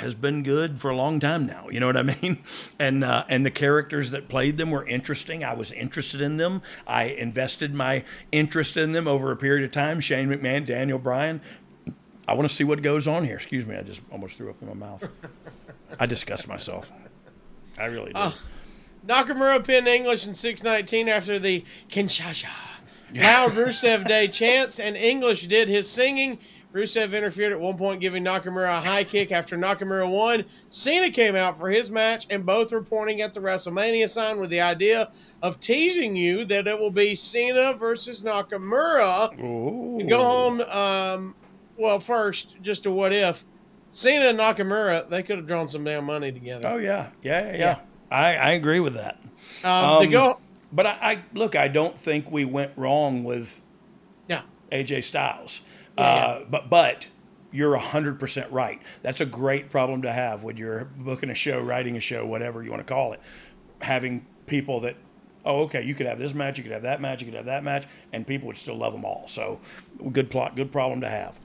[0.01, 1.69] has been good for a long time now.
[1.69, 2.43] You know what I mean?
[2.79, 5.45] And uh, and the characters that played them were interesting.
[5.45, 6.63] I was interested in them.
[6.87, 10.01] I invested my interest in them over a period of time.
[10.01, 11.41] Shane McMahon, Daniel Bryan.
[12.27, 13.37] I want to see what goes on here.
[13.37, 13.77] Excuse me.
[13.77, 15.07] I just almost threw up in my mouth.
[16.01, 16.91] I disgust myself.
[17.79, 18.33] I really do.
[19.07, 22.47] Nakamura pinned English in 619 after the Kinshasa.
[23.13, 26.39] Now Rusev Day chants, and English did his singing.
[26.73, 30.45] Rusev interfered at one point, giving Nakamura a high kick after Nakamura won.
[30.71, 34.51] Cena came out for his match, and both were pointing at the WrestleMania sign with
[34.51, 39.39] the idea of teasing you that it will be Cena versus Nakamura.
[39.41, 40.05] Ooh.
[40.09, 40.61] Go home.
[40.63, 41.37] Um,
[41.77, 43.45] well, first, just a what if.
[43.93, 46.67] Cena and Nakamura, they could have drawn some damn money together.
[46.67, 47.53] Oh yeah, yeah, yeah.
[47.53, 47.57] Yeah.
[47.59, 47.81] yeah.
[48.15, 49.19] I, I agree with that.
[49.63, 50.41] Um, Um, go,
[50.73, 53.61] But I, I look, I don't think we went wrong with
[54.29, 54.43] yeah.
[54.73, 55.61] AJ Styles.
[55.99, 57.09] Yeah, uh, But but
[57.53, 58.81] you're hundred percent right.
[59.03, 62.63] That's a great problem to have when you're booking a show, writing a show, whatever
[62.63, 63.21] you want to call it.
[63.81, 64.97] Having people that,
[65.45, 67.47] oh, okay, you could have this match, you could have that match, you could have
[67.47, 69.27] that match, and people would still love them all.
[69.29, 69.61] So
[70.13, 71.39] good plot, good problem to have.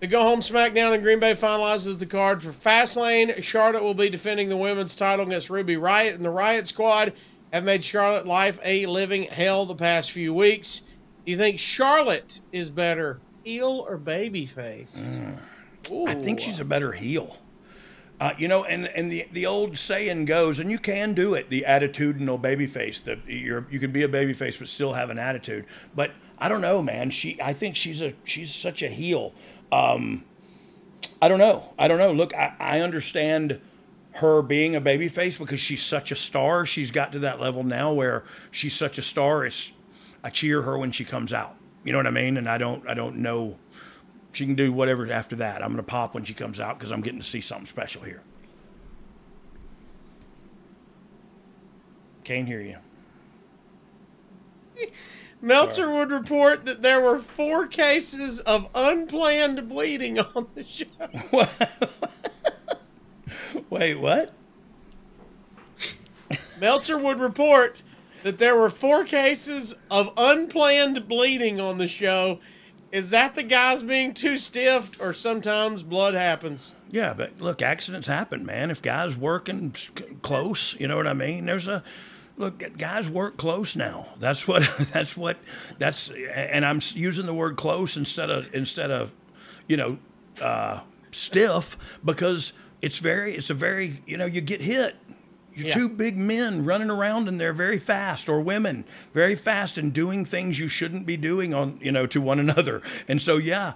[0.00, 3.42] The Go Home SmackDown in Green Bay finalizes the card for Fastlane.
[3.42, 7.14] Charlotte will be defending the women's title against Ruby Riott, and the Riott Squad
[7.52, 10.82] have made Charlotte life a living hell the past few weeks.
[11.24, 15.36] Do you think Charlotte is better, heel or babyface?
[16.06, 17.36] I think she's a better heel.
[18.20, 21.50] Uh, you know, and and the the old saying goes, and you can do it,
[21.50, 23.02] the attitudinal babyface.
[23.04, 25.66] That you're you can be a babyface but still have an attitude.
[25.94, 27.10] But I don't know, man.
[27.10, 29.34] She I think she's a she's such a heel.
[29.70, 30.24] Um,
[31.20, 31.72] I don't know.
[31.78, 32.12] I don't know.
[32.12, 33.60] Look, I, I understand
[34.12, 36.66] her being a babyface because she's such a star.
[36.66, 39.44] She's got to that level now where she's such a star.
[39.46, 39.72] It's
[40.24, 41.54] I cheer her when she comes out.
[41.84, 42.36] You know what I mean?
[42.36, 43.56] And I don't I don't know
[44.32, 45.62] she can do whatever after that.
[45.62, 48.02] I'm going to pop when she comes out because I'm getting to see something special
[48.02, 48.22] here.
[52.24, 52.76] Can't hear you.
[55.40, 60.86] Meltzer would report that there were four cases of unplanned bleeding on the show.
[63.70, 64.32] Wait, what?
[66.60, 67.82] Meltzer would report
[68.24, 72.40] that there were four cases of unplanned bleeding on the show.
[72.90, 76.74] Is that the guys being too stiff, or sometimes blood happens?
[76.90, 78.70] Yeah, but look, accidents happen, man.
[78.70, 79.74] If guys working
[80.22, 81.44] close, you know what I mean.
[81.44, 81.84] There's a
[82.38, 82.78] look.
[82.78, 84.08] Guys work close now.
[84.18, 84.62] That's what.
[84.92, 85.36] That's what.
[85.78, 86.10] That's.
[86.34, 89.12] And I'm using the word close instead of instead of,
[89.66, 89.98] you know,
[90.42, 93.36] uh, stiff because it's very.
[93.36, 94.02] It's a very.
[94.06, 94.96] You know, you get hit.
[95.58, 95.74] You're Yeah.
[95.74, 100.24] two big men running around and they're very fast, or women very fast and doing
[100.24, 102.80] things you shouldn't be doing on, you know, to one another.
[103.08, 103.72] And so, yeah,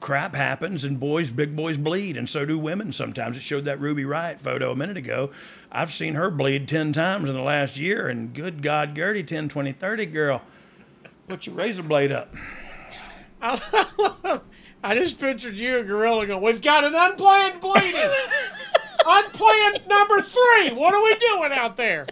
[0.00, 3.36] crap happens and boys, big boys bleed, and so do women sometimes.
[3.36, 5.30] It showed that Ruby Riott photo a minute ago.
[5.70, 9.48] I've seen her bleed 10 times in the last year, and good God, Gertie, 10,
[9.48, 10.42] 20, 30, girl,
[11.28, 12.34] put your razor blade up.
[14.82, 18.00] I just pictured you, a gorilla, going, "We've got an unplanned bleeding,
[19.06, 20.72] unplanned number three.
[20.72, 22.06] What are we doing out there?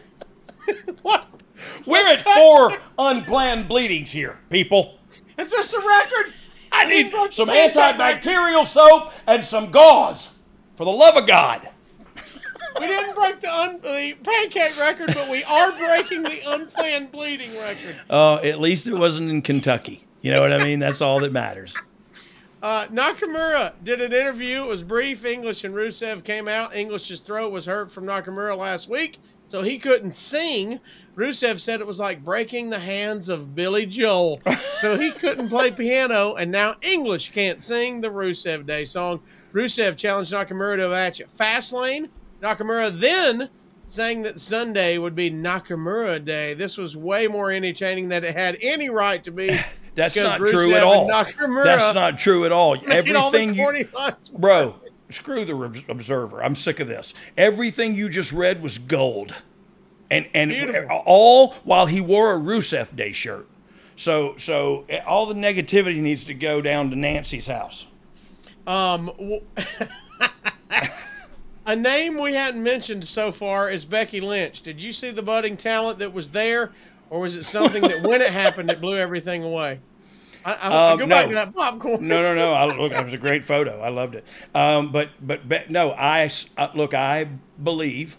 [1.02, 1.26] what?
[1.86, 4.98] We're Let's at cut- four unplanned bleedings here, people.
[5.38, 6.32] Is this a record?
[6.70, 7.74] I We need some the record.
[7.98, 10.34] antibacterial soap and some gauze.
[10.76, 11.68] For the love of God.
[12.78, 17.50] We didn't break the, un- the pancake record, but we are breaking the unplanned bleeding
[17.58, 17.96] record.
[18.08, 20.04] Uh, at least it wasn't in Kentucky.
[20.20, 20.78] You know what I mean?
[20.78, 21.74] That's all that matters.
[22.60, 24.62] Uh, Nakamura did an interview.
[24.62, 25.24] It was brief.
[25.24, 26.74] English and Rusev came out.
[26.74, 30.80] English's throat was hurt from Nakamura last week, so he couldn't sing.
[31.14, 34.40] Rusev said it was like breaking the hands of Billy Joel,
[34.76, 39.20] so he couldn't play piano, and now English can't sing the Rusev Day song.
[39.52, 42.08] Rusev challenged Nakamura to a match at Fastlane.
[42.42, 43.50] Nakamura then
[43.86, 46.54] saying that Sunday would be Nakamura Day.
[46.54, 49.58] This was way more entertaining than it had any right to be.
[49.98, 51.08] That's not true at all.
[51.08, 52.76] That's not true at all.
[52.76, 53.88] made all Everything you,
[54.32, 54.76] bro,
[55.10, 56.42] screw the Observer.
[56.42, 57.12] I'm sick of this.
[57.36, 59.34] Everything you just read was gold,
[60.10, 61.02] and and Beautiful.
[61.04, 63.48] all while he wore a Rusev Day shirt.
[63.96, 67.86] So so eh, all the negativity needs to go down to Nancy's house.
[68.68, 69.40] Um, w-
[71.66, 74.62] a name we hadn't mentioned so far is Becky Lynch.
[74.62, 76.72] Did you see the budding talent that was there,
[77.10, 79.80] or was it something that when it happened it blew everything away?
[80.44, 81.28] I, I, Um, go back no.
[81.30, 82.06] to that popcorn.
[82.06, 82.52] no, no, no.
[82.52, 83.80] I, look, it was a great photo.
[83.80, 84.24] I loved it.
[84.54, 86.94] Um, but, but, Be- no, I uh, look.
[86.94, 87.28] I
[87.62, 88.16] believe,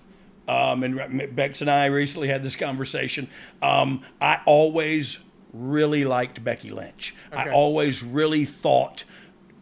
[0.47, 3.29] um, and Bex and I recently had this conversation.
[3.61, 5.19] Um, I always
[5.53, 7.15] really liked Becky Lynch.
[7.31, 9.03] I always really thought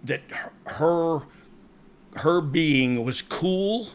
[0.04, 0.22] that
[0.66, 1.22] her
[2.16, 3.90] her being was cool.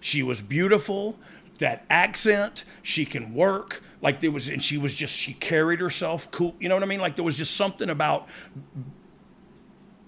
[0.00, 1.18] She was beautiful.
[1.58, 3.82] That accent, she can work.
[4.02, 6.54] Like there was, and she was just, she carried herself cool.
[6.60, 7.00] You know what I mean?
[7.00, 8.28] Like there was just something about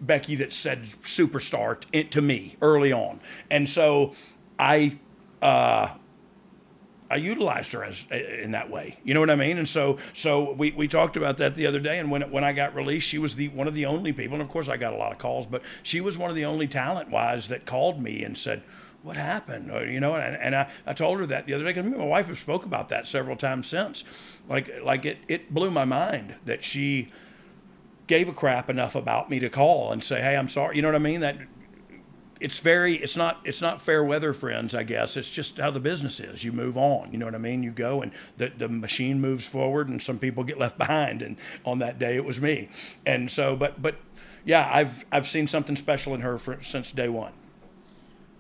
[0.01, 3.21] Becky that said superstar t- to me early on.
[3.51, 4.15] And so
[4.59, 4.99] I,
[5.43, 5.89] uh,
[7.11, 8.99] I utilized her as in that way.
[9.03, 9.57] You know what I mean?
[9.57, 11.99] And so, so we, we talked about that the other day.
[11.99, 14.35] And when when I got released, she was the one of the only people.
[14.35, 16.45] And of course, I got a lot of calls, but she was one of the
[16.45, 18.63] only talent wise that called me and said,
[19.09, 21.73] "What happened?" Or, you know, and, and I, I told her that the other day.
[21.73, 24.05] Because my wife has spoke about that several times since.
[24.49, 27.11] Like like it it blew my mind that she
[28.07, 30.89] gave a crap enough about me to call and say, "Hey, I'm sorry." You know
[30.89, 31.21] what I mean?
[31.21, 31.39] That
[32.41, 35.81] it's very it's not it's not fair weather friends i guess it's just how the
[35.81, 38.69] business is you move on you know what i mean you go and the, the
[38.69, 42.41] machine moves forward and some people get left behind and on that day it was
[42.41, 42.69] me
[43.05, 43.97] and so but but
[44.45, 47.33] yeah i've i've seen something special in her for, since day one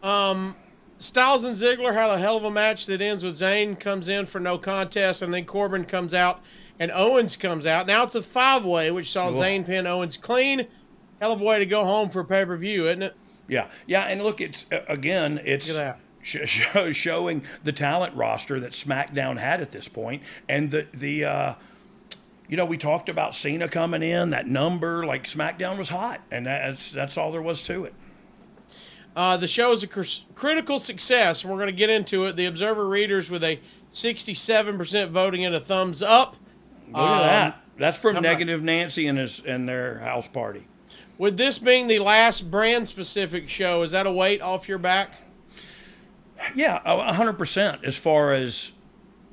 [0.03, 0.57] Um,
[0.99, 4.27] Styles and Ziggler had a hell of a match that ends with Zayn comes in
[4.27, 6.41] for no contest, and then Corbin comes out
[6.81, 7.87] and Owens comes out.
[7.87, 9.35] Now it's a five way, which saw Ugh.
[9.35, 10.67] Zayn pin Owens clean.
[11.21, 13.15] Hell of a way to go home for a pay per view, isn't it?
[13.51, 16.61] yeah yeah and look it's uh, again it's at sh-
[16.93, 21.55] showing the talent roster that smackdown had at this point and the the uh
[22.47, 26.47] you know, we talked about Cena coming in, that number, like SmackDown was hot, and
[26.47, 27.93] that's that's all there was to it.
[29.19, 30.03] Uh, the show is a cr-
[30.37, 32.37] critical success, and we're going to get into it.
[32.37, 33.59] The Observer readers with a
[33.91, 36.37] 67% voting and a thumbs up.
[36.87, 37.63] Look at Um, that.
[37.79, 40.69] That's from about- Negative Nancy and his and their house party.
[41.19, 45.15] With this being the last brand specific show, is that a weight off your back?
[46.55, 47.83] Yeah, a hundred percent.
[47.85, 48.71] As far as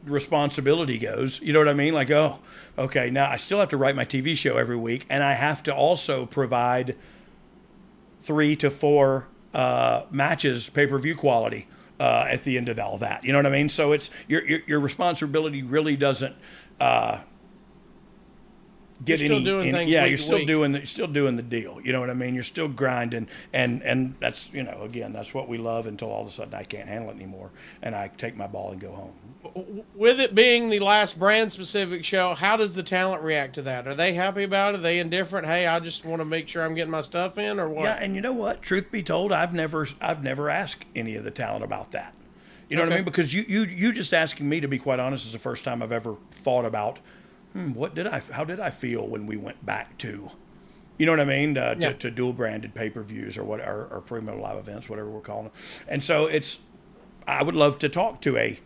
[0.04, 1.94] responsibility goes, you know what I mean?
[1.94, 2.40] Like, oh,
[2.76, 5.62] okay, now I still have to write my TV show every week, and I have
[5.64, 6.96] to also provide
[8.20, 11.68] three to four uh, matches, pay per view quality.
[11.98, 13.70] Uh, at the end of all that, you know what I mean.
[13.70, 16.36] So it's your your, your responsibility really doesn't
[16.82, 17.22] uh,
[19.04, 19.46] get You're still any.
[19.46, 20.48] doing any- things yeah, you're still week.
[20.48, 21.80] doing the, you're still doing the deal.
[21.84, 22.34] You know what I mean.
[22.34, 26.22] You're still grinding, and and that's you know again that's what we love until all
[26.24, 27.52] of a sudden I can't handle it anymore,
[27.82, 29.14] and I take my ball and go home.
[29.94, 33.88] With it being the last brand specific show, how does the talent react to that?
[33.88, 34.78] Are they happy about it?
[34.80, 35.46] Are they indifferent?
[35.46, 37.84] Hey, I just want to make sure I'm getting my stuff in, or what?
[37.84, 38.62] Yeah, and you know what?
[38.64, 42.14] Truth be told, I've never I've never asked any of the talent about that.
[42.70, 43.06] You know what I mean?
[43.06, 45.84] Because you you you just asking me to be quite honest is the first time
[45.84, 46.98] I've ever thought about
[47.56, 50.32] hmm, what did I how did I feel when we went back to
[50.98, 51.58] you know what I mean?
[51.58, 51.90] Uh, Yeah.
[51.90, 55.10] to, to dual branded pay per views or what or, or premium live events, whatever
[55.10, 55.54] we're calling them.
[55.88, 56.60] And so it's
[57.28, 58.60] I would love to talk to a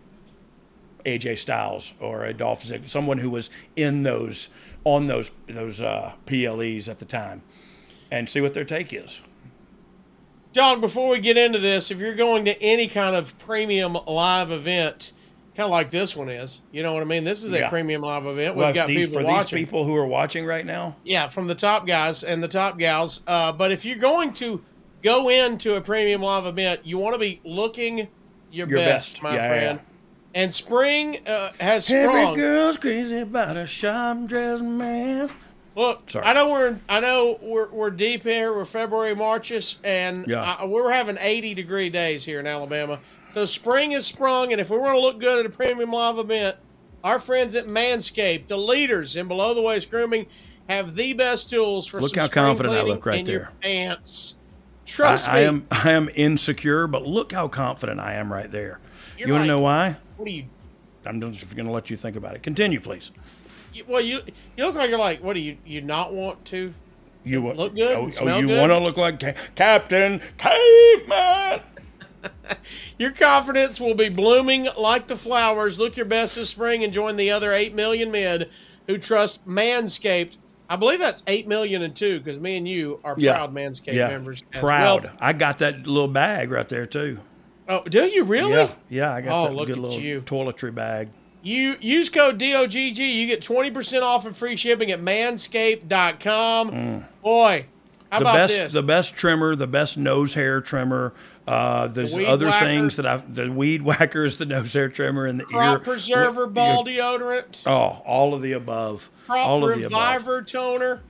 [1.05, 4.49] AJ Styles or a Dolph Ziggler, someone who was in those
[4.83, 7.41] on those those uh, PLEs at the time,
[8.11, 9.21] and see what their take is.
[10.51, 14.51] Dog, before we get into this, if you're going to any kind of premium live
[14.51, 15.13] event,
[15.59, 17.25] kind of like this one is, you know what I mean?
[17.25, 17.69] This is a Yeah.
[17.69, 18.55] premium live event.
[18.55, 19.57] We've Well, got these, people for watching.
[19.57, 20.95] these people who are watching right now.
[21.03, 23.21] Yeah, from the top guys and the top gals.
[23.27, 24.61] Uh, but if you're going to
[25.03, 28.07] go into a premium live event, you want to be looking
[28.51, 29.23] your, Your best, best.
[29.23, 29.79] my Yeah, friend.
[30.33, 35.29] And spring uh, has Every girl's crazy about a sharp dressed man.
[35.75, 36.25] Look, Sorry.
[36.25, 38.53] I know we're I know we're, we're deep here.
[38.53, 40.55] We're February Marches, and Yeah.
[40.59, 42.99] I, we're having 80 degree days here in Alabama.
[43.33, 46.17] So spring has sprung, and if we want to look good at a premium live
[46.17, 46.57] event,
[47.03, 50.25] our friends at Manscaped, the leaders in below the waist grooming,
[50.67, 53.51] have the best tools for Look some how confident I look right there.
[53.61, 54.37] Pants.
[54.85, 55.37] Trust I, me.
[55.39, 58.79] I am I am insecure, but look how confident I am right there.
[59.17, 59.95] You're you want like- to know why?
[60.17, 60.45] What do you?
[61.05, 62.43] I'm just going to let you think about it.
[62.43, 63.11] Continue, please.
[63.73, 64.21] you- Well, you
[64.57, 65.23] you look like you're like.
[65.23, 66.73] What do you you not want to?
[67.25, 71.61] You Look good Oh, oh, you want to look like Ca- Captain Caveman?
[72.97, 75.79] Your confidence will be blooming like the flowers.
[75.79, 78.45] Look your best this spring and join the other 8 million men
[78.87, 80.35] who trust Manscaped.
[80.69, 83.33] I believe that's 8 million and two because me and you are Yeah.
[83.33, 84.41] proud Manscaped yeah, members.
[84.51, 85.03] proud.
[85.05, 85.13] well.
[85.19, 87.19] I got that little bag right there too.
[87.69, 88.51] Oh, do you really?
[88.53, 89.13] Yeah, yeah.
[89.13, 90.21] I got Oh, that look good at little you.
[90.21, 91.09] toiletry bag.
[91.41, 92.75] You use code DOGG.
[92.97, 96.71] You get 20% off and free shipping at manscaped.com.
[96.71, 97.05] Mm.
[97.23, 97.65] Boy,
[98.11, 98.73] How the about best, this?
[98.73, 101.13] the best trimmer, the best nose hair trimmer.
[101.49, 102.65] Uh, there's weed other whacker.
[102.65, 103.33] things that I've.
[103.33, 106.85] The weed whacker is the nose hair trimmer and the Crop ear preserver, wh- ball
[106.85, 109.09] deodorant, Oh, all of the above.
[109.25, 110.15] crop all of the above.
[110.15, 111.01] reviver toner.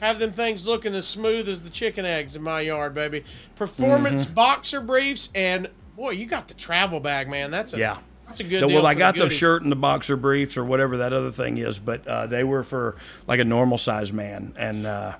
[0.00, 3.24] Have them things looking as smooth as the chicken eggs in my yard, baby.
[3.54, 4.34] Performance Mm-hmm.
[4.34, 7.50] boxer briefs, and boy, you got the travel bag, man.
[7.52, 7.98] That's a Yeah.
[8.32, 8.76] That's a good The- deal.
[8.76, 9.38] well, I got the goodies.
[9.38, 12.62] shirt and the boxer briefs or whatever that other thing is, but uh, they were
[12.62, 12.96] for
[13.26, 15.14] like a normal size man, and uh,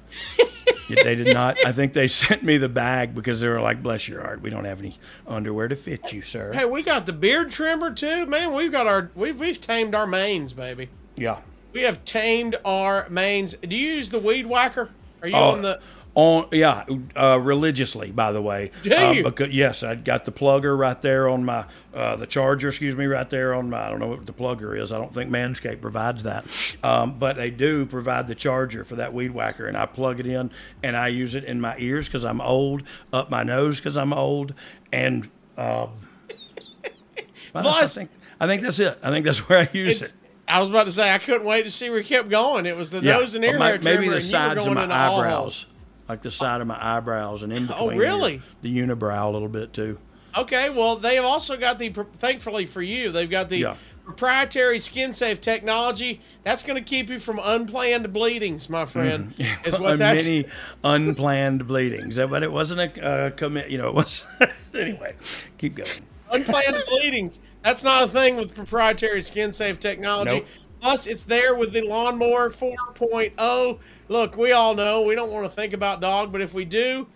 [0.88, 1.64] they did not.
[1.64, 4.50] I think they sent me the bag because they were like, "Bless your heart, we
[4.50, 8.26] don't have any underwear to fit you, sir." Hey, we got the beard trimmer too,
[8.26, 8.52] man.
[8.54, 10.88] We've got our we've we've tamed our manes, baby.
[11.16, 11.38] Yeah.
[11.72, 13.54] We have tamed our manes.
[13.54, 14.90] Do you use the weed whacker?
[15.22, 15.80] Are you Oh, on the?
[16.14, 16.84] On yeah,
[17.16, 18.10] uh, religiously.
[18.10, 21.64] By the way, Uh, because, yes, I got the plugger right there on my
[21.94, 22.68] uh, the charger.
[22.68, 23.86] Excuse me, right there on my.
[23.86, 24.92] I don't know what the plugger is.
[24.92, 26.44] I don't think Manscaped provides that,
[26.84, 30.26] um, but they do provide the charger for that weed whacker, and I plug it
[30.26, 30.50] in
[30.82, 34.12] and I use it in my ears because I'm old, up my nose because I'm
[34.12, 34.52] old,
[34.92, 35.88] and um,
[37.54, 38.98] well, I think I think that's it.
[39.02, 40.18] I think that's where I use It's, it.
[40.48, 42.66] I was about to say I couldn't wait to see where you kept going.
[42.66, 44.38] It was the Yeah, nose and ear my- hair trimmer, maybe the and you were
[44.54, 45.66] sides of my eyebrows.
[46.12, 47.92] Like the side of my eyebrows and in between.
[47.94, 48.42] Oh, really?
[48.60, 49.98] The unibrow a little bit too.
[50.36, 53.76] Okay, well, they have also got the, thankfully for you, they've got the Yeah.
[54.04, 56.20] proprietary skin safe technology.
[56.44, 59.34] That's going to keep you from unplanned bleedings, my friend.
[59.64, 60.22] Is what that's.
[60.24, 60.46] many
[60.84, 63.70] unplanned bleedings, but it wasn't a uh, commit.
[63.70, 64.24] You know, it was
[64.74, 65.14] anyway.
[65.58, 65.90] Keep going.
[66.30, 67.40] unplanned bleedings.
[67.62, 70.36] That's not a thing with proprietary skin safe technology.
[70.40, 70.46] Nope.
[70.80, 73.78] Plus, it's there with the lawnmower 4.0.
[74.12, 77.06] Look, we all know we don't want to think about dog, but if we do,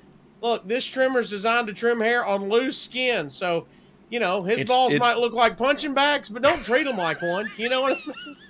[0.41, 3.29] look, this trimmer is designed to trim hair on loose skin.
[3.29, 3.67] So,
[4.09, 6.97] you know, his It's- balls it's- might look like punching bags, but don't treat them
[6.97, 7.51] like one.
[7.59, 8.37] You know what I mean?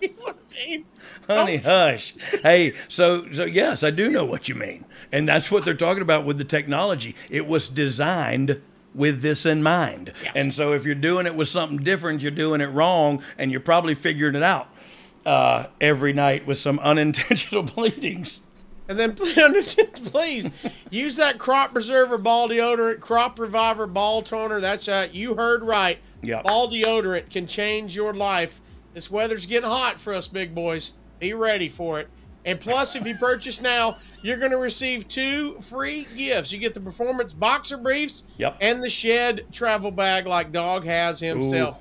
[0.00, 0.84] You know what I mean?
[1.28, 2.14] Honey, hush.
[2.42, 6.00] Hey, so so yes, I do know what you mean, and that's what they're talking
[6.02, 7.14] about with the technology.
[7.28, 8.60] It was designed
[8.94, 12.60] with this in mind, and so if you're doing it with something different, you're doing
[12.62, 14.68] it wrong, and you're probably figuring it out
[15.30, 18.40] uh, every night with some unintentional bleedings.
[18.88, 20.50] And then please
[20.90, 24.60] use that crop preserver ball deodorant, crop reviver ball toner.
[24.60, 25.98] That's uh, you heard right.
[26.22, 26.44] Yep.
[26.44, 28.60] Ball deodorant can change your life.
[28.92, 30.94] This weather's getting hot for us big boys.
[31.20, 32.08] Be ready for it.
[32.44, 36.50] And plus, if you purchase now, you're going to receive two free gifts.
[36.50, 38.56] You get the performance boxer briefs Yep.
[38.60, 41.78] and the shed travel bag like Dog has himself.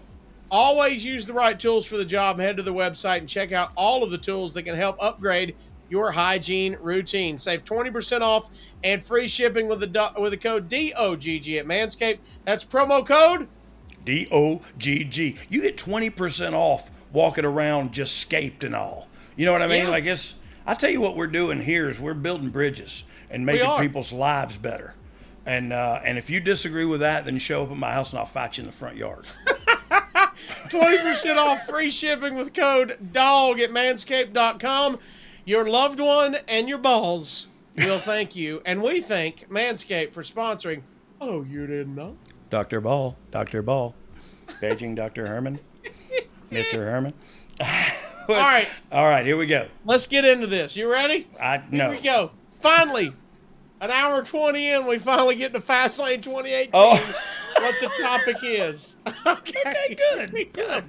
[0.51, 2.39] Always use the right tools for the job.
[2.39, 5.55] Head to the website and check out all of the tools that can help upgrade
[5.89, 7.37] your hygiene routine.
[7.37, 8.49] Save 20% off
[8.83, 12.19] and free shipping with the with the code DOGG at Manscaped.
[12.45, 13.47] That's promo code
[14.05, 15.35] D O G G.
[15.49, 19.07] You get twenty percent off walking around just scaped and all.
[19.35, 19.85] You know what I mean?
[19.85, 19.89] Yeah.
[19.89, 20.35] Like it's.
[20.65, 24.57] I tell you what we're doing here is we're building bridges and making people's lives
[24.57, 24.93] better.
[25.45, 28.19] And uh, and if you disagree with that, then show up at my house and
[28.19, 29.25] I'll fight you in the front yard.
[30.69, 34.99] 20% off free shipping with code DOGG at manscaped.com.
[35.45, 37.47] Your loved one and your balls
[37.77, 38.61] will thank you.
[38.65, 40.81] And we thank Manscaped for sponsoring.
[41.21, 42.17] Oh, you didn't know?
[42.49, 42.81] Dr.
[42.81, 43.61] Ball, Dr.
[43.61, 43.93] Ball,
[44.61, 45.27] Beijing Dr.
[45.27, 45.59] Herman,
[46.51, 46.73] Mr.
[46.73, 47.13] Herman.
[47.59, 49.67] All right, All right, here we go.
[49.85, 50.75] let's get into this.
[50.75, 51.27] You ready?
[51.39, 51.89] I know.
[51.91, 52.31] Here we go.
[52.59, 53.13] Finally,
[53.81, 56.71] an hour 20 in, we finally get to Fastlane 2018.
[56.73, 57.15] Oh.
[57.55, 58.97] what the topic is.
[59.25, 60.31] Okay, good.
[60.53, 60.85] Good.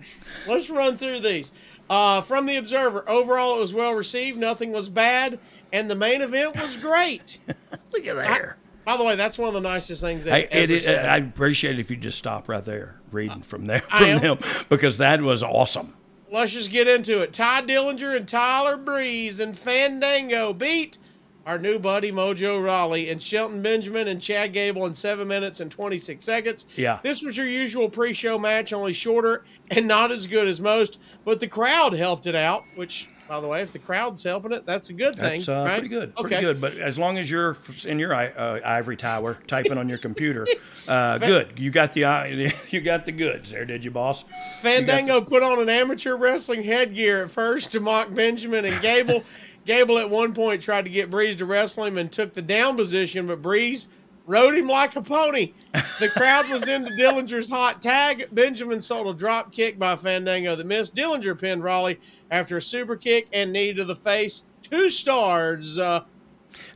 [0.46, 1.52] Let's run through these.
[1.88, 4.38] Uh, from the Observer, overall it was well received.
[4.38, 5.40] Nothing was bad,
[5.72, 7.38] and the main event was great.
[7.92, 8.56] Look at there.
[8.84, 10.88] By the way, that's one of the nicest things they've it, ever it.
[10.88, 14.38] I'd appreciate it if you just stop right there reading from there from them
[14.68, 15.94] because that was awesome.
[16.30, 17.32] Let's just get into it.
[17.32, 20.98] Tye Dillinger and Tyler Breeze and Fandango beat
[21.46, 25.70] our new buddy Mojo Rawley and Shelton Benjamin and Chad Gable in seven minutes and
[25.70, 26.66] 26 seconds.
[26.76, 26.98] Yeah.
[27.02, 30.98] This was your usual pre show match, only shorter and not as good as most,
[31.24, 34.66] but the crowd helped it out, which, by the way, if the crowd's helping it,
[34.66, 35.40] that's a good thing.
[35.40, 35.74] That's uh, right?
[35.74, 36.12] pretty good.
[36.18, 36.28] Okay.
[36.28, 36.60] Pretty good.
[36.60, 40.46] But as long as you're in your uh, ivory tower typing on your computer,
[40.88, 41.58] uh, good.
[41.58, 44.24] You got the i- you got the goods there, did you, boss?
[44.60, 49.24] Fandango put on an amateur wrestling headgear at first to mock Benjamin and Gable.
[49.66, 52.76] Gable at one point tried to get Breeze to wrestle him and took the down
[52.76, 53.88] position, but Breeze
[54.26, 55.52] rode him like a pony.
[56.00, 58.28] The crowd was into Dillinger's hot tag.
[58.32, 60.94] Benjamin sold a drop kick by Fandango that missed.
[60.96, 62.00] Dillinger pinned Rawley
[62.30, 64.46] after a super kick and knee to the face.
[64.62, 65.78] Two stars.
[65.78, 66.04] Uh,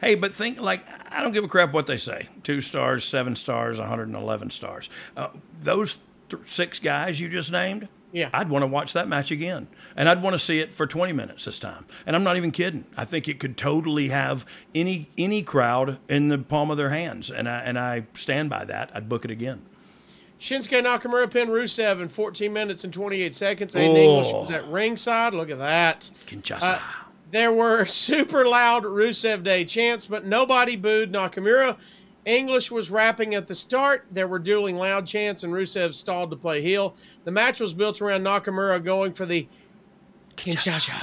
[0.00, 2.28] Hey, but think like I don't give a crap what they say.
[2.44, 4.88] Two stars, seven stars, 111 stars.
[5.16, 5.28] Uh,
[5.60, 5.96] those
[6.28, 8.30] th- six guys you just named, Yeah.
[8.32, 9.66] I'd want to watch that match again,
[9.96, 11.84] and I'd want to see it for 20 minutes this time.
[12.06, 12.84] And I'm not even kidding.
[12.96, 17.28] I think it could totally have any any crowd in the palm of their hands,
[17.30, 18.90] and I and I stand by that.
[18.94, 19.62] I'd book it again.
[20.38, 23.74] Shinsuke Nakamura pinned Rusev in 14 minutes and 28 seconds.
[23.74, 23.96] Aiden Oh.
[23.96, 25.32] English was at ringside.
[25.34, 26.10] Look at that.
[26.26, 26.58] Kinshasa.
[26.62, 26.78] Uh,
[27.32, 31.76] there were super loud Rusev Day chants, but nobody booed Nakamura.
[32.24, 34.06] English was rapping at the start.
[34.10, 36.94] There were dueling loud chants, and Rusev stalled to play heel.
[37.24, 39.46] The match was built around Nakamura going for the
[40.36, 40.94] Kinshasa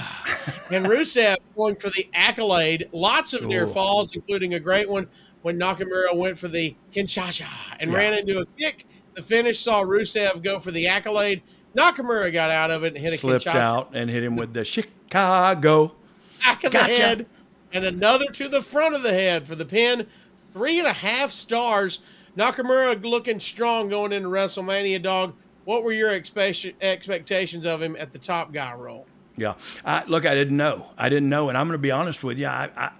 [0.72, 2.90] and Rusev going for the accolade.
[2.92, 5.08] Lots of near falls, including a great one
[5.42, 7.48] when Nakamura went for the Kinshasa
[7.80, 7.98] and Yeah.
[7.98, 8.86] ran into a kick.
[9.14, 11.42] The finish saw Rusev go for the accolade.
[11.76, 14.54] Nakamura got out of it and hit a Slipped Kinshasa out and hit him with
[14.54, 15.96] the Chicago.
[16.44, 16.88] back of Gotcha.
[16.94, 17.26] the head
[17.72, 20.08] and another to the front of the head for the pin.
[20.52, 22.00] Three and a half stars.
[22.38, 25.34] Nakamura looking strong going into WrestleMania, dog.
[25.66, 29.06] What were your expect- expectations of him at the top guy role?
[29.38, 29.54] Yeah.
[29.86, 30.88] I, look, I didn't know.
[30.98, 32.48] I didn't know, and I'm going to be honest with you.
[32.48, 32.92] I, I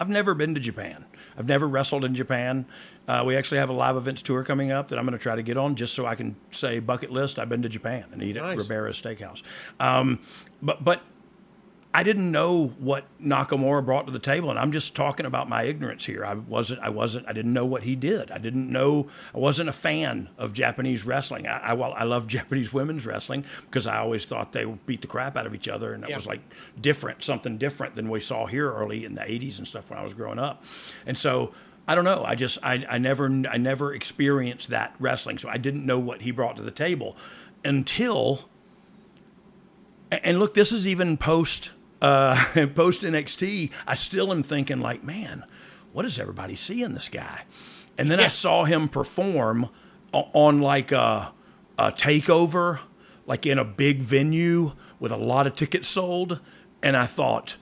[0.00, 1.04] I've never been to Japan.
[1.36, 2.64] I've never wrestled in Japan.
[3.06, 5.36] Uh, we actually have a live events tour coming up that I'm going to try
[5.36, 7.38] to get on just so I can say bucket list.
[7.38, 8.52] I've been to Japan and eat Nice.
[8.52, 9.42] at Ribera's Steakhouse.
[9.78, 10.20] Um,
[10.62, 11.02] but but
[11.92, 15.64] I didn't know what Nakamura brought to the table, and I'm just talking about my
[15.64, 16.24] ignorance here.
[16.24, 18.30] I wasn't, I wasn't, I didn't know what he did.
[18.30, 21.48] I didn't know, I wasn't a fan of Japanese wrestling.
[21.48, 25.00] I, I, well, I love Japanese women's wrestling because I always thought they would beat
[25.00, 26.16] the crap out of each other, and it Yeah.
[26.16, 26.40] was like
[26.80, 30.04] different, something different than we saw here early in the '80s and stuff when I
[30.04, 30.62] was growing up.
[31.06, 31.52] And so
[31.88, 32.22] I don't know.
[32.24, 36.20] I just, I, I never, I never experienced that wrestling, so I didn't know what
[36.22, 37.16] he brought to the table
[37.64, 38.48] until
[40.12, 43.70] and look, this is even post uh, post NXT.
[43.86, 45.44] I still am thinking like, man,
[45.92, 47.42] what does everybody see in this guy?
[47.98, 49.68] And then I saw him perform
[50.12, 51.32] on like a,
[51.78, 52.80] a takeover,
[53.26, 56.40] like in a big venue with a lot of tickets sold,
[56.82, 57.56] and I thought.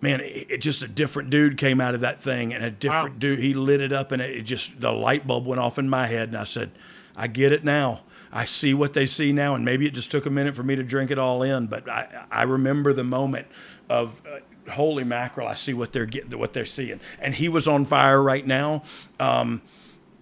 [0.00, 3.18] Man, it, it just a different dude came out of that thing, and a different
[3.18, 3.38] dude.
[3.38, 6.08] He lit it up, and it, it just the light bulb went off in my
[6.08, 6.72] head, and I said,
[7.16, 8.02] "I get it now.
[8.36, 10.74] I see what they see now, and maybe it just took a minute for me
[10.74, 13.46] to drink it all in, but I, I remember the moment
[13.94, 15.46] of uh, holy mackerel!
[15.46, 18.82] I see what they're getting, what they're seeing, and he was on fire right now.
[19.20, 19.62] Um,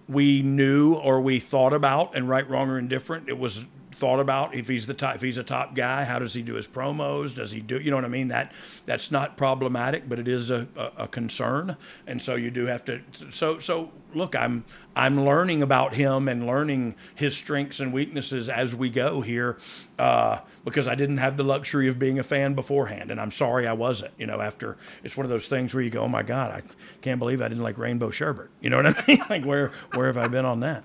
[0.07, 4.53] we knew or we thought about, and right, wrong, or indifferent, it was thought about
[4.53, 7.35] if he's the top, if he's a top guy, how does he do his promos?
[7.35, 8.29] Does he do, you know what I mean?
[8.29, 8.51] That
[8.85, 12.85] that's not problematic, but it is a, a, a concern, and so you do have
[12.85, 13.01] to.
[13.31, 14.65] So so look, I'm
[14.95, 19.57] I'm learning about him and learning his strengths and weaknesses as we go here,
[19.97, 23.67] uh, because I didn't have the luxury of being a fan beforehand, and I'm sorry
[23.67, 24.13] I wasn't.
[24.17, 26.61] You know, after it's one of those things where you go, oh my God, I
[27.01, 28.49] can't believe I didn't like Rainbow Sherbet.
[28.61, 29.23] You know what I mean?
[29.29, 30.83] like where where have I been on that?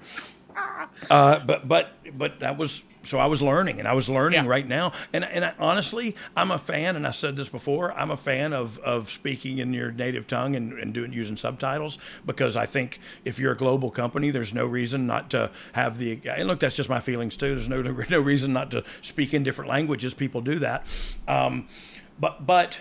[1.11, 4.66] Uh, but but but that was so I was learning, and I was learning right
[4.66, 4.93] now.
[5.12, 7.93] And and I, honestly, I'm a fan, and I said this before.
[7.93, 11.99] I'm a fan of of speaking in your native tongue and, and doing using subtitles
[12.27, 16.20] because I think if you're a global company, there's no reason not to have the.
[16.29, 17.55] And look, that's just my feelings too.
[17.55, 20.15] There's no no reason not to speak in different languages.
[20.15, 20.87] People do that.
[21.27, 21.69] Um,
[22.19, 22.79] but but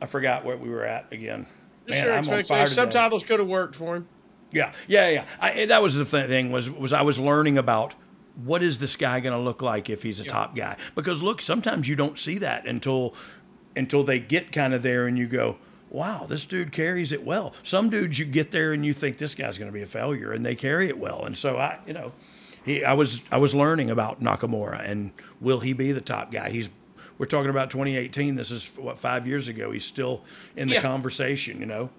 [0.00, 1.46] I forgot where we were at again.
[1.88, 4.08] Man, your I'm on fire Subtitles could have worked for him.
[4.52, 5.24] Yeah, yeah, yeah.
[5.40, 7.94] I, that was the thing was was I was learning about
[8.44, 10.76] what is this guy going to look like if he's a top guy?
[10.94, 13.14] Because look, sometimes you don't see that until
[13.74, 15.56] until they get kind of there, and you go,
[15.90, 19.34] "Wow, this dude carries it well." Some dudes you get there and you think this
[19.34, 21.24] guy's going to be a failure, and they carry it well.
[21.24, 22.12] And so I, you know,
[22.64, 26.50] he, I was I was learning about Nakamura, and will he be the top guy?
[26.50, 26.68] He's
[27.18, 28.34] we're talking about 2018.
[28.34, 29.70] This is what five years ago.
[29.70, 30.22] He's still
[30.56, 30.82] in the Yeah.
[30.82, 31.90] conversation, you know.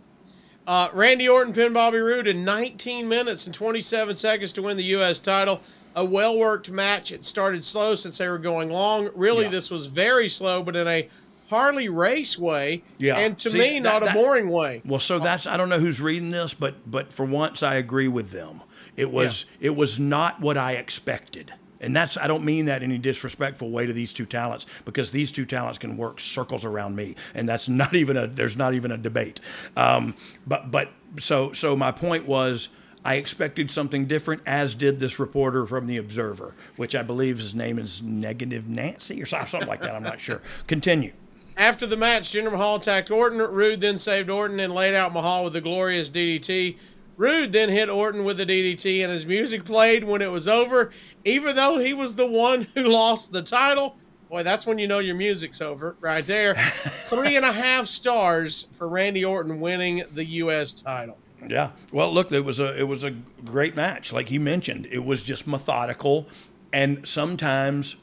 [0.67, 4.83] Uh, Randy Orton pinned Bobby Roode in 19 minutes and 27 seconds to win the
[4.83, 5.21] U.S.
[5.21, 5.61] title.
[5.97, 7.11] A well worked match.
[7.11, 9.09] It started slow since they were going long.
[9.15, 9.49] Really, Yeah.
[9.51, 11.09] this was very slow, but in a
[11.49, 12.83] Harley Race way.
[12.99, 13.17] Yeah.
[13.17, 14.81] And to See, me, that- not that- a boring way.
[14.85, 18.07] Well, so that's I don't know who's reading this, but but for once I agree
[18.07, 18.61] with them.
[18.95, 21.51] It was it was not what I expected.
[21.79, 25.11] And that's I don't mean that in any disrespectful way to these two talents because
[25.11, 28.73] these two talents can work circles around me, and that's not even a there's not
[28.73, 29.39] even a debate.
[29.75, 30.15] Um,
[30.45, 32.69] but but so so my point was
[33.05, 37.55] I expected something different, as did this reporter from the Observer, which I believe his
[37.55, 39.95] name is Negative Nancy or something like that.
[39.95, 40.41] I'm not sure.
[40.67, 41.13] Continue.
[41.55, 43.39] After the match, Jinder Mahal attacked Orton.
[43.39, 46.77] Roode then saved Orton and laid out Mahal with the glorious DDT.
[47.17, 50.91] Roode then hit Orton with the DDT, and his music played when it was over,
[51.25, 53.97] even though he was the one who lost the title.
[54.29, 56.53] Boy, that's when you know your music's over, right there.
[56.55, 60.73] Three and a half stars for Randy Orton winning the U.S.
[60.73, 61.17] title.
[61.49, 61.71] Yeah.
[61.91, 63.11] Well, look, it was a it was a
[63.45, 64.11] great match.
[64.13, 66.27] Like he mentioned, it was just methodical,
[66.73, 67.95] and sometimes,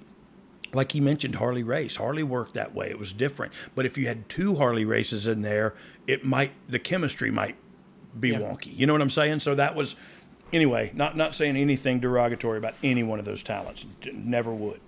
[0.72, 1.96] like he mentioned, Harley Race.
[1.96, 2.88] Harley worked that way.
[2.90, 3.52] It was different.
[3.74, 5.74] But if you had two Harley races in there,
[6.06, 7.56] it might the chemistry might
[8.18, 8.38] be Yeah.
[8.40, 8.76] wonky.
[8.76, 9.40] You know what I'm saying?
[9.40, 9.96] So that was.
[10.52, 13.86] Anyway, not not saying anything derogatory about any one of those talents.
[14.12, 14.80] Never would.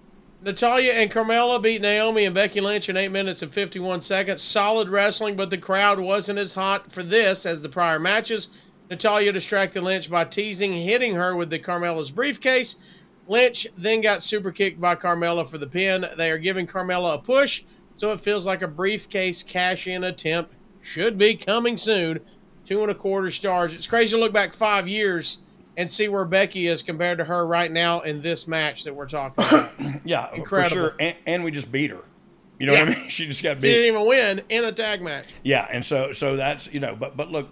[0.43, 4.43] Natalya and Carmella beat Naomi and Becky Lynch in 8 minutes and 51 seconds.
[4.43, 8.51] Solid wrestling, but the crowd wasn't as hot for this as the prior matches.
[8.91, 12.77] Natalya distracted Lynch by teasing, hitting her with the Carmella's briefcase.
[13.27, 16.07] Lynch then got super kicked by Carmella for the pin.
[16.17, 17.65] They are giving Carmella a push,
[17.95, 22.21] so it feels like a briefcase cash in attempt should be coming soon.
[22.65, 23.75] Two and a quarter stars.
[23.75, 25.41] It's crazy to look back five years
[25.77, 29.09] and see where Becky is compared to her right now in this match that we're
[29.09, 29.73] talking about.
[30.05, 30.71] Yeah, Incredible.
[30.75, 30.95] sure.
[31.01, 32.03] And, and we just beat her.
[32.59, 33.09] You know what I mean?
[33.11, 33.69] She just got beat.
[33.69, 35.27] She didn't even win in a tag match.
[35.43, 37.51] Yeah, and so so that's you know, but but look,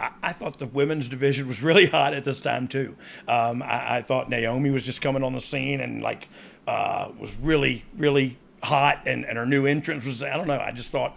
[0.00, 2.96] I, I thought the women's division was really hot at this time too.
[3.28, 6.28] Um, I, I thought Naomi was just coming on the scene and like
[6.66, 10.58] uh, was really really hot, and, and her new entrance was I don't know.
[10.58, 11.16] I just thought.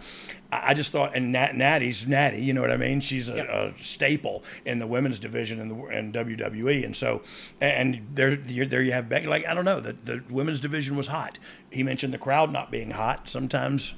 [0.52, 3.00] I just thought, and Nat, Natty's Natty, you know what I mean?
[3.00, 7.22] She's a, a staple in the women's division in the in WWE, and so,
[7.60, 9.28] and there, there you have Becky.
[9.28, 11.38] Like I don't know, the the women's division was hot.
[11.70, 13.28] He mentioned the crowd not being hot.
[13.28, 13.94] Sometimes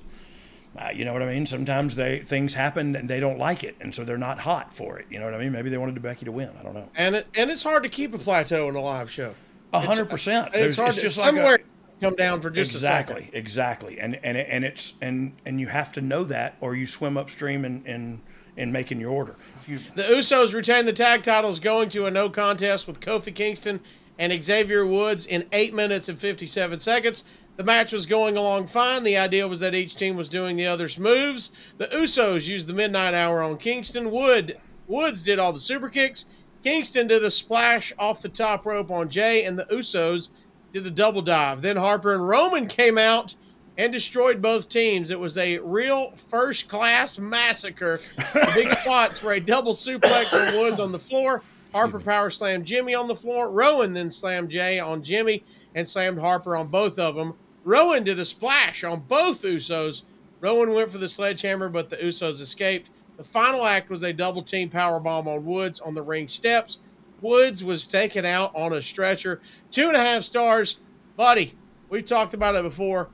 [0.77, 1.44] uh, you know what I mean?
[1.47, 4.98] Sometimes they things happen and they don't like it, and so they're not hot for
[4.98, 5.06] it.
[5.10, 5.52] You know what I mean?
[5.52, 6.51] Maybe they wanted Becky to win.
[6.59, 6.89] I don't know.
[6.97, 9.35] And it, and it's hard to keep a plateau in a live show.
[9.74, 10.51] A hundred percent.
[10.55, 11.59] It's hard it's to just like a- somewhere
[12.03, 16.01] come down for just exactly, exactly, and and and it's and and you have to
[16.01, 18.20] know that, or you swim upstream in in,
[18.57, 19.37] in making your order.
[19.66, 23.81] The Usos retain the tag titles going to a no contest with Kofi Kingston
[24.19, 27.24] and Xavier Woods in 8 minutes and 57 seconds.
[27.57, 29.05] The match was going along fine.
[29.05, 31.53] The idea was that each team was doing the other's moves.
[31.79, 34.11] The Usos used the midnight hour on Kingston.
[34.11, 36.27] Wood Woods did all the super kicks.
[36.62, 40.31] Kingston did a splash off the top rope on Jay, and the Usos
[40.73, 41.62] did a double dive.
[41.62, 43.36] Then Harper and Rowan came out
[43.77, 45.11] and destroyed both teams.
[45.11, 48.01] It was a real first class massacre.
[48.16, 51.43] The big spots were a double suplex on Woods on the floor.
[51.73, 53.51] Harper power slammed Jimmy on the floor.
[53.51, 55.44] Rowan then slammed Jay on Jimmy
[55.74, 57.35] and slammed Harper on both of them.
[57.65, 60.03] Rowan did a splash on both Usos.
[60.40, 62.90] Rowan went for the sledgehammer, but the Usos escaped.
[63.16, 66.78] The final act was a double team power bomb on Woods on the ring steps.
[67.23, 69.40] Woods was taken out on a stretcher.
[69.70, 70.78] Two and a half stars.
[71.16, 71.55] Buddy,
[71.89, 73.09] we've talked about it before.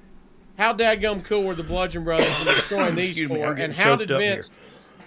[0.58, 3.48] How dadgum cool were the Bludgeon Brothers in destroying these me, four?
[3.52, 4.34] I'm and how did choked up here.
[4.34, 4.50] Vince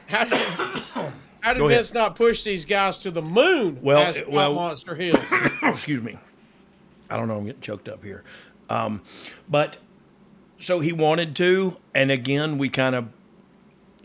[0.07, 0.33] how did
[1.41, 1.79] how did Go ahead.
[1.79, 5.17] Vince not push these guys to the moon Well, as well- Monster Hills?
[5.63, 6.17] Excuse me.
[7.09, 7.37] I don't know.
[7.37, 8.23] I'm getting choked up here.
[8.69, 9.01] Um,
[9.49, 9.77] but
[10.59, 13.09] so he wanted to, and again, we kind of,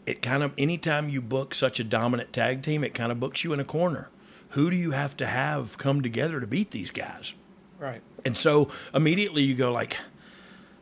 [0.06, 3.44] it kind of, anytime you book such a dominant tag team, it kind of books
[3.44, 4.09] you in a corner.
[4.57, 7.35] Who do you have to have come together to beat these guys?
[7.78, 8.01] right.
[8.24, 9.99] And so immediately you go like,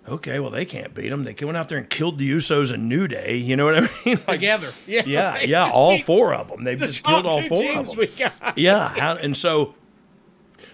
[0.08, 1.24] okay, well they can't beat them.
[1.24, 3.36] They went out there and killed the Usos and New Day.
[3.36, 4.20] You know what I mean?
[4.28, 4.70] Like, Together.
[4.86, 5.02] Yeah.
[5.06, 6.62] yeah, yeah, all four of them.
[6.62, 8.08] They've the just killed all four of them.
[8.56, 9.74] Yeah, and so,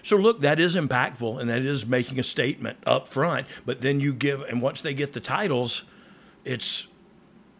[0.03, 3.47] so look, that is impactful, and that is making a statement up front.
[3.65, 5.81] But then you give, and once they get the titles,
[6.45, 6.85] it's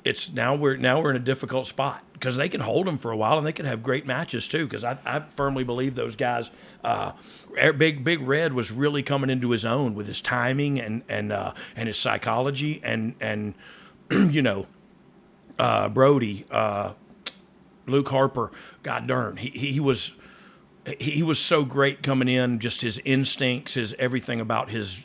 [0.04, 3.12] it's now we're now we're in a difficult spot because they can hold them for
[3.12, 4.66] a while and they can have great matches too.
[4.66, 6.52] Because I, I firmly believe those guys,
[6.84, 7.12] uh,
[7.78, 11.54] Big Big Red was really coming into his own with his timing and and uh,
[11.76, 13.54] and his psychology and and
[14.12, 14.66] you know
[15.60, 16.94] uh, Brody, uh,
[17.86, 18.52] Luke Harper,
[18.84, 20.14] God darn, he he was
[21.00, 25.02] he was so great coming in, just his instincts, his everything about his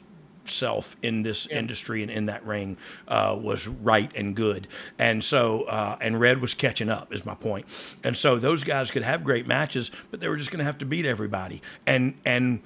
[0.51, 2.77] self in this industry and in that ring
[3.09, 4.68] uh, was right and good.
[4.98, 7.66] And so, uh, and Red was catching up, is my point.
[8.02, 10.78] And so those guys could have great matches, but they were just going to have
[10.78, 11.62] to beat everybody.
[11.86, 12.62] And and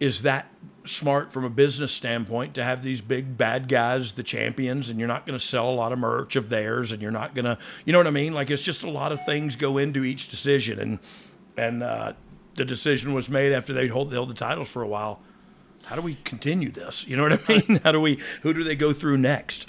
[0.00, 0.50] is that
[0.84, 5.06] smart from a business standpoint to have these big bad guys the champions and you're
[5.06, 7.56] not going to sell a lot of merch of theirs and you're not going to
[7.84, 10.28] you know what i mean like it's just a lot of things go into each
[10.28, 10.98] decision and
[11.56, 12.12] and uh,
[12.54, 15.20] the decision was made after they hold held the titles for a while
[15.86, 17.38] how do we continue this you know what i
[17.68, 19.66] mean how do we who do they go through next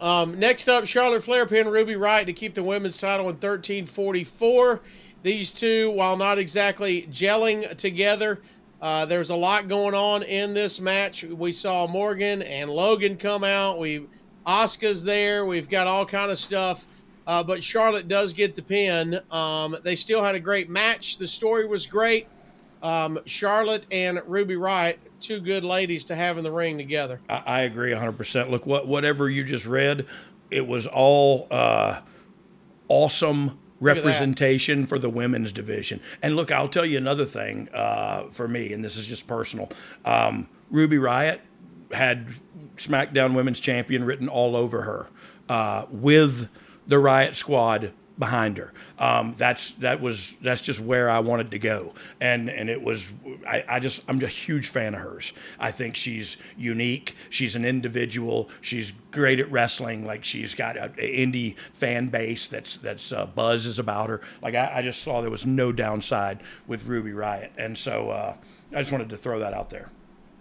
[0.00, 4.80] Um, next up, Charlotte Flair pinned Ruby Riott to keep the women's title in 1344.
[5.24, 8.40] These two, while not exactly gelling together,
[8.80, 11.24] uh, there's a lot going on in this match.
[11.24, 13.80] We saw Morgan and Logan come out.
[13.80, 14.06] We
[14.46, 15.44] Asuka's there.
[15.44, 16.86] We've got all kind of stuff.
[17.26, 19.20] Uh, but Charlotte does get the pin.
[19.32, 21.18] Um, they still had a great match.
[21.18, 22.28] The story was great.
[22.82, 27.20] Um, Charlotte and Ruby Riott, two good ladies to have in the ring together.
[27.28, 28.50] I, I agree 100%.
[28.50, 30.06] Look, what whatever you just read,
[30.50, 32.00] it was all uh,
[32.88, 34.08] awesome Look at that.
[34.08, 36.00] representation for the women's division.
[36.22, 39.70] And look, I'll tell you another thing uh, for me, and this is just personal.
[40.04, 41.40] Um, Ruby Riott
[41.92, 42.28] had
[42.76, 45.08] SmackDown Women's Champion written all over her
[45.48, 46.48] uh, with
[46.86, 48.72] the Riott Squad behind her.
[48.98, 53.12] Um, that's that was that's just where I wanted to go, and and it was
[53.46, 55.32] I, I just I'm a huge fan of hers.
[55.58, 57.14] I think she's unique.
[57.30, 58.50] She's an individual.
[58.60, 60.04] She's great at wrestling.
[60.04, 64.20] Like she's got an indie fan base that's that's uh, buzzes about her.
[64.42, 68.36] Like I, I just saw there was no downside with Ruby Riott, and so uh,
[68.74, 69.90] I just wanted to throw that out there.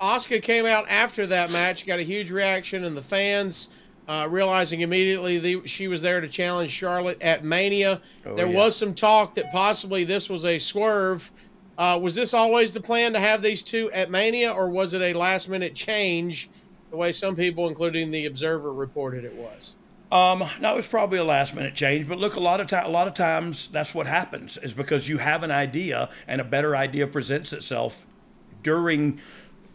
[0.01, 3.69] Asuka came out after that match, got a huge reaction and the fans,
[4.07, 8.01] uh, realizing immediately the, she was there to challenge Charlotte at Mania.
[8.25, 8.55] Oh, there yeah.
[8.57, 11.31] was some talk that possibly this was a swerve.
[11.77, 15.01] Uh, was this always the plan to have these two at Mania, or was it
[15.01, 16.49] a last minute change,
[16.89, 19.75] the way some people, including the Observer, reported it was?
[20.11, 22.85] Um, no, it was probably a last minute change, but look, a lot of time,
[22.85, 26.45] a lot of times that's what happens is because you have an idea and a
[26.45, 28.05] better idea presents itself
[28.63, 29.19] during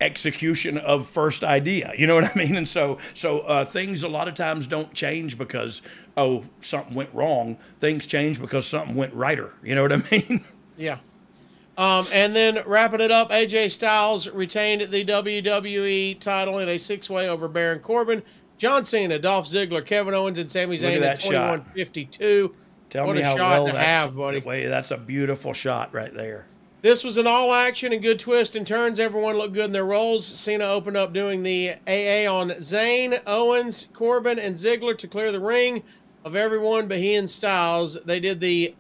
[0.03, 1.93] execution of first idea.
[1.97, 2.57] You know what I mean?
[2.57, 5.81] And so, so uh, things a lot of times don't change because
[6.17, 7.57] oh something went wrong.
[7.81, 9.55] Things change because something went righter.
[9.63, 10.45] You know what I mean?
[10.77, 10.99] Yeah.
[11.79, 17.09] Um, and then wrapping it up, AJ Styles retained the WWE title in a six
[17.09, 18.23] way over Baron Corbin,
[18.59, 21.31] John Cena, Dolph Ziggler, Kevin Owens, and Sami at Zayn at shot.
[21.31, 22.55] 2152.
[22.91, 24.41] Tell what me a how shot well to have, buddy.
[24.41, 26.47] Wait, that's a beautiful shot right there.
[26.83, 28.99] This was an all action and good twist and turns.
[28.99, 30.27] Everyone looked good in their roles.
[30.27, 35.39] Cena opened up doing the AA on Zayn, Owens, Corbin, and Ziggler to clear the
[35.39, 35.85] ring
[36.25, 38.03] of everyone but he and Styles.
[38.03, 38.75] They did the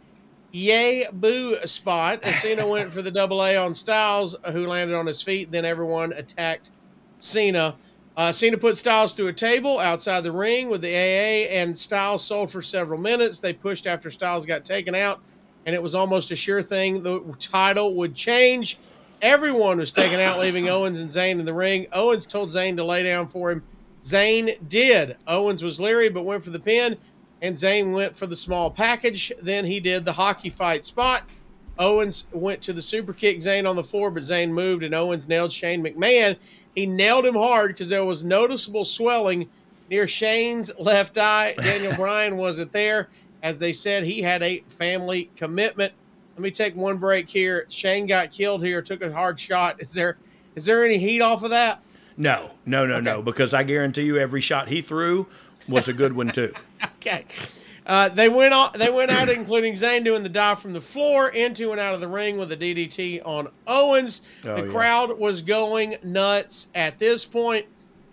[0.51, 5.07] yay boo spot as Cena went for the double A on Styles, who landed on
[5.07, 5.53] his feet.
[5.53, 6.73] Then everyone attacked
[7.20, 7.77] Cena.
[8.16, 12.24] Uh, Cena put Styles through a table outside the ring with the AA, and Styles
[12.24, 13.39] sold for several minutes.
[13.39, 15.20] They pushed after Styles got taken out,
[15.66, 18.78] and it was almost a sure thing the title would change.
[19.20, 21.86] Everyone was taken out, leaving Owens and Zayn in the ring.
[21.93, 23.62] Owens told Zayn to lay down for him.
[24.02, 25.16] Zayn did.
[25.28, 26.97] Owens was leery, but went for the pin,
[27.40, 29.32] and Zayn went for the small package.
[29.40, 31.22] Then he did the hockey fight spot.
[31.78, 35.28] Owens went to the super kick Zayn on the floor, but Zayn moved, and Owens
[35.28, 36.36] nailed Shane McMahon.
[36.74, 39.48] He nailed him hard because there was noticeable swelling
[39.89, 41.55] near Shane's left eye.
[41.56, 43.09] Daniel Bryan wasn't there,
[43.43, 45.93] as they said he had a family commitment.
[46.35, 47.66] Let me take one break here.
[47.69, 49.81] Shane got killed here, took a hard shot.
[49.81, 50.16] Is there
[50.55, 51.82] is there any heat off of that?
[52.16, 55.27] No, no, no, no, because I guarantee you every shot he threw
[55.69, 56.52] was a good one too.
[57.05, 57.24] Okay.
[57.85, 58.70] Uh, they went on.
[58.74, 62.01] They went out, including Zayn doing the dive from the floor into and out of
[62.01, 64.23] the ring with a DDT on Owens.
[64.44, 64.73] Oh, the yeah.
[64.73, 67.66] crowd was going nuts at this point.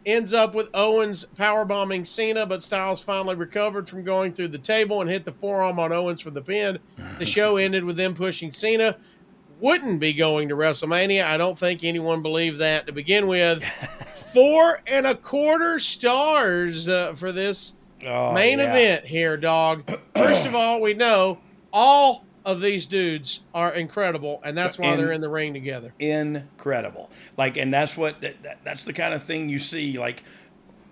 [0.05, 4.57] Ends up with Owens power bombing Cena, but Styles finally recovered from going through the
[4.57, 6.79] table and hit the forearm on Owens for the pin.
[7.19, 8.95] The show ended with them pushing Cena.
[9.59, 11.25] Wouldn't be going to WrestleMania.
[11.25, 13.61] I don't think anyone believed that to begin with.
[14.33, 17.75] Four and a quarter stars uh, for this
[18.07, 18.71] Oh, main yeah.
[18.71, 19.83] event here, dog.
[20.15, 21.39] First of all, we know
[21.73, 25.93] all of these dudes are incredible, and that's why In- they're in the ring together.
[25.99, 27.09] incredible.
[27.37, 29.97] Like, and that's what that, that- that's the kind of thing you see.
[29.97, 30.23] Like,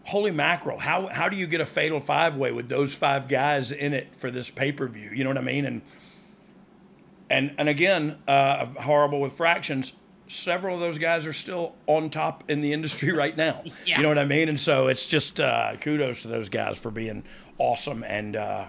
[0.05, 0.79] holy mackerel!
[0.79, 4.15] How how do you get a fatal five way with those five guys in it
[4.15, 5.09] for this pay per view?
[5.13, 5.65] You know what I mean?
[5.65, 5.81] And
[7.29, 9.93] and and again, uh, horrible with fractions.
[10.29, 13.63] Several of those guys are still on top in the industry right now.
[13.85, 13.97] yeah.
[13.97, 14.49] You know what I mean?
[14.49, 17.23] And so it's just uh, kudos to those guys for being
[17.57, 18.65] awesome and uh,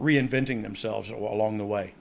[0.00, 1.94] reinventing themselves along the way.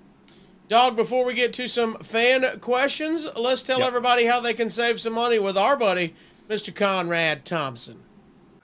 [0.71, 3.87] Dog, before we get to some fan questions, let's tell Yep.
[3.89, 6.15] everybody how they can save some money with our buddy,
[6.49, 6.73] Mr.
[6.73, 7.97] Conrad Thompson.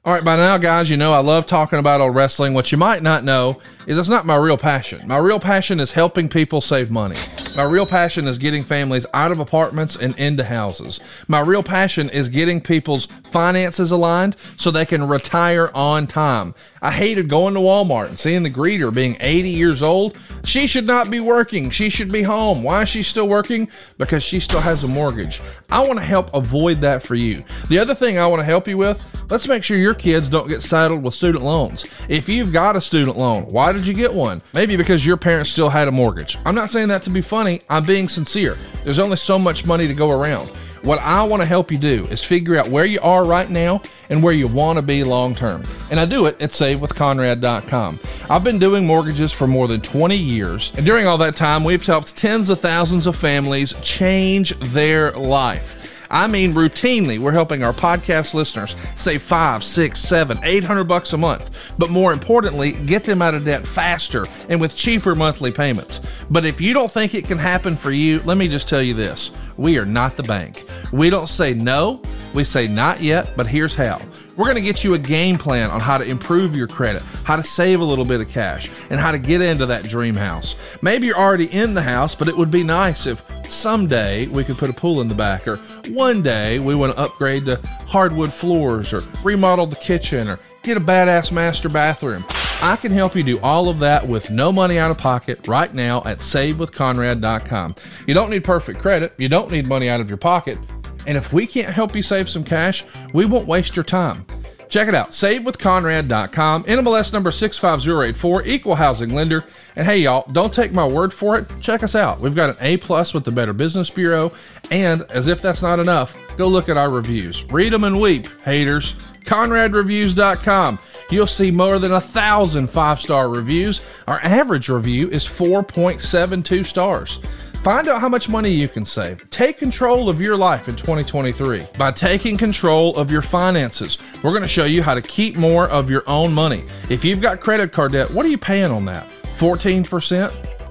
[0.06, 2.54] All right, by now, guys, you know I love talking about old wrestling.
[2.54, 5.06] What you might not know is it's not my real passion.
[5.06, 7.18] My real passion is helping people save money.
[7.58, 11.02] My real passion is getting families out of apartments and into houses.
[11.28, 16.56] My real passion is getting people's finances aligned so they can retire on time.
[16.82, 20.20] I hated going to Walmart and seeing the greeter being 80 years old.
[20.44, 21.70] She should not be working.
[21.70, 22.64] She should be home.
[22.64, 23.70] Why is she still working?
[23.98, 25.42] Because she still has a mortgage.
[25.70, 27.44] I want to help avoid that for you.
[27.70, 30.48] The other thing I want to help you with, let's make sure your kids don't
[30.48, 31.86] get saddled with student loans.
[32.08, 34.42] If you've got a student loan, why did you get one?
[34.54, 36.38] Maybe because your parents still had a mortgage.
[36.46, 38.58] I'm not saying that to be funny, I'm being sincere.
[38.84, 40.52] There's only so much money to go around.
[40.84, 43.82] What I want to help you do is figure out where you are right now
[44.10, 45.64] and where you want to be long term.
[45.92, 48.00] And I do it at savewithconrad.com.
[48.30, 51.86] I've been doing mortgages for more than 20 years, and during all that time, we've
[51.86, 55.78] helped tens of thousands of families change their life.
[56.10, 61.14] I mean, routinely, we're helping our podcast listeners save five, six, seven, eight hundred bucks
[61.14, 61.76] a month.
[61.78, 66.00] But more importantly, get them out of debt faster and with cheaper monthly payments.
[66.30, 68.94] But if you don't think it can happen for you, let me just tell you
[68.94, 70.64] this we are not the bank.
[70.92, 72.02] We don't say no,
[72.34, 74.00] we say not yet, but here's how.
[74.36, 77.36] We're going to get you a game plan on how to improve your credit, how
[77.36, 80.78] to save a little bit of cash, and how to get into that dream house.
[80.84, 84.58] Maybe you're already in the house, but it would be nice if someday we could
[84.58, 85.56] put a pool in the back, or
[85.90, 90.78] one day we want to upgrade the hardwood floors, or remodel the kitchen, or get
[90.78, 92.24] a badass master bathroom.
[92.60, 95.72] I can help you do all of that with no money out of pocket right
[95.74, 97.76] now at savewithconrad.com.
[98.08, 100.58] You don't need perfect credit, you don't need money out of your pocket.
[101.06, 104.26] And if we can't help you save some cash, we won't waste your time.
[104.70, 109.46] Check it out, savewithconrad.com, NMLS number 65084, equal housing lender.
[109.76, 111.48] And hey, y'all, don't take my word for it.
[111.62, 112.20] Check us out.
[112.20, 114.34] We've got an A plus with the Better Business Bureau.
[114.72, 117.46] And as if that's not enough, go look at our reviews.
[117.46, 118.96] Read them and weep, haters.
[119.28, 120.80] ConradReviews.com.
[121.10, 123.82] You'll see more than a thousand five star reviews.
[124.08, 127.20] Our average review is 4.72 stars.
[127.64, 129.30] Find out how much money you can save.
[129.30, 133.98] Take control of your life in 2023 by taking control of your finances.
[134.24, 136.64] We're going to show you how to keep more of your own money.
[136.90, 139.10] If you've got credit card debt, what are you paying on that?
[139.38, 139.84] 14%?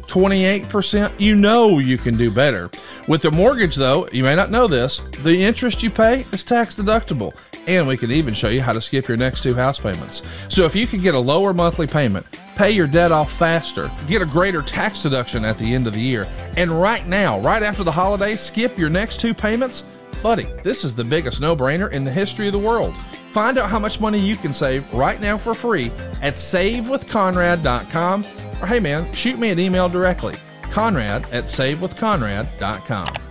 [0.07, 1.21] 28%?
[1.21, 2.71] You know you can do better.
[3.09, 6.77] With the mortgage, though, you may not know this, the interest you pay is tax
[6.77, 7.35] deductible.
[7.67, 10.23] And we can even show you how to skip your next two house payments.
[10.49, 14.23] So if you can get a lower monthly payment, pay your debt off faster, get
[14.23, 16.27] a greater tax deduction at the end of the year,
[16.57, 19.83] and right now, right after the holidays, skip your next two payments,
[20.23, 22.97] buddy, this is the biggest no brainer in the history of the world.
[23.37, 28.25] Find out how much money you can save right now for free at savewithconrad.com.
[28.63, 30.35] Or hey man, shoot me an email directly.
[30.71, 33.26] Conrad at savewithconrad.com.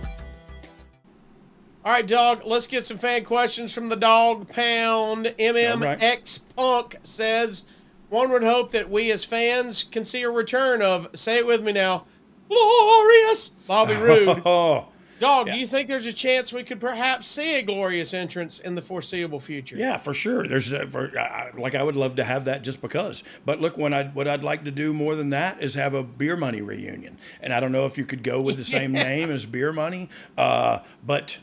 [1.86, 2.42] All right, dog.
[2.44, 5.32] Let's get some fan questions from the dog pound.
[5.38, 7.62] MMX Punk says,
[8.08, 11.62] "One would hope that we as fans can see a return of say it with
[11.62, 12.04] me now,
[12.48, 14.88] glorious Bobby Roode." Oh,
[15.18, 18.74] Dog, do you think there's a chance we could perhaps see a glorious entrance in
[18.74, 19.76] the foreseeable future?
[19.76, 20.46] Yeah, for sure.
[20.46, 23.22] There's a, for, I, like I would love to have that just because.
[23.44, 26.02] But look, when I what I'd like to do more than that is have a
[26.02, 27.16] beer money reunion.
[27.40, 30.10] And I don't know if you could go with the same name as beer money,
[30.36, 31.38] uh, but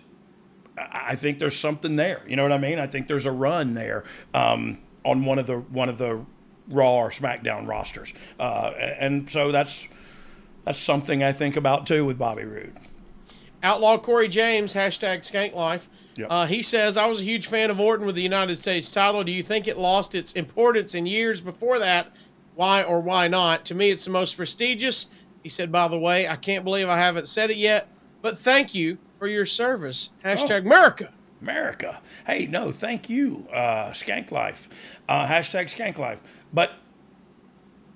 [0.77, 2.21] I I think there's something there.
[2.27, 2.79] You know what I mean?
[2.79, 6.25] I think there's a run there um, on one of the one of the
[6.69, 9.85] Raw or SmackDown rosters, uh, and so that's
[10.65, 12.73] that's something I think about too with Bobby Roode.
[13.63, 15.87] Outlaw Corey James, hashtag Skank Life.
[16.15, 16.27] Yep.
[16.29, 19.23] Uh, he says, I was a huge fan of Orton with the United States title.
[19.23, 22.11] Do you think it lost its importance in years before that?
[22.55, 23.63] Why or why not?
[23.65, 25.09] To me, it's the most prestigious.
[25.43, 27.87] He said, by the way, I can't believe I haven't said it yet,
[28.21, 30.09] but thank you for your service.
[30.25, 31.13] Hashtag America.
[31.41, 32.01] America.
[32.27, 34.67] Hey, no, thank you, uh, Skank Life.
[35.07, 36.19] Uh, hashtag Skank Life.
[36.51, 36.73] But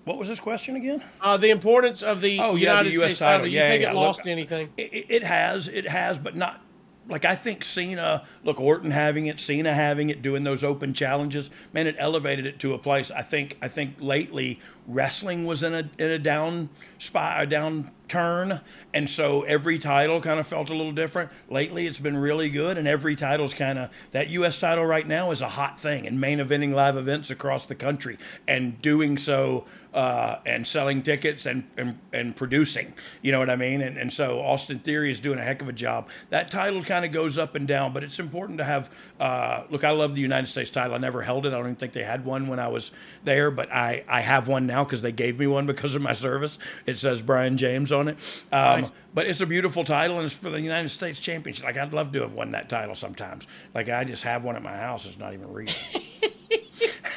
[0.05, 1.03] what was this question again?
[1.19, 3.31] Uh, the importance of the Oh, yeah, United the US States title.
[3.39, 3.45] title.
[3.47, 4.69] Do you Yeah, think yeah, it look, lost anything?
[4.77, 6.61] It, it- it has, it has, but not
[7.09, 8.25] like I think Cena.
[8.43, 12.59] Look, Orton having it, Cena having it, doing those open challenges, man, it elevated it
[12.59, 13.11] to a place.
[13.11, 17.91] I think, I think lately wrestling was in a in a down spot, a down
[18.07, 18.61] turn,
[18.93, 21.31] and so every title kind of felt a little different.
[21.49, 24.59] Lately, it's been really good, and every title's kind of that U.S.
[24.59, 28.17] title right now is a hot thing, and main eventing live events across the country,
[28.47, 29.65] and doing so.
[29.97, 32.93] Uh, and selling tickets and, and and producing,
[33.23, 35.67] you know what I mean, and and so Austin Theory is doing a heck of
[35.69, 36.07] a job.
[36.29, 38.91] That title kind of goes up and down, but it's important to have.
[39.19, 40.93] Uh, look, I love the United States title.
[40.93, 41.49] I never held it.
[41.49, 42.91] I don't even think they had one when I was
[43.23, 46.13] there, but I I have one now because they gave me one because of my
[46.13, 46.59] service.
[46.85, 48.17] It says Brian James on it.
[48.51, 48.91] Um, Nice.
[49.15, 51.65] But it's a beautiful title, and it's for the United States Championship.
[51.65, 53.47] Like I'd love to have won that title sometimes.
[53.73, 55.07] Like I just have one at my house.
[55.07, 55.73] It's not even real.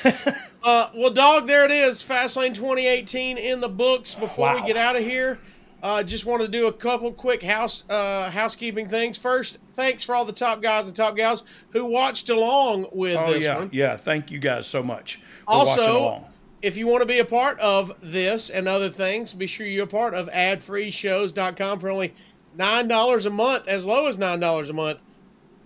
[0.62, 2.03] Uh, well, dog, there it is.
[2.03, 4.15] Fastlane 2018 in the books.
[4.15, 4.61] Before Wow.
[4.61, 5.39] we get out of here,
[5.82, 9.16] uh, just want to do a couple quick house uh, housekeeping things.
[9.16, 13.32] First, thanks for all the top guys and top gals who watched along with oh
[13.32, 13.70] this yeah, one.
[13.73, 13.97] yeah.
[13.97, 15.16] Thank you guys so much
[15.47, 16.24] for watching Also,
[16.61, 19.85] if you want to be a part of this and other things, be sure you're
[19.85, 22.12] a part of adfreeshows.com for only
[22.59, 25.01] $9 a month, as low as $9 a month.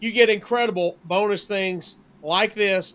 [0.01, 2.95] You get incredible bonus things like this,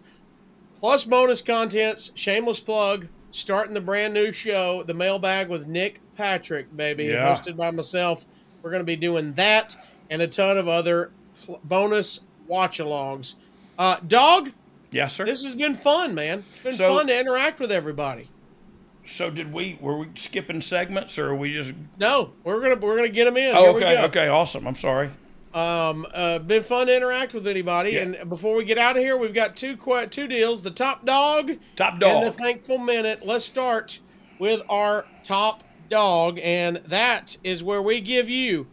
[0.79, 6.75] plus bonus contents, shameless plug, starting the brand new show, The Mailbag with Nick Patrick,
[6.75, 7.31] baby, Yeah.
[7.33, 8.25] hosted by myself.
[8.61, 9.75] We're going to be doing that
[10.09, 11.11] and a ton of other
[11.45, 13.35] pl- bonus watch alongs.
[13.77, 14.51] Uh, dog,
[14.91, 15.25] Yes, sir.
[15.25, 16.43] this has been fun, man.
[16.49, 18.27] It's been So- fun to interact with everybody.
[19.05, 19.75] So did we?
[19.81, 21.71] Were we skipping segments, or are we just?
[21.99, 23.55] No, we're gonna we're gonna get them in.
[23.55, 24.67] Oh, Here okay, okay, awesome.
[24.67, 25.09] I'm sorry.
[25.53, 27.91] Um, uh, been fun to interact with anybody.
[27.91, 28.01] Yeah.
[28.01, 29.75] And before we get out of here, we've got two
[30.09, 32.23] two deals: the Topp Dogg, Top and dog.
[32.23, 33.25] the thankful minute.
[33.25, 33.99] Let's start
[34.37, 38.67] with our Topp Dogg, and that is where we give you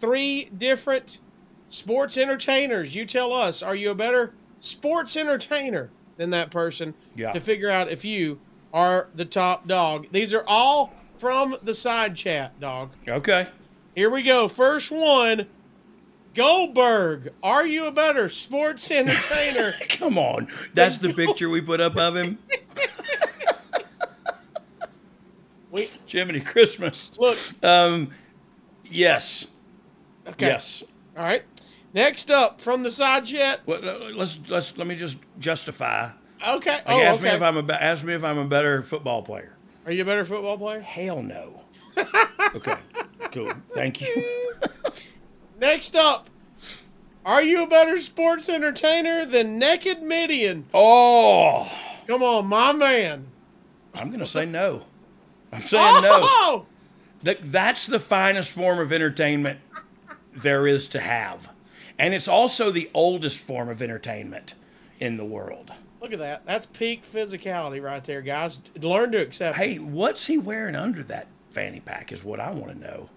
[0.00, 1.20] three different
[1.68, 2.94] sports entertainers.
[2.94, 6.94] You tell us: Are you a better sports entertainer than that person?
[7.14, 7.32] Yeah.
[7.32, 8.40] To figure out if you
[8.72, 10.08] are the top dog.
[10.12, 12.92] These are all from the side chat, dog.
[13.06, 13.48] Okay.
[13.94, 14.48] Here we go.
[14.48, 15.46] First one.
[16.34, 19.74] Goldberg, are you a better sports entertainer?
[19.88, 20.48] Come on.
[20.74, 22.38] That's the picture we put up of him.
[25.70, 27.12] We- Jiminy Christmas.
[27.16, 27.38] Look.
[27.64, 28.10] Um,
[28.84, 29.46] yes.
[30.28, 30.46] Okay.
[30.46, 30.82] Yes.
[31.16, 31.42] All right.
[31.94, 33.60] Next up from the side chat.
[33.64, 36.10] Well, uh, let's let's let me just justify.
[36.46, 36.70] Okay.
[36.72, 39.56] Like, Oh, ask me if I'm a ask me if I'm a better football player.
[39.86, 40.80] Are you a better football player?
[40.80, 41.62] Hell no.
[42.54, 42.76] okay.
[43.32, 43.52] Cool.
[43.74, 44.26] Thank you.
[45.62, 46.28] Next up.
[47.24, 50.64] Are you a better sports entertainer than Naked Mideon?
[50.74, 51.70] Oh,
[52.08, 53.28] Come on, my man.
[53.94, 54.82] I'm gonna say no.
[55.52, 56.08] I'm saying no.
[56.20, 56.66] Oh!
[57.24, 59.60] Th- That's the finest form of entertainment
[60.34, 61.48] there is to have.
[61.96, 64.54] And it's also the oldest form of entertainment
[64.98, 65.70] in the world.
[66.00, 66.44] Look at that.
[66.44, 68.58] That's peak physicality right there, guys.
[68.80, 72.72] Learn to accept Hey, what's he wearing under that fanny pack is what I want
[72.72, 73.10] to know.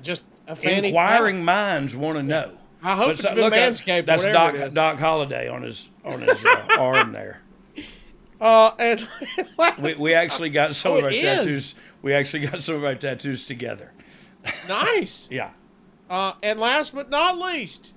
[0.00, 0.22] Just
[0.62, 2.52] Inquiring minds want to know.
[2.82, 4.72] I hope But it's so- been at- Manscaped, That's Doc.
[4.72, 7.40] Doc Holliday on his on his uh, arm there.
[8.40, 9.06] Uh, and
[9.82, 11.20] We, we actually got some Oh, of our is.
[11.22, 11.74] tattoos.
[12.02, 13.92] We actually got some of our tattoos together.
[14.68, 15.28] nice.
[15.32, 15.50] Yeah.
[16.08, 17.92] Uh, and last but not least,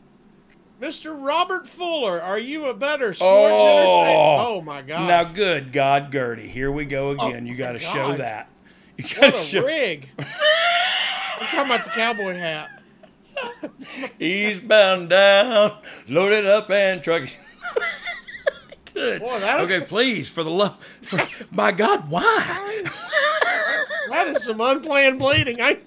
[0.81, 1.15] Mr.
[1.17, 3.21] Robert Fuller, are you a better sports
[3.55, 4.35] Oh, entertainer?
[4.49, 5.07] Oh my God!
[5.07, 7.45] Now, good God, Gertie, here we go again.
[7.45, 8.49] you got to show that.
[8.97, 9.63] You got to show.
[9.65, 10.09] rig!
[11.41, 12.69] I'm talking about the cowboy hat.
[14.19, 17.35] He's bound down, loaded up and trucking.
[18.93, 19.21] good.
[19.21, 21.19] Boy, okay, please, for the love, for,
[21.51, 22.83] my God, why?
[24.09, 25.57] That is some unplanned bleeding.
[25.61, 25.79] I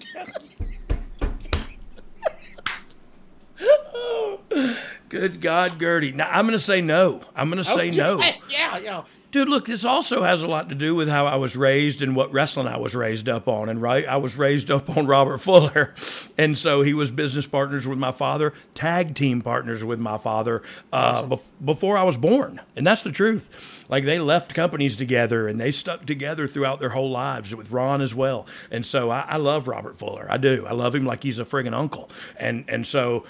[5.09, 6.11] Good God, Gertie.
[6.11, 7.21] Now I'm going to say no.
[7.35, 8.19] I'm going to say no.
[8.21, 9.03] Oh, Yeah, yeah.
[9.31, 12.15] Dude, look, this also has a lot to do with how I was raised and
[12.15, 13.67] what wrestling I was raised up on.
[13.67, 15.93] And right, I was raised up on Robert Fuller.
[16.37, 20.63] And so he was business partners with my father, tag team partners with my father
[20.91, 22.59] uh, bef- before I was born.
[22.75, 23.85] And that's the truth.
[23.87, 28.01] Like they left companies together and they stuck together throughout their whole lives with Ron
[28.01, 28.47] as well.
[28.69, 30.27] And so I, I love Robert Fuller.
[30.29, 30.65] I do.
[30.67, 32.09] I love him like he's a friggin' uncle.
[32.37, 33.23] And, and so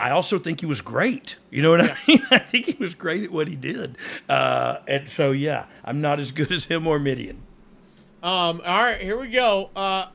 [0.00, 1.36] I also think he was great.
[1.50, 2.22] You know what I mean?
[2.30, 3.96] I think he was great at what he did.
[4.28, 7.36] Uh, and so, yeah, I'm not as good as him or Mideon,
[8.22, 8.60] Um.
[8.64, 9.70] All right, here we go.
[9.76, 10.06] Uh,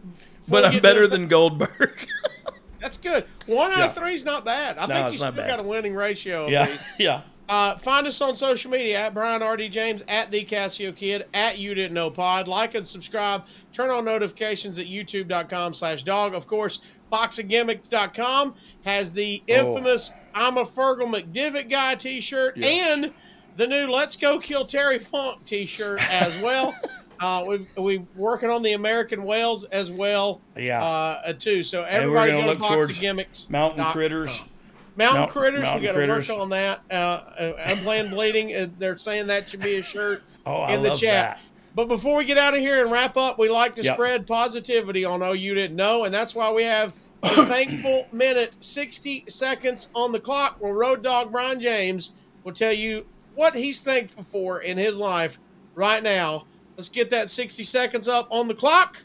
[0.47, 2.07] but I'm better than Goldberg.
[2.79, 3.25] That's good.
[3.47, 3.85] One out Yeah.
[3.87, 4.77] of three is not bad.
[4.77, 5.47] I No, think you still bad.
[5.49, 6.47] got a winning ratio.
[6.47, 6.85] Yeah, these.
[6.99, 7.21] yeah.
[7.47, 9.69] Uh, find us on social media at Brian R.D.
[9.69, 12.47] James, at The Casio Kid, at You Didn't Know Pod.
[12.47, 13.43] Like and subscribe.
[13.71, 16.33] Turn on notifications at youtube.com slash dog.
[16.33, 16.79] Of course,
[17.11, 22.89] boxinggimmicks.com has the infamous I'm a Fergal McDivitt guy t shirt Yes.
[23.03, 23.13] and
[23.57, 26.75] the new Let's Go Kill Terry Funk t shirt as well.
[27.21, 30.41] uh, we've, we're working on the American Whales as well.
[30.57, 30.83] Yeah.
[30.83, 31.63] Uh, too.
[31.63, 33.49] So everybody go to look Gimmicks.
[33.49, 34.41] Mountain critters.
[34.97, 36.81] Mountain Mount- critters, mountain we got to work on that.
[36.89, 40.83] Uh, uh, unplanned bleeding, uh, they're saying that should be a shirt Oh, I in
[40.83, 41.37] the love chat.
[41.37, 41.39] that.
[41.75, 43.95] But before we get out of here and wrap up, we like to Yep.
[43.95, 48.53] spread positivity on Oh You Didn't Know, and that's why we have a thankful minute,
[48.61, 52.13] 60 seconds on the clock where Road Dogg Brian James
[52.45, 55.37] will tell you what he's thankful for in his life
[55.73, 56.45] right now.
[56.77, 59.03] Let's get that 60 seconds up on the clock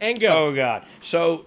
[0.00, 0.28] and go.
[0.48, 0.84] Oh God.
[1.00, 1.44] So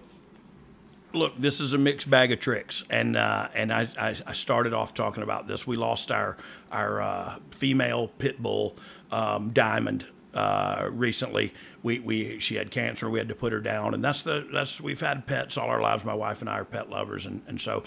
[1.12, 4.72] look, this is a mixed bag of tricks, and uh, and I, I I started
[4.74, 5.66] off talking about this.
[5.66, 6.36] We lost our
[6.72, 8.76] our uh, female pit bull
[9.10, 11.52] um, Diamond uh, recently.
[11.82, 13.08] We we she had cancer.
[13.08, 15.80] We had to put her down, and that's the that's we've had pets all our
[15.80, 16.04] lives.
[16.04, 17.84] My wife and I are pet lovers, and and so.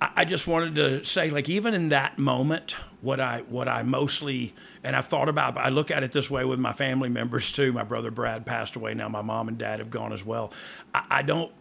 [0.00, 3.82] I I just wanted to say, like, even in that moment, what I what I
[3.82, 4.54] mostly
[4.84, 5.56] and I've thought about.
[5.56, 7.72] I look at it this way with my family members too.
[7.72, 8.94] My brother Brad passed away.
[8.94, 10.52] Now my mom and dad have gone as well.
[10.94, 11.52] I, I don't.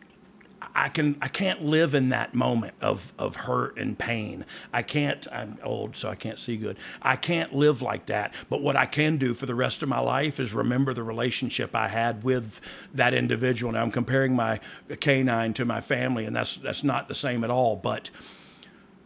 [0.75, 4.45] I can I can't live in that moment of of hurt and pain.
[4.71, 5.25] I can't.
[5.31, 6.77] I'm old, so I can't see good.
[7.01, 8.33] I can't live like that.
[8.49, 11.75] But what I can do for the rest of my life is remember the relationship
[11.75, 12.61] I had with
[12.93, 13.71] that individual.
[13.71, 14.59] Now I'm comparing my
[14.99, 17.75] canine to my family, and that's that's not the same at all.
[17.75, 18.11] But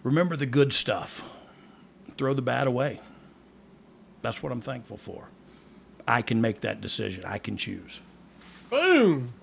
[0.03, 1.23] remember the good stuff.
[2.18, 2.99] Throw the bad away.
[4.22, 5.30] That's what I'm thankful for.
[6.07, 7.23] I can make that decision.
[7.26, 8.02] I can choose.
[8.69, 9.34] Boom.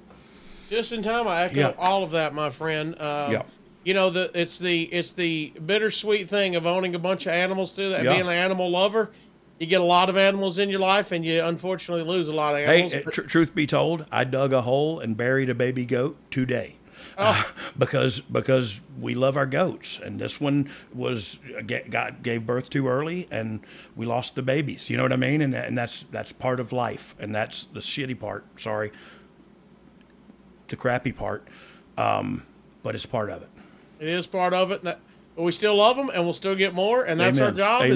[0.72, 1.72] Just in time, I echo Yeah.
[1.76, 2.94] all of that, my friend.
[2.98, 3.42] Uh, Yeah.
[3.84, 7.72] You know, the it's the it's the bittersweet thing of owning a bunch of animals
[7.74, 8.14] through that, Yeah.
[8.14, 9.10] being an animal lover.
[9.58, 12.54] You get a lot of animals in your life, and you unfortunately lose a lot
[12.54, 12.94] of Hey, animals.
[12.94, 16.76] uh, tr- truth be told, I dug a hole and buried a baby goat today.
[17.78, 22.88] because because we love our goats, and this one was uh, got gave birth too
[22.88, 23.60] early, and
[23.94, 24.88] we lost the babies.
[24.88, 25.42] You know what I mean?
[25.42, 28.46] And and that's that's part of life, and that's the shitty part.
[28.58, 28.90] Sorry,
[30.72, 31.46] the crappy part,
[31.96, 32.42] um,
[32.82, 33.48] but it's part of it.
[34.00, 34.82] It is part of it.
[34.84, 34.98] that-
[35.36, 37.04] But we still love them, and we'll still get more.
[37.04, 37.92] And that's our job Amen.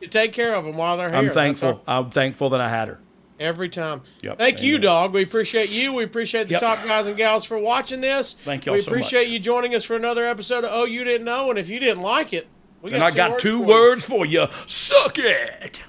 [0.00, 1.18] is to take care of them while they're here.
[1.18, 1.82] I'm thankful.
[1.86, 2.98] our- I'm thankful that I had her.
[3.38, 4.02] every time.
[4.22, 4.36] Yep.
[4.38, 5.14] Thank you, dog.
[5.14, 5.94] We appreciate you.
[5.94, 6.60] We appreciate the Yep.
[6.60, 8.36] top guys and gals for watching this.
[8.44, 9.28] Thank y'all We so appreciate much.
[9.30, 11.48] you joining us for another episode of Oh You Didn't Know.
[11.48, 12.48] And if you didn't like it,
[12.82, 14.46] we and I got two words for you.
[14.66, 15.80] Suck it.